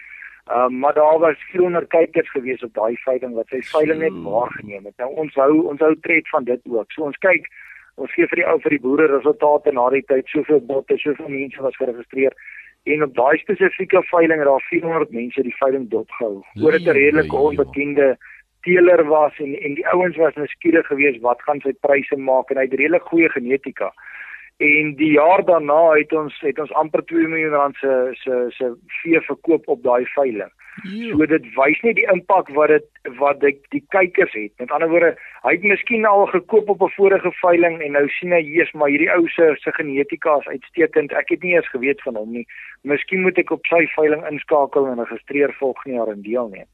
Ehm 0.49 0.65
um, 0.65 0.79
maar 0.83 0.97
daar 0.97 1.19
was 1.19 1.45
400 1.51 1.87
kykers 1.87 2.31
gewees 2.35 2.63
op 2.67 2.73
daai 2.73 2.97
veiling 3.05 3.37
wat 3.37 3.47
sy 3.55 3.61
veiling 3.71 4.01
net 4.03 4.17
waargeneem 4.25 4.89
het. 4.89 4.97
Nou 4.97 5.13
ons 5.23 5.39
hou 5.43 5.53
ons 5.71 5.85
hou 5.85 5.93
tred 6.07 6.27
van 6.33 6.43
dit 6.43 6.67
ook. 6.67 6.91
So 6.91 7.07
ons 7.07 7.21
kyk 7.27 7.47
ons 7.95 8.11
gee 8.17 8.27
vir 8.31 8.41
die 8.41 8.47
ou 8.51 8.57
vir 8.65 8.75
die 8.75 8.83
boere 8.87 9.07
resultate 9.13 9.71
na 9.71 9.89
die 9.95 10.03
tyd 10.11 10.27
soveel 10.27 10.59
botte, 10.73 10.97
soveel 10.99 11.31
mense 11.37 11.63
was 11.63 11.79
geregistreer 11.79 12.35
en 12.83 13.03
op 13.03 13.15
daai 13.15 13.37
spesifieke 13.37 14.03
veiling 14.11 14.43
het 14.43 14.51
daar 14.51 14.67
400 14.67 15.15
mense 15.21 15.47
die 15.47 15.55
veiling 15.61 15.87
dopgehou. 15.95 16.43
Oor 16.63 16.71
dit 16.71 16.87
'n 16.87 16.99
redelike 16.99 17.35
onbekende 17.35 18.17
teeler 18.61 19.03
was 19.07 19.37
en 19.37 19.55
en 19.59 19.73
die 19.79 19.87
ouens 19.87 20.17
was 20.17 20.35
nou 20.35 20.47
skieurig 20.47 20.87
geweest 20.87 21.21
wat 21.21 21.41
gaan 21.41 21.61
sy 21.63 21.73
pryse 21.85 22.15
maak 22.15 22.49
en 22.49 22.57
hy 22.57 22.67
het 22.67 22.79
redelik 22.79 23.11
goeie 23.11 23.29
genetika. 23.29 23.91
En 24.59 24.95
die 24.99 25.11
jaar 25.11 25.45
daarna 25.45 25.81
het 25.95 26.13
ons 26.13 26.39
het 26.43 26.57
ons 26.59 26.71
amper 26.81 27.05
2 27.11 27.27
miljoen 27.31 27.55
rand 27.55 27.75
se 27.79 27.91
se 28.23 28.45
se 28.57 28.73
vee 29.01 29.21
verkoop 29.27 29.67
op 29.67 29.83
daai 29.83 30.05
veiling. 30.15 30.51
So 30.83 31.25
dit 31.27 31.45
wys 31.55 31.79
net 31.83 31.95
die 31.95 32.07
impak 32.11 32.49
wat 32.55 32.71
dit 32.71 33.15
wat 33.19 33.39
dit 33.39 33.59
die 33.73 33.81
kykers 33.95 34.35
het. 34.35 34.51
Met 34.59 34.71
ander 34.75 34.91
woorde, 34.91 35.13
hy 35.43 35.53
het 35.55 35.63
miskien 35.63 36.05
al 36.05 36.25
gekoop 36.31 36.69
op 36.69 36.83
'n 36.83 36.91
vorige 36.95 37.31
veiling 37.39 37.81
en 37.81 37.91
nou 37.91 38.07
sien 38.07 38.31
hy 38.31 38.43
eers 38.43 38.71
maar 38.71 38.89
hierdie 38.89 39.11
ou 39.11 39.27
se 39.27 39.55
se 39.59 39.71
genetika 39.71 40.37
is 40.39 40.47
uitstekend. 40.47 41.11
Ek 41.11 41.29
het 41.29 41.43
nie 41.43 41.55
eens 41.55 41.69
geweet 41.69 42.01
van 42.01 42.15
hom 42.15 42.31
nie. 42.31 42.45
Miskien 42.83 43.21
moet 43.21 43.37
ek 43.37 43.51
op 43.51 43.65
sy 43.65 43.85
veiling 43.95 44.27
inskakel 44.27 44.87
en 44.87 44.99
registreer 45.03 45.53
volgende 45.53 45.97
jaar 45.97 46.07
en 46.07 46.21
deelneem. 46.21 46.67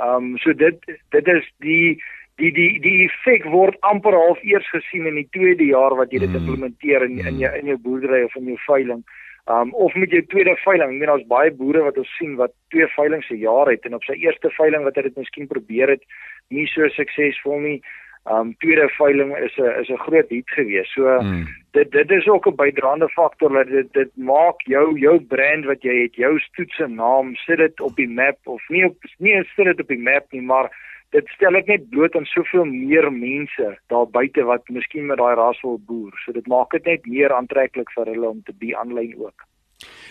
Ehm 0.00 0.32
um, 0.32 0.38
so 0.38 0.52
dit 0.52 0.78
dit 1.10 1.26
is 1.28 1.48
die 1.58 2.02
die 2.40 2.52
die 2.52 2.80
die 2.80 2.96
effek 3.06 3.44
word 3.52 3.76
amper 3.80 4.16
half 4.16 4.40
eers 4.42 4.68
gesien 4.72 5.06
in 5.06 5.18
die 5.20 5.28
tweede 5.36 5.64
jaar 5.68 5.96
wat 5.98 6.12
jy 6.12 6.22
dit 6.24 6.32
mm. 6.32 6.40
implementeer 6.40 7.04
in 7.08 7.18
in 7.18 7.38
jou 7.38 7.52
in 7.58 7.66
jou 7.66 7.78
boerdery 7.78 8.22
of 8.24 8.36
in 8.40 8.48
jou 8.54 8.58
veiling. 8.66 9.04
Ehm 9.50 9.68
um, 9.68 9.74
of 9.74 9.94
met 9.94 10.10
jou 10.10 10.22
tweede 10.26 10.56
veiling. 10.64 10.92
Ek 10.92 10.98
meen 10.98 11.10
daar's 11.12 11.26
baie 11.26 11.52
boere 11.52 11.82
wat 11.88 11.98
ons 11.98 12.16
sien 12.18 12.36
wat 12.40 12.54
twee 12.70 12.86
veilings 12.96 13.26
se 13.26 13.36
jaar 13.36 13.70
het 13.70 13.84
en 13.84 13.98
op 13.98 14.04
sy 14.06 14.16
eerste 14.22 14.50
veiling 14.56 14.84
wat 14.86 14.96
hy 14.96 15.08
dit 15.08 15.18
miskien 15.18 15.50
probeer 15.50 15.90
het, 15.96 16.04
nie 16.48 16.66
so 16.70 16.88
suksesvol 16.88 17.60
nie. 17.60 17.80
Um, 18.30 18.54
tweede 18.58 18.88
veiling 18.88 19.36
is 19.36 19.56
'n 19.58 19.80
is 19.80 19.88
'n 19.88 19.98
groot 20.06 20.28
hit 20.28 20.50
gewees. 20.50 20.92
So 20.92 21.20
mm. 21.22 21.46
dit 21.70 21.90
dit 21.90 22.10
is 22.10 22.26
ook 22.28 22.46
'n 22.46 22.54
bydraende 22.54 23.08
faktor 23.08 23.52
dat 23.52 23.66
dit 23.66 23.92
dit 23.92 24.10
maak 24.16 24.60
jou 24.60 24.98
jou 24.98 25.20
brand 25.20 25.64
wat 25.64 25.82
jy 25.82 26.02
het, 26.02 26.14
jou 26.14 26.38
stoetse 26.38 26.86
naam, 26.86 27.34
sit 27.34 27.56
dit 27.58 27.80
op 27.80 27.96
die 27.96 28.08
map 28.08 28.38
of 28.44 28.62
nie 28.68 28.84
op 28.84 28.96
nie 29.18 29.44
sit 29.56 29.64
dit 29.64 29.80
op 29.80 29.88
die 29.88 29.98
map 29.98 30.24
nie, 30.30 30.42
maar 30.42 30.70
dit 31.10 31.28
stel 31.28 31.52
dit 31.52 31.66
net 31.66 31.90
bloot 31.90 32.14
aan 32.14 32.24
soveel 32.24 32.64
meer 32.64 33.12
mense 33.12 33.78
daar 33.86 34.06
buite 34.06 34.42
wat 34.44 34.68
miskien 34.68 35.06
met 35.06 35.18
daai 35.18 35.34
ras 35.34 35.60
wil 35.60 35.78
boer. 35.78 36.12
So 36.24 36.32
dit 36.32 36.46
maak 36.46 36.70
dit 36.70 36.84
net 36.84 37.06
meer 37.06 37.32
aantreklik 37.32 37.90
vir 37.90 38.06
hulle 38.06 38.28
om 38.28 38.42
te 38.42 38.52
be 38.52 38.76
aanlyn 38.78 39.18
ook. 39.18 39.44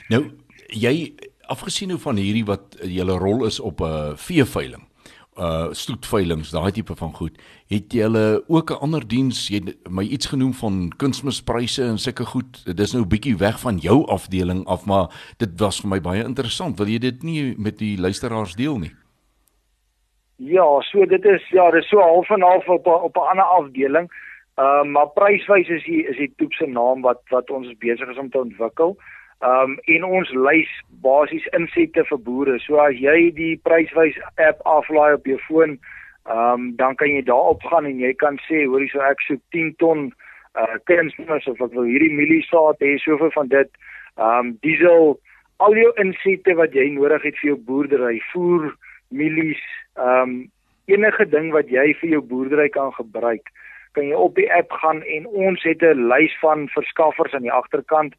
Nou, 0.09 0.23
jy 0.67 1.13
afgesien 1.47 1.89
hoe 1.89 1.99
van 1.99 2.15
hierdie 2.15 2.45
wat 2.45 2.77
julle 2.83 3.17
rol 3.17 3.45
is 3.45 3.59
op 3.59 3.79
'n 3.79 3.83
uh, 3.83 4.15
veeveiling 4.15 4.90
uh 5.39 5.71
stoetveilings, 5.71 6.51
daai 6.51 6.71
tipe 6.71 6.95
van 6.95 7.13
goed. 7.15 7.37
Het 7.71 7.93
jy 7.93 8.01
hulle 8.03 8.43
ook 8.47 8.71
'n 8.71 8.81
ander 8.83 9.07
diens, 9.07 9.47
jy 9.47 9.61
my 9.89 10.03
iets 10.03 10.27
genoem 10.27 10.53
van 10.53 10.91
kunsmispryse 10.97 11.83
en 11.83 11.97
sulke 11.97 12.25
goed. 12.25 12.65
Dit 12.65 12.79
is 12.79 12.93
nou 12.93 13.03
'n 13.03 13.09
bietjie 13.09 13.37
weg 13.37 13.59
van 13.59 13.77
jou 13.77 14.05
afdeling 14.07 14.65
af, 14.65 14.85
maar 14.85 15.07
dit 15.37 15.59
was 15.59 15.79
vir 15.79 15.89
my 15.89 16.01
baie 16.01 16.23
interessant. 16.23 16.77
Wil 16.77 16.87
jy 16.87 16.99
dit 16.99 17.23
nie 17.23 17.55
met 17.57 17.77
die 17.77 17.97
luisteraars 17.97 18.55
deel 18.55 18.77
nie? 18.77 18.91
Ja, 20.35 20.81
so 20.81 21.05
dit 21.05 21.25
is 21.25 21.49
ja, 21.49 21.71
dit 21.71 21.83
is 21.83 21.89
so 21.89 21.99
half 21.99 22.29
en 22.29 22.41
half 22.41 22.67
op 22.67 22.87
op 22.87 23.15
'n 23.15 23.29
ander 23.29 23.45
afdeling. 23.45 24.11
Ehm 24.55 24.87
uh, 24.87 24.91
maar 24.91 25.09
pryswys 25.09 25.67
is 25.67 25.83
die 25.83 26.07
is 26.07 26.17
die 26.17 26.33
toep 26.35 26.53
se 26.53 26.65
naam 26.65 27.01
wat 27.01 27.21
wat 27.29 27.49
ons 27.49 27.77
besig 27.77 28.09
is 28.09 28.17
om 28.17 28.29
te 28.29 28.39
ontwikkel. 28.39 28.97
Um 29.41 29.79
en 29.89 30.03
ons 30.05 30.29
lys 30.37 30.69
basies 31.01 31.45
insette 31.57 32.03
vir 32.09 32.19
boere. 32.21 32.59
So 32.61 32.77
as 32.83 32.97
jy 33.01 33.31
die 33.33 33.55
pryswys 33.65 34.17
app 34.37 34.61
aflaai 34.69 35.15
op 35.17 35.25
jou 35.25 35.39
foon, 35.47 35.79
um 36.29 36.75
dan 36.77 36.95
kan 36.95 37.09
jy 37.09 37.23
daarop 37.25 37.63
gaan 37.65 37.87
en 37.89 37.97
jy 37.97 38.13
kan 38.21 38.37
sê 38.45 38.67
hoor 38.67 38.83
hierso 38.83 39.01
ek 39.01 39.23
soek 39.25 39.41
10 39.55 39.73
ton 39.81 40.11
uh 40.61 40.77
kunsmis 40.85 41.47
of 41.49 41.61
ek 41.65 41.73
wil 41.73 41.89
hierdie 41.89 42.13
mieliesaad 42.13 42.85
hê 42.85 42.93
soveel 43.01 43.33
van 43.33 43.49
dit. 43.49 43.71
Um 44.21 44.53
diesel 44.61 45.17
al 45.57 45.77
jou 45.77 45.89
insette 46.03 46.53
wat 46.61 46.77
jy 46.77 46.91
nodig 46.93 47.25
het 47.25 47.37
vir 47.41 47.53
jou 47.53 47.59
boerdery, 47.65 48.19
voer, 48.33 48.69
mielies, 49.09 49.61
um 49.97 50.51
enige 50.85 51.25
ding 51.33 51.49
wat 51.55 51.69
jy 51.73 51.95
vir 52.01 52.17
jou 52.17 52.21
boerdery 52.21 52.69
kan 52.69 52.93
gebruik, 52.93 53.49
kan 53.97 54.05
jy 54.05 54.17
op 54.17 54.37
die 54.37 54.49
app 54.53 54.69
gaan 54.83 55.01
en 55.01 55.25
ons 55.25 55.63
het 55.65 55.81
'n 55.81 56.09
lys 56.13 56.37
van 56.45 56.69
verskaffers 56.77 57.33
aan 57.33 57.49
die 57.49 57.57
agterkant 57.61 58.13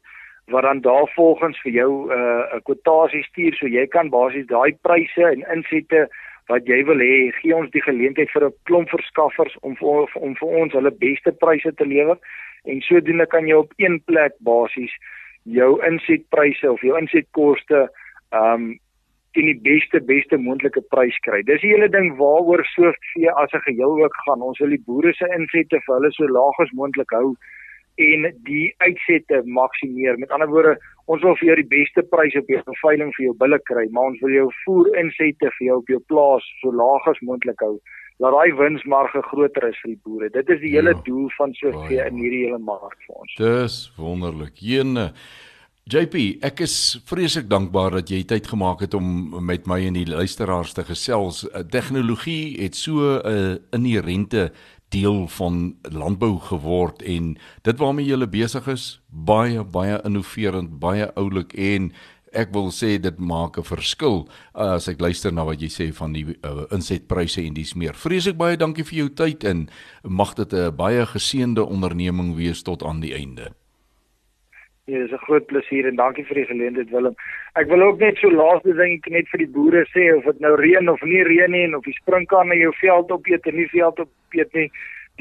wat 0.51 0.63
dan 0.63 0.81
daarvolgens 0.81 1.61
vir 1.61 1.71
jou 1.71 1.91
'n 2.05 2.11
uh, 2.11 2.59
kwotasie 2.63 3.23
stuur 3.23 3.53
so 3.55 3.67
jy 3.67 3.87
kan 3.87 4.09
basies 4.09 4.47
daai 4.47 4.77
pryse 4.81 5.23
en 5.23 5.45
insette 5.55 6.09
wat 6.47 6.67
jy 6.67 6.83
wil 6.85 6.99
hê 6.99 7.31
gee 7.39 7.55
ons 7.55 7.71
die 7.71 7.81
geleentheid 7.81 8.31
vir 8.31 8.45
'n 8.45 8.53
klomp 8.63 8.89
verskaffers 8.89 9.55
om 9.61 9.75
vir, 9.75 10.07
om 10.15 10.35
vir 10.35 10.49
ons 10.49 10.73
hulle 10.73 10.91
beste 10.91 11.31
pryse 11.31 11.73
te 11.75 11.85
lewer 11.85 12.17
en 12.63 12.81
sodoende 12.81 13.25
kan 13.25 13.47
jy 13.47 13.55
op 13.55 13.73
een 13.77 14.01
plek 14.05 14.33
basies 14.39 14.91
jou 15.43 15.71
insetpryse 15.85 16.71
of 16.71 16.81
jou 16.81 16.97
insetkoste 16.99 17.89
um 18.31 18.79
teen 19.33 19.49
die 19.49 19.61
beste 19.65 19.99
beste 20.01 20.37
moontlike 20.37 20.81
prys 20.93 21.15
kry. 21.25 21.41
Dis 21.41 21.61
die 21.61 21.71
hele 21.73 21.89
ding 21.89 22.11
waaroor 22.19 22.61
soveel 22.75 23.33
as 23.41 23.53
'n 23.53 23.65
geheel 23.67 24.03
ook 24.03 24.15
gaan. 24.25 24.41
Ons 24.41 24.59
wil 24.59 24.69
die 24.69 24.83
boere 24.85 25.13
se 25.13 25.25
insette 25.37 25.81
vir 25.85 25.95
hulle 25.95 26.11
so 26.11 26.27
laag 26.27 26.59
as 26.59 26.71
moontlik 26.71 27.09
hou 27.11 27.35
en 27.95 28.29
die 28.47 28.73
uitsette 28.77 29.41
maksimeer. 29.45 30.17
Met 30.17 30.31
ander 30.31 30.49
woorde, 30.49 30.77
ons 31.05 31.21
wil 31.21 31.35
vir 31.39 31.47
jou 31.47 31.57
die 31.61 31.71
beste 31.73 32.03
pryse 32.13 32.39
op 32.39 32.49
jou 32.49 32.61
veiling 32.81 33.11
vir 33.17 33.25
jou 33.25 33.35
bulle 33.37 33.59
kry, 33.69 33.87
maar 33.91 34.11
ons 34.13 34.21
wil 34.25 34.33
jou 34.33 34.47
voer 34.63 34.93
insette 35.03 35.51
vir 35.57 35.67
jou 35.67 35.77
op 35.81 35.91
jou 35.91 35.99
plaas 36.11 36.47
so 36.61 36.71
laag 36.71 37.07
as 37.11 37.21
moontlik 37.21 37.61
hou 37.65 37.77
dat 38.21 38.31
daai 38.31 38.53
winsmarge 38.55 39.21
groter 39.25 39.65
is 39.67 39.79
vir 39.81 39.95
die 39.95 40.01
boere. 40.05 40.29
Dit 40.31 40.49
is 40.53 40.61
die 40.61 40.75
ja, 40.75 40.81
hele 40.81 40.93
doel 41.03 41.31
van 41.37 41.55
soveel 41.57 42.05
in 42.05 42.21
hierdie 42.21 42.43
hele 42.45 42.59
mark 42.61 42.93
vir 43.07 43.17
ons. 43.17 43.33
Dis 43.39 43.79
wonderlik. 43.97 44.61
Jene 44.61 45.09
JP, 45.83 46.15
ek 46.47 46.61
is 46.63 46.73
vreeslik 47.09 47.49
dankbaar 47.51 47.97
dat 47.97 48.11
jy 48.13 48.21
tyd 48.23 48.45
gemaak 48.47 48.85
het 48.85 48.93
om 48.95 49.33
met 49.43 49.65
my 49.67 49.81
en 49.83 49.97
die 49.97 50.07
luisteraars 50.07 50.71
te 50.77 50.85
gesels. 50.87 51.41
Eh, 51.49 51.65
tegnologie 51.67 52.55
het 52.61 52.77
so 52.79 53.03
'n 53.03 53.27
uh, 53.27 53.55
inherente 53.75 54.53
deel 54.93 55.27
van 55.37 55.75
landbou 55.91 56.37
geword 56.49 57.01
en 57.01 57.33
dit 57.65 57.79
waarmee 57.81 58.05
jy 58.05 58.27
besig 58.29 58.67
is, 58.67 59.01
baie 59.09 59.63
baie 59.63 59.99
innoverend, 60.05 60.79
baie 60.79 61.09
oulik 61.19 61.53
en 61.57 61.91
ek 62.33 62.53
wil 62.53 62.69
sê 62.73 62.97
dit 63.01 63.17
maak 63.19 63.57
'n 63.57 63.65
verskil 63.65 64.25
uh, 64.55 64.75
as 64.77 64.89
ek 64.89 65.01
luister 65.01 65.31
na 65.31 65.45
wat 65.45 65.61
jy 65.61 65.69
sê 65.69 65.85
van 65.93 66.13
die 66.13 66.25
uh, 66.25 66.65
insetpryse 66.73 67.41
en 67.41 67.53
dis 67.53 67.75
meer. 67.75 67.93
Vreeslik 67.93 68.37
baie 68.37 68.57
dankie 68.57 68.85
vir 68.85 68.97
jou 69.05 69.09
tyd 69.09 69.43
en 69.43 69.69
mag 70.03 70.33
dit 70.35 70.53
'n 70.53 70.75
baie 70.75 71.05
geseënde 71.05 71.63
onderneming 71.63 72.35
wees 72.35 72.63
tot 72.63 72.83
aan 72.83 73.01
die 73.01 73.13
einde. 73.13 73.53
Ja, 74.85 74.99
dis 74.99 75.11
'n 75.11 75.25
groot 75.25 75.45
plesier 75.47 75.87
en 75.87 75.95
dankie 75.95 76.25
vir 76.25 76.35
die 76.35 76.45
geleentheid 76.45 76.89
Willem. 76.89 77.15
Ek 77.55 77.67
wil 77.67 77.81
ook 77.81 77.99
net 77.99 78.17
so 78.17 78.29
laaste 78.29 78.73
ding 78.73 78.99
net 79.07 79.27
vir 79.29 79.37
die 79.37 79.53
boere 79.53 79.85
sê 79.93 80.17
of 80.17 80.25
dit 80.25 80.39
nou 80.39 80.55
reën 80.55 80.89
of 80.89 81.01
nie 81.01 81.23
reën 81.23 81.51
nie 81.51 81.63
en 81.63 81.75
of 81.75 81.83
die 81.83 81.93
sprinkaan 82.01 82.51
in 82.51 82.59
jou 82.59 82.73
veld 82.81 83.11
opeet 83.11 83.45
en 83.47 83.55
nie 83.55 83.69
veld 83.69 83.99
opeet 84.33 84.53
nie. 84.53 84.71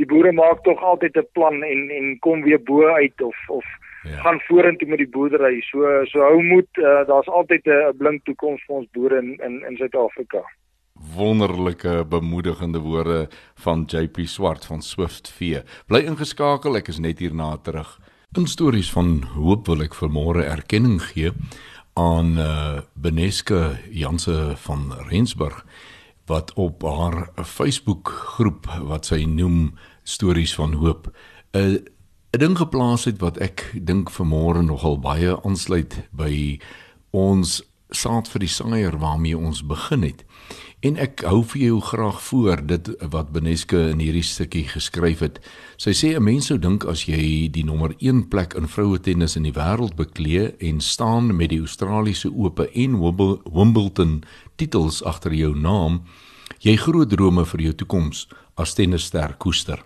Die 0.01 0.07
boere 0.09 0.33
maak 0.33 0.63
tog 0.65 0.81
altyd 0.81 1.17
'n 1.17 1.29
plan 1.33 1.63
en 1.63 1.91
en 1.91 2.19
kom 2.19 2.43
weer 2.43 2.63
bo 2.63 2.87
uit 2.87 3.21
of 3.21 3.37
of 3.49 3.65
ja. 4.03 4.17
gaan 4.17 4.41
vorentoe 4.41 4.89
met 4.89 4.99
die 4.99 5.09
boerdery. 5.09 5.61
So 5.61 6.05
so 6.05 6.21
hou 6.21 6.43
moed, 6.43 6.69
uh, 6.79 7.07
daar's 7.07 7.29
altyd 7.29 7.67
'n 7.67 7.97
blink 7.97 8.25
toekoms 8.25 8.65
vir 8.67 8.77
ons 8.77 8.89
boere 8.93 9.19
in 9.19 9.39
in 9.45 9.65
in 9.69 9.77
Suid-Afrika. 9.77 10.43
Wonderlike 11.17 12.05
bemoedigende 12.09 12.79
woorde 12.79 13.29
van 13.55 13.85
JP 13.87 14.19
Swart 14.25 14.65
van 14.65 14.83
Swift 14.83 15.31
V. 15.31 15.61
Bly 15.87 15.99
ingeskakel, 15.99 16.77
ek 16.77 16.89
is 16.89 16.99
net 16.99 17.19
hierna 17.19 17.57
terug. 17.57 17.99
In 18.37 18.47
stories 18.47 18.93
van 18.93 19.23
hoop 19.35 19.67
wil 19.67 19.83
ek 19.83 19.95
vanmôre 19.95 20.45
erkenning 20.45 21.03
gee 21.03 21.31
aan 21.95 22.39
uh, 22.39 22.81
Beneske 22.95 23.77
Janse 23.91 24.53
van 24.57 24.93
Rensburg 25.11 25.65
wat 26.33 26.53
op 26.57 26.83
haar 26.83 27.29
Facebook 27.45 28.09
groep 28.37 28.67
wat 28.89 29.11
sy 29.13 29.25
noem 29.29 29.75
stories 30.03 30.55
van 30.57 30.73
hoop 30.81 31.11
'n 31.53 31.59
uh, 31.59 31.81
'n 32.33 32.41
ding 32.41 32.57
geplaas 32.57 33.05
het 33.05 33.19
wat 33.21 33.37
ek 33.45 33.77
dink 33.77 34.09
vanmôre 34.11 34.63
nogal 34.65 34.97
baie 34.99 35.37
aansluit 35.45 36.09
by 36.11 36.59
ons 37.11 37.61
saad 37.91 38.29
vir 38.33 38.41
die 38.41 38.49
saaier 38.49 38.97
waarmee 38.99 39.37
ons 39.37 39.61
begin 39.69 40.03
het. 40.03 40.25
En 40.83 40.97
ek 40.99 41.21
hou 41.23 41.45
vir 41.47 41.61
jou 41.63 41.77
graag 41.81 42.17
voor 42.27 42.61
dit 42.67 42.89
wat 43.13 43.29
Beneske 43.31 43.79
in 43.93 44.01
hierdie 44.03 44.25
stukkie 44.27 44.65
geskryf 44.67 45.21
het. 45.23 45.39
Sy 45.79 45.93
sê 45.95 46.09
'n 46.17 46.25
mens 46.25 46.47
sou 46.47 46.59
dink 46.59 46.85
as 46.85 47.07
jy 47.07 47.49
die 47.49 47.63
nommer 47.63 47.95
1 48.01 48.29
plek 48.29 48.55
in 48.55 48.67
vroue 48.67 48.99
tennis 48.99 49.37
in 49.37 49.45
die 49.45 49.53
wêreld 49.53 49.95
beklee 49.95 50.55
en 50.59 50.81
staan 50.81 51.37
met 51.37 51.51
die 51.51 51.61
Australiese 51.61 52.35
Ope 52.35 52.69
en 52.75 52.99
Wimbledon 52.99 54.25
titels 54.57 55.05
agter 55.05 55.33
jou 55.35 55.55
naam, 55.55 56.03
jy 56.59 56.77
groot 56.77 57.09
drome 57.09 57.45
vir 57.47 57.61
jou 57.61 57.73
toekoms 57.73 58.27
as 58.57 58.75
tennisster 58.75 59.37
koester. 59.39 59.85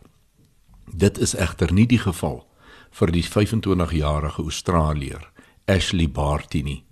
Dit 0.97 1.18
is 1.18 1.34
egter 1.34 1.72
nie 1.72 1.86
die 1.86 1.99
geval 1.99 2.47
vir 2.90 3.12
die 3.12 3.24
25-jarige 3.24 4.42
Australier 4.42 5.30
Ashley 5.66 6.09
Barty 6.09 6.62
nie. 6.62 6.86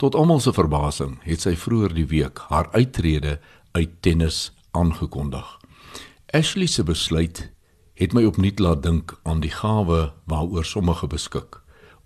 Tot 0.00 0.14
almal 0.14 0.38
se 0.40 0.52
verbasing 0.56 1.18
het 1.28 1.42
sy 1.44 1.50
vroeër 1.60 1.92
die 1.92 2.06
week 2.08 2.38
haar 2.48 2.70
uittrede 2.72 3.34
uit 3.76 3.98
tennis 4.00 4.46
aangekondig. 4.72 5.44
Ashley 6.32 6.70
se 6.72 6.80
besluit 6.88 7.42
het 8.00 8.14
my 8.16 8.22
opnuut 8.24 8.62
laat 8.64 8.80
dink 8.86 9.12
aan 9.28 9.42
die 9.44 9.52
gawe 9.52 9.98
waaroor 10.24 10.64
sommige 10.64 11.04
beskik 11.12 11.58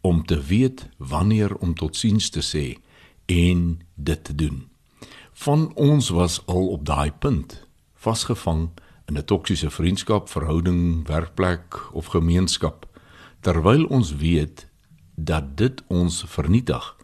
om 0.03 0.24
te 0.26 0.40
weet 0.42 0.88
wanneer 0.99 1.55
om 1.62 1.76
totsiens 1.78 2.32
te 2.34 2.42
sê 2.42 2.64
en 3.30 3.62
dit 3.95 4.24
te 4.24 4.34
doen. 4.34 4.66
Van 5.47 5.70
ons 5.78 6.11
was 6.11 6.40
al 6.51 6.66
op 6.74 6.82
daai 6.90 7.12
punt 7.12 7.61
vasgevang 7.95 8.72
in 9.07 9.18
'n 9.18 9.24
toksiese 9.24 9.70
vriendskap, 9.70 10.28
verhouding, 10.28 11.07
werkplek 11.07 11.95
of 11.95 12.07
gemeenskap, 12.07 12.90
terwyl 13.40 13.86
ons 13.86 14.16
weet 14.16 14.66
dat 15.14 15.57
dit 15.57 15.82
ons 15.86 16.24
vernietig, 16.26 17.03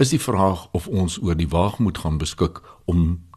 is 0.00 0.08
die 0.08 0.20
vraag 0.20 0.68
of 0.72 0.88
ons 0.88 1.18
oor 1.20 1.36
die 1.36 1.48
waagmoed 1.48 1.98
gaan 1.98 2.18
beskik 2.18 2.62
om 2.84 3.28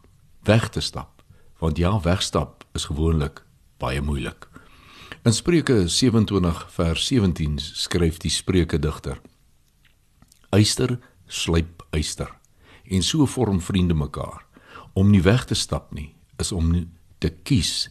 weg 0.48 0.68
te 0.68 0.80
stap. 0.80 1.22
Want 1.60 1.76
ja, 1.76 2.00
wegstap 2.00 2.64
is 2.72 2.88
gewoonlik 2.88 3.44
baie 3.78 4.00
moeilik. 4.00 4.48
In 5.24 5.32
Spreuke 5.32 5.88
27 5.88 6.64
vers 6.72 7.06
17 7.06 7.58
skryf 7.58 8.16
die 8.18 8.30
Spreuke 8.30 8.78
digter: 8.78 9.20
Eyster 10.50 10.98
slyp 11.26 11.84
eyster 11.90 12.32
en 12.84 13.02
so 13.02 13.26
vorm 13.26 13.60
vriende 13.60 13.94
mekaar. 13.94 14.46
Om 14.92 15.10
nie 15.10 15.22
weg 15.22 15.44
te 15.44 15.54
stap 15.54 15.92
nie 15.92 16.14
is 16.36 16.52
om 16.52 16.72
te 17.18 17.30
kies 17.30 17.90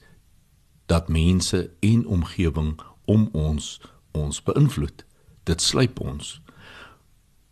dat 0.86 1.08
mense 1.10 1.72
en 1.80 2.06
omgewing 2.06 2.80
om 3.06 3.30
ons 3.32 3.82
ons 4.12 4.42
beïnvloed. 4.44 5.06
Dit 5.44 5.62
slyp 5.62 6.00
ons. 6.00 6.42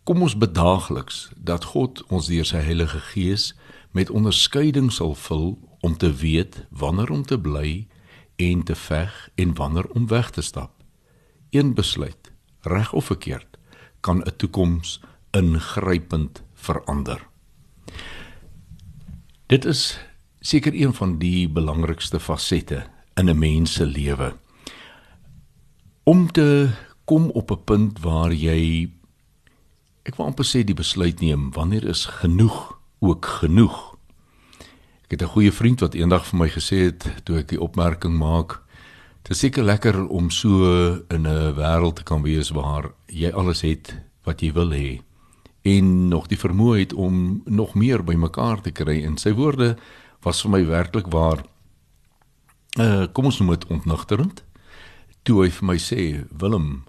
Kom 0.02 0.22
ons 0.22 0.34
bedaagliks 0.34 1.28
dat 1.38 1.64
God 1.70 2.00
ons 2.10 2.26
deur 2.26 2.46
sy 2.46 2.58
Heilige 2.66 2.98
Gees 3.12 3.52
met 3.94 4.10
onderskeiding 4.10 4.88
sal 4.90 5.12
vul 5.14 5.52
om 5.86 5.94
te 5.94 6.08
weet 6.10 6.64
wanneer 6.74 7.12
om 7.14 7.20
te 7.22 7.38
bly 7.38 7.86
en 8.42 8.64
te 8.66 8.74
veg 8.74 9.12
en 9.38 9.52
wanneer 9.54 9.86
om 9.94 10.08
weg 10.10 10.32
te 10.34 10.42
stap. 10.42 10.72
Een 11.54 11.74
besluit, 11.78 12.32
reg 12.66 12.90
of 12.92 13.12
verkeerd, 13.12 13.58
kan 14.00 14.22
'n 14.26 14.36
toekoms 14.36 15.00
ingrypend 15.30 16.42
verander. 16.54 17.22
Dit 19.46 19.64
is 19.64 20.00
seker 20.40 20.74
een 20.74 20.94
van 20.94 21.18
die 21.18 21.48
belangrikste 21.48 22.20
fasette 22.20 22.86
in 23.14 23.30
'n 23.30 23.38
mens 23.38 23.72
se 23.72 23.86
lewe. 23.86 24.34
Om 26.02 26.32
te 26.32 26.70
kom 27.04 27.30
op 27.30 27.50
'n 27.50 27.64
punt 27.64 28.00
waar 28.00 28.32
jy 28.32 28.90
ek 30.04 30.16
wil 30.16 30.26
amper 30.26 30.44
sê 30.44 30.64
die 30.64 30.74
besluit 30.74 31.20
neem 31.20 31.50
wanneer 31.52 31.84
is 31.88 32.04
genoeg 32.04 32.78
ook 33.00 33.26
genoeg. 33.26 33.96
Ek 35.04 35.10
het 35.10 35.22
'n 35.22 35.34
goeie 35.34 35.52
vriend 35.52 35.80
wat 35.80 35.94
eendag 35.94 36.26
vir 36.26 36.38
my 36.38 36.48
gesê 36.48 36.76
het 36.90 37.24
toe 37.24 37.38
ek 37.38 37.48
die 37.48 37.60
opmerking 37.60 38.18
maak 38.18 38.62
Dit 39.22 39.36
is 39.36 39.38
seker 39.44 39.62
lekker 39.62 40.08
om 40.10 40.30
so 40.30 40.66
in 41.08 41.26
'n 41.26 41.54
wêreld 41.54 41.94
te 41.96 42.02
kan 42.02 42.22
wees 42.22 42.50
waar 42.50 42.90
jy 43.06 43.30
alles 43.30 43.60
het 43.60 43.94
wat 44.24 44.40
jy 44.40 44.52
wil 44.52 44.70
hê 44.70 45.00
en 45.62 46.08
nog 46.08 46.26
die 46.26 46.38
vermoë 46.38 46.78
het 46.78 46.92
om 46.92 47.42
nog 47.44 47.74
meer 47.74 48.02
bymekaar 48.04 48.60
te 48.60 48.70
kry 48.70 49.04
en 49.04 49.16
sy 49.16 49.32
woorde 49.32 49.76
was 50.22 50.42
vir 50.42 50.50
my 50.50 50.66
werklik 50.66 51.06
waar 51.06 51.44
uh 52.78 53.06
kom 53.12 53.24
ons 53.24 53.38
noem 53.38 53.50
dit 53.50 53.66
ontnugterend. 53.66 54.44
Toe 55.22 55.44
hy 55.44 55.50
vir 55.50 55.66
my 55.66 55.76
sê, 55.76 56.26
Willem, 56.38 56.84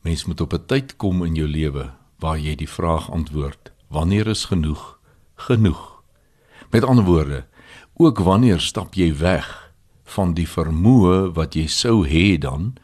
mens 0.00 0.24
moet 0.24 0.40
op 0.40 0.52
'n 0.52 0.66
tyd 0.66 0.96
kom 0.96 1.24
in 1.24 1.34
jou 1.34 1.46
lewe 1.46 1.92
waar 2.22 2.38
jy 2.38 2.54
die 2.54 2.70
vraag 2.70 3.10
antwoord: 3.10 3.72
Wanneer 3.90 4.26
is 4.26 4.44
genoeg? 4.44 4.98
Genoeg. 5.34 6.02
Met 6.70 6.84
ander 6.84 7.04
woorde, 7.04 7.44
ook 7.94 8.18
wanneer 8.18 8.60
stap 8.60 8.94
jy 8.94 9.10
weg 9.16 9.72
van 10.14 10.34
die 10.34 10.48
vermoë 10.48 11.32
wat 11.36 11.54
jy 11.58 11.66
sou 11.66 12.06
hê 12.08 12.38
dan 12.38 12.74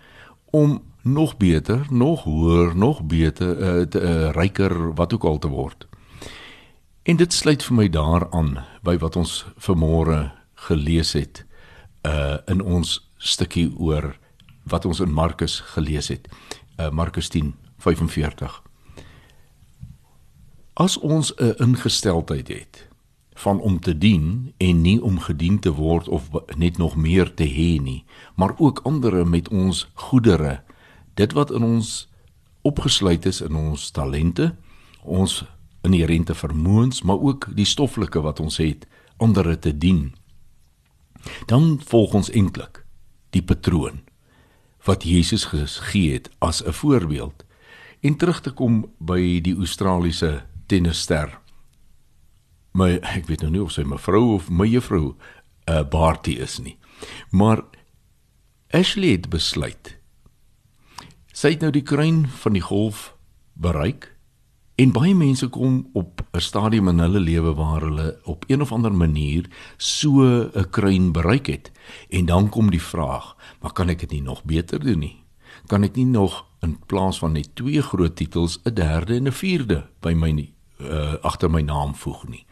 om 0.51 0.83
nog 1.03 1.37
beter, 1.37 1.87
nog 1.91 2.25
hoër, 2.25 2.77
nog 2.77 3.03
beter, 3.03 3.57
uh, 3.57 3.83
te, 3.87 4.01
uh, 4.01 4.31
ryker, 4.37 4.95
wat 4.95 5.15
ook 5.15 5.25
al 5.25 5.39
te 5.39 5.49
word. 5.49 5.87
En 7.03 7.17
dit 7.17 7.33
sluit 7.33 7.63
vir 7.65 7.77
my 7.77 7.89
daaraan 7.89 8.59
by 8.85 8.99
wat 9.01 9.17
ons 9.17 9.47
vanmôre 9.57 10.29
gelees 10.69 11.15
het 11.17 11.45
uh 12.07 12.39
in 12.47 12.61
ons 12.63 12.99
stukkie 13.19 13.71
oor 13.79 14.13
wat 14.69 14.85
ons 14.85 15.01
in 15.01 15.13
Markus 15.13 15.61
gelees 15.75 16.09
het. 16.09 16.29
Uh 16.77 16.91
Markus 16.91 17.31
10:45. 17.33 18.68
As 20.79 20.95
ons 20.99 21.35
'n 21.35 21.55
ingesteldheid 21.59 22.49
het 22.49 22.89
van 23.35 23.61
om 23.61 23.81
te 23.81 23.99
dien 23.99 24.55
en 24.57 24.81
nie 24.81 25.03
om 25.03 25.19
gedien 25.19 25.59
te 25.59 25.73
word 25.73 26.09
of 26.09 26.31
net 26.57 26.77
nog 26.79 26.97
meer 26.97 27.35
te 27.35 27.45
hê 27.45 27.83
nie, 27.83 28.05
maar 28.35 28.55
ook 28.59 28.81
ander 28.83 29.27
met 29.27 29.49
ons 29.49 29.91
goedere, 29.95 30.63
dit 31.15 31.33
wat 31.33 31.51
in 31.51 31.63
ons 31.63 32.09
opgesluit 32.63 33.27
is 33.27 33.41
in 33.41 33.55
ons 33.55 33.91
talente, 33.91 34.55
ons 35.03 35.45
inherente 35.83 36.35
vermoëns, 36.35 37.03
maar 37.03 37.21
ook 37.21 37.49
die 37.55 37.67
stoffelike 37.67 38.21
wat 38.21 38.41
ons 38.41 38.57
het, 38.57 38.87
ander 39.17 39.59
te 39.59 39.79
dien. 39.79 40.15
Dan 41.47 41.81
volg 41.85 42.15
ons 42.15 42.31
eintlik 42.31 42.85
die 43.31 43.43
patroon 43.43 44.01
wat 44.85 45.03
Jesus 45.03 45.45
gegee 45.45 46.13
het 46.13 46.31
as 46.39 46.63
'n 46.65 46.73
voorbeeld. 46.73 47.45
En 48.01 48.17
terug 48.17 48.41
te 48.41 48.51
kom 48.51 48.91
by 48.99 49.41
die 49.41 49.57
Australiese 49.57 50.43
tennisster. 50.69 51.33
My 52.77 52.99
ek 53.03 53.27
weet 53.31 53.43
nou 53.43 53.51
nie 53.55 53.65
of 53.65 53.73
sy 53.75 53.85
mevrou 53.89 54.35
of 54.37 54.51
my 54.51 54.69
juffrou 54.69 55.17
'n 55.69 55.73
uh, 55.73 55.85
Barty 55.85 56.39
is 56.39 56.59
nie. 56.59 56.77
Maar 57.31 57.65
Ashley 58.71 59.17
het 59.17 59.31
besluit. 59.31 59.97
Sy 61.33 61.51
het 61.55 61.61
nou 61.61 61.71
die 61.73 61.83
kruin 61.83 62.27
van 62.29 62.53
die 62.53 62.65
golf 62.65 63.15
bereik 63.55 64.19
En 64.79 64.93
baie 64.95 65.11
mense 65.19 65.49
kom 65.51 65.89
op 65.99 66.23
'n 66.31 66.41
stadium 66.41 66.89
in 66.89 66.99
hulle 66.99 67.21
lewe 67.21 67.55
waar 67.55 67.81
hulle 67.83 68.21
op 68.25 68.45
een 68.47 68.61
of 68.63 68.73
ander 68.73 68.95
manier 68.95 69.51
so 69.77 70.23
'n 70.23 70.71
kruin 70.71 71.13
bereik 71.13 71.47
het. 71.47 71.73
En 72.09 72.25
dan 72.25 72.49
kom 72.49 72.71
die 72.71 72.83
vraag, 72.83 73.37
maar 73.61 73.73
kan 73.73 73.89
ek 73.89 73.99
dit 73.99 74.11
nie 74.11 74.23
nog 74.23 74.45
beter 74.45 74.79
doen 74.81 74.99
nie? 74.99 75.25
Kan 75.67 75.83
ek 75.83 75.97
nie 75.97 76.07
nog 76.07 76.47
in 76.61 76.79
plaas 76.87 77.19
van 77.19 77.33
net 77.33 77.55
twee 77.55 77.83
groot 77.83 78.17
titels 78.17 78.61
'n 78.65 78.75
derde 78.75 79.15
en 79.15 79.27
'n 79.27 79.33
vierde 79.33 79.89
by 80.01 80.13
my 80.13 80.31
nie 80.31 80.58
uh 80.81 81.15
agter 81.23 81.51
my 81.51 81.63
naam 81.63 81.95
voeg 81.95 82.29
nie? 82.29 82.47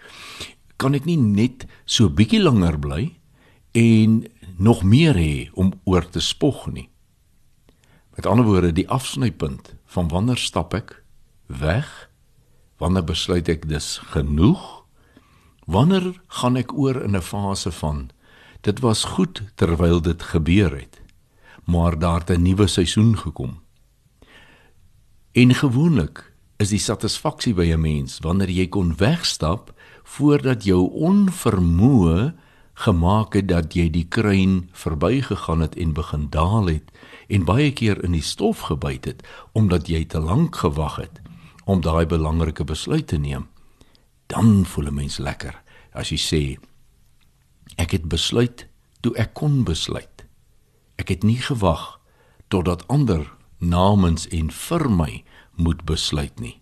Kan 0.77 0.95
ek 0.95 1.05
nie 1.05 1.17
net 1.17 1.67
so 1.85 2.09
bietjie 2.09 2.43
langer 2.43 2.79
bly 2.79 3.15
en 3.73 4.27
nog 4.59 4.83
meer 4.83 5.15
hê 5.15 5.49
om 5.55 5.73
oor 5.85 6.09
te 6.09 6.21
spog 6.21 6.67
nie? 6.67 6.89
Met 8.17 8.27
ander 8.27 8.45
woorde, 8.45 8.73
die 8.73 8.89
afsnypunt 8.89 9.75
van 9.87 10.09
wanneer 10.09 10.41
stap 10.41 10.75
ek 10.75 11.03
weg 11.47 12.09
Wanneer 12.77 13.07
besluit 13.09 13.49
ek 13.49 13.65
dis 13.71 13.97
genoeg? 14.13 14.65
Wanneer 15.67 16.13
gaan 16.41 16.61
ek 16.61 16.75
oor 16.77 17.01
in 17.03 17.17
'n 17.17 17.25
fase 17.25 17.73
van 17.73 18.11
dit 18.61 18.81
was 18.81 19.05
goed 19.05 19.43
terwyl 19.55 20.01
dit 20.01 20.23
gebeur 20.23 20.77
het, 20.77 21.01
maar 21.65 21.99
daar 21.99 22.21
het 22.21 22.31
'n 22.31 22.43
nuwe 22.43 22.67
seisoen 22.67 23.17
gekom. 23.19 23.61
En 25.33 25.55
gewoonlik 25.55 26.33
is 26.57 26.73
die 26.73 26.81
satisfaksie 26.81 27.55
by 27.55 27.73
'n 27.73 27.81
mens 27.81 28.19
wanneer 28.25 28.51
jy 28.51 28.67
kon 28.69 28.97
wegstap 28.97 29.73
voordat 30.05 30.65
jou 30.65 30.91
onvermoë 30.91 32.35
gemaak 32.75 33.35
het 33.35 33.49
dat 33.49 33.75
jy 33.75 33.91
die 33.91 34.09
kruin 34.09 34.69
verbygegaan 34.73 35.61
het 35.61 35.77
en 35.77 35.93
begin 35.93 36.29
daal 36.31 36.67
het 36.67 36.91
en 37.29 37.45
baie 37.45 37.73
keer 37.73 38.05
in 38.05 38.13
die 38.13 38.23
stof 38.23 38.61
gebyt 38.69 39.05
het 39.05 39.23
omdat 39.53 39.89
jy 39.89 40.05
te 40.05 40.21
lank 40.21 40.57
gewag 40.57 40.97
het 40.97 41.21
om 41.67 41.81
daai 41.81 42.07
belangrike 42.07 42.65
besluit 42.65 43.07
te 43.07 43.19
neem, 43.19 43.49
dan 44.27 44.65
voel 44.67 44.87
'n 44.87 44.95
mens 44.95 45.19
lekker 45.19 45.63
as 45.93 46.09
jy 46.09 46.19
sê 46.19 46.59
ek 47.77 47.91
het 47.91 48.09
besluit 48.09 48.67
toe 49.01 49.15
ek 49.17 49.35
kon 49.35 49.65
besluit. 49.65 50.25
Ek 50.97 51.09
het 51.09 51.23
nie 51.23 51.39
gewag 51.39 52.01
totdat 52.49 52.87
ander 52.89 53.33
namens 53.59 54.29
en 54.29 54.51
vir 54.51 54.91
my 54.91 55.25
moet 55.57 55.85
besluit 55.85 56.41
nie. 56.41 56.61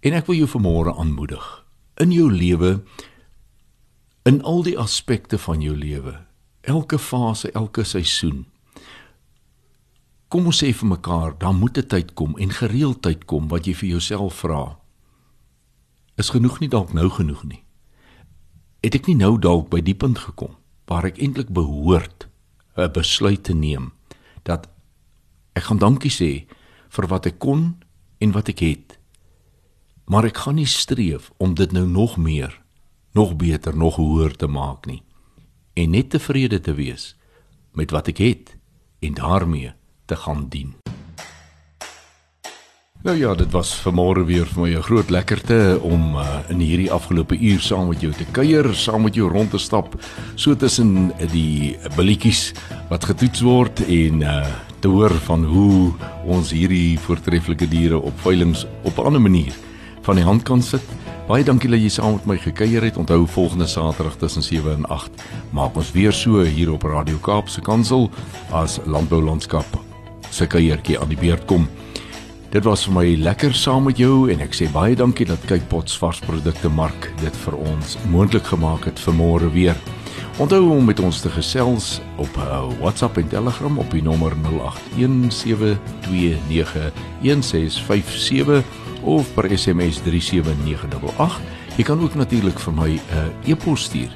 En 0.00 0.12
ek 0.12 0.26
wil 0.26 0.36
jou 0.36 0.48
vanmôre 0.48 0.94
aanmoedig 0.98 1.64
in 1.98 2.12
jou 2.12 2.30
lewe 2.32 2.82
in 4.22 4.42
al 4.42 4.62
die 4.62 4.78
aspekte 4.78 5.38
van 5.38 5.60
jou 5.60 5.74
lewe, 5.76 6.14
elke 6.62 6.98
fase, 6.98 7.50
elke 7.52 7.84
seisoen 7.84 8.46
Kom 10.28 10.44
ons 10.50 10.58
sê 10.60 10.74
vir 10.76 10.88
mekaar, 10.90 11.32
dan 11.40 11.56
moet 11.56 11.78
'n 11.78 11.88
tyd 11.88 12.12
kom 12.14 12.36
en 12.36 12.50
gereeld 12.50 13.02
tyd 13.02 13.24
kom 13.24 13.48
wat 13.48 13.64
jy 13.64 13.74
vir 13.74 13.88
jouself 13.88 14.34
vra. 14.34 14.76
Is 16.18 16.28
genoeg 16.30 16.60
nie 16.60 16.68
dalk 16.68 16.92
nou 16.92 17.08
genoeg 17.08 17.44
nie? 17.44 17.64
Het 18.82 18.94
ek 18.94 19.06
nie 19.06 19.16
nou 19.16 19.38
dalk 19.38 19.70
by 19.70 19.80
die 19.80 19.94
punt 19.94 20.18
gekom 20.18 20.56
waar 20.86 21.04
ek 21.04 21.18
eintlik 21.18 21.48
behoort 21.48 22.28
'n 22.76 22.92
besluit 22.92 23.42
te 23.42 23.54
neem 23.54 23.92
dat 24.44 24.68
ek 25.54 25.62
gaan 25.62 25.78
dankie 25.78 26.10
sê 26.10 26.46
vir 26.88 27.06
wat 27.06 27.26
ek 27.26 27.38
kon 27.38 27.76
en 28.18 28.32
wat 28.32 28.48
ek 28.48 28.58
het. 28.64 28.98
Maar 30.08 30.24
ek 30.24 30.36
gaan 30.44 30.56
nie 30.56 30.66
streef 30.66 31.30
om 31.36 31.54
dit 31.54 31.72
nou 31.72 31.86
nog 31.86 32.16
meer, 32.16 32.60
nog 33.12 33.36
beter, 33.36 33.76
nog 33.76 33.96
hoër 33.96 34.36
te 34.36 34.46
maak 34.46 34.86
nie 34.86 35.02
en 35.78 35.90
net 35.94 36.10
tevrede 36.10 36.60
te 36.60 36.74
wees 36.74 37.12
met 37.78 37.92
wat 37.94 38.10
ek 38.10 38.18
het 38.22 38.54
en 39.04 39.14
daarmee 39.14 39.72
te 40.10 40.16
gaan 40.16 40.48
dien. 40.50 40.74
Nou 43.06 43.14
ja, 43.14 43.34
dit 43.38 43.50
was 43.54 43.70
vanmôre 43.78 44.24
weer 44.26 44.46
vir 44.46 44.62
my 44.62 44.70
'n 44.74 44.82
groot 44.82 45.10
lekkerte 45.10 45.78
om 45.82 46.16
uh, 46.16 46.42
in 46.50 46.58
hierdie 46.58 46.90
afgelope 46.90 47.38
uur 47.38 47.60
saam 47.60 47.88
met 47.88 48.00
jou 48.00 48.12
te 48.12 48.26
kuier, 48.32 48.74
saam 48.74 49.02
met 49.02 49.14
jou 49.14 49.30
rond 49.30 49.50
te 49.50 49.58
stap, 49.58 49.94
so 50.34 50.56
tussen 50.56 51.12
die 51.30 51.78
billetjies 51.96 52.52
wat 52.90 53.04
getoets 53.04 53.40
word 53.40 53.80
en 53.86 54.20
uh, 54.20 54.46
te 54.80 54.88
hoor 54.88 55.10
van 55.10 55.44
hoe 55.44 55.92
ons 56.24 56.50
hierdie 56.50 56.98
voortreffelike 56.98 57.68
diere 57.68 57.98
op 57.98 58.20
veilinge 58.20 58.66
op 58.82 58.98
'n 58.98 59.04
ander 59.04 59.20
manier 59.20 59.54
van 60.02 60.16
die 60.16 60.24
hand 60.24 60.42
kan 60.42 60.62
sit. 60.62 60.82
Baie 61.28 61.44
dankie 61.44 61.68
dat 61.70 61.80
jy 61.80 61.88
saam 61.88 62.12
met 62.12 62.26
my 62.26 62.36
gekuier 62.38 62.82
het. 62.82 62.96
Onthou 62.96 63.26
volgende 63.26 63.66
Saterdag 63.66 64.16
tussen 64.16 64.42
7 64.42 64.72
en 64.72 64.86
8 64.86 65.10
maak 65.52 65.76
ons 65.76 65.92
weer 65.92 66.12
so 66.12 66.40
hier 66.40 66.72
op 66.72 66.82
Radio 66.82 67.18
Kaap 67.20 67.48
se 67.48 67.60
kantoor 67.60 68.08
as 68.50 68.78
Landbou 68.86 69.22
Landskap 69.22 69.66
se 70.30 70.46
kuiertjie 70.46 70.98
aan 71.00 71.08
die 71.08 71.18
beurt 71.20 71.44
kom. 71.44 71.68
Dit 72.50 72.64
was 72.64 72.86
vir 72.86 72.94
my 72.94 73.04
lekker 73.20 73.52
saam 73.54 73.84
met 73.84 73.98
jou 74.00 74.30
en 74.32 74.40
ek 74.40 74.56
sê 74.56 74.70
baie 74.72 74.96
dankie 74.96 75.26
dat 75.28 75.44
kyk 75.50 75.68
Pots 75.68 75.98
varsprodukte 76.00 76.70
mark 76.72 77.10
dit 77.20 77.36
vir 77.44 77.56
ons 77.60 77.98
moontlik 78.08 78.48
gemaak 78.48 78.88
het 78.88 78.98
vir 78.98 79.14
môre 79.14 79.52
weer. 79.52 79.76
Onthou 80.38 80.70
om 80.70 80.84
met 80.84 81.00
ons 81.00 81.20
te 81.20 81.30
gesels 81.30 82.00
op 82.16 82.36
uh, 82.36 82.66
WhatsApp 82.80 83.16
en 83.18 83.28
Telegram 83.28 83.78
op 83.78 83.90
die 83.90 84.02
nommer 84.02 84.32
0817291657 84.42 84.48
of 89.02 89.34
per 89.34 89.58
SMS 89.58 90.02
37988. 90.02 91.40
Jy 91.76 91.84
kan 91.84 92.00
ook 92.00 92.14
natuurlik 92.14 92.58
vir 92.58 92.72
my 92.74 92.90
'n 92.90 93.00
uh, 93.14 93.50
e-pos 93.50 93.82
stuur. 93.82 94.10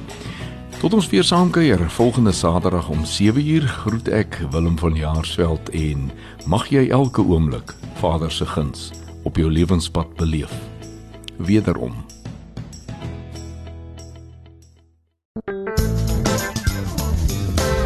Tot 0.78 0.94
ons 0.94 1.08
weer 1.10 1.24
saamkuier 1.24 1.90
volgende 1.90 2.32
Saterdag 2.32 2.90
om 2.90 3.06
7uur 3.06 3.68
groet 3.68 4.08
ek 4.08 4.38
Willem 4.52 4.78
van 4.78 4.94
Jaarsveld 4.96 5.70
en 5.74 6.12
mag 6.46 6.68
jy 6.70 6.90
elke 6.94 7.22
oomblik 7.26 7.74
Vader 7.98 8.32
se 8.32 8.46
guns 8.46 8.92
op 9.26 9.38
jou 9.42 9.50
lewenspad 9.52 10.14
beleef. 10.16 10.54
Wederom 11.38 12.06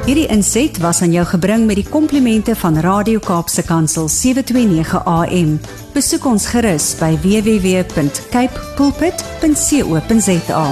Hierdie 0.05 0.27
inset 0.27 0.75
was 0.83 0.99
aan 1.01 1.13
jou 1.15 1.23
gebring 1.25 1.65
met 1.69 1.77
die 1.79 1.87
komplimente 1.87 2.55
van 2.59 2.75
Radio 2.83 3.19
Kaapse 3.23 3.63
Kansel 3.63 4.09
729 4.11 5.05
AM. 5.05 5.55
Besoek 5.93 6.25
ons 6.27 6.49
gerus 6.51 6.91
by 6.99 7.15
www.cape 7.23 8.67
pulpit.co.za. 8.75 10.65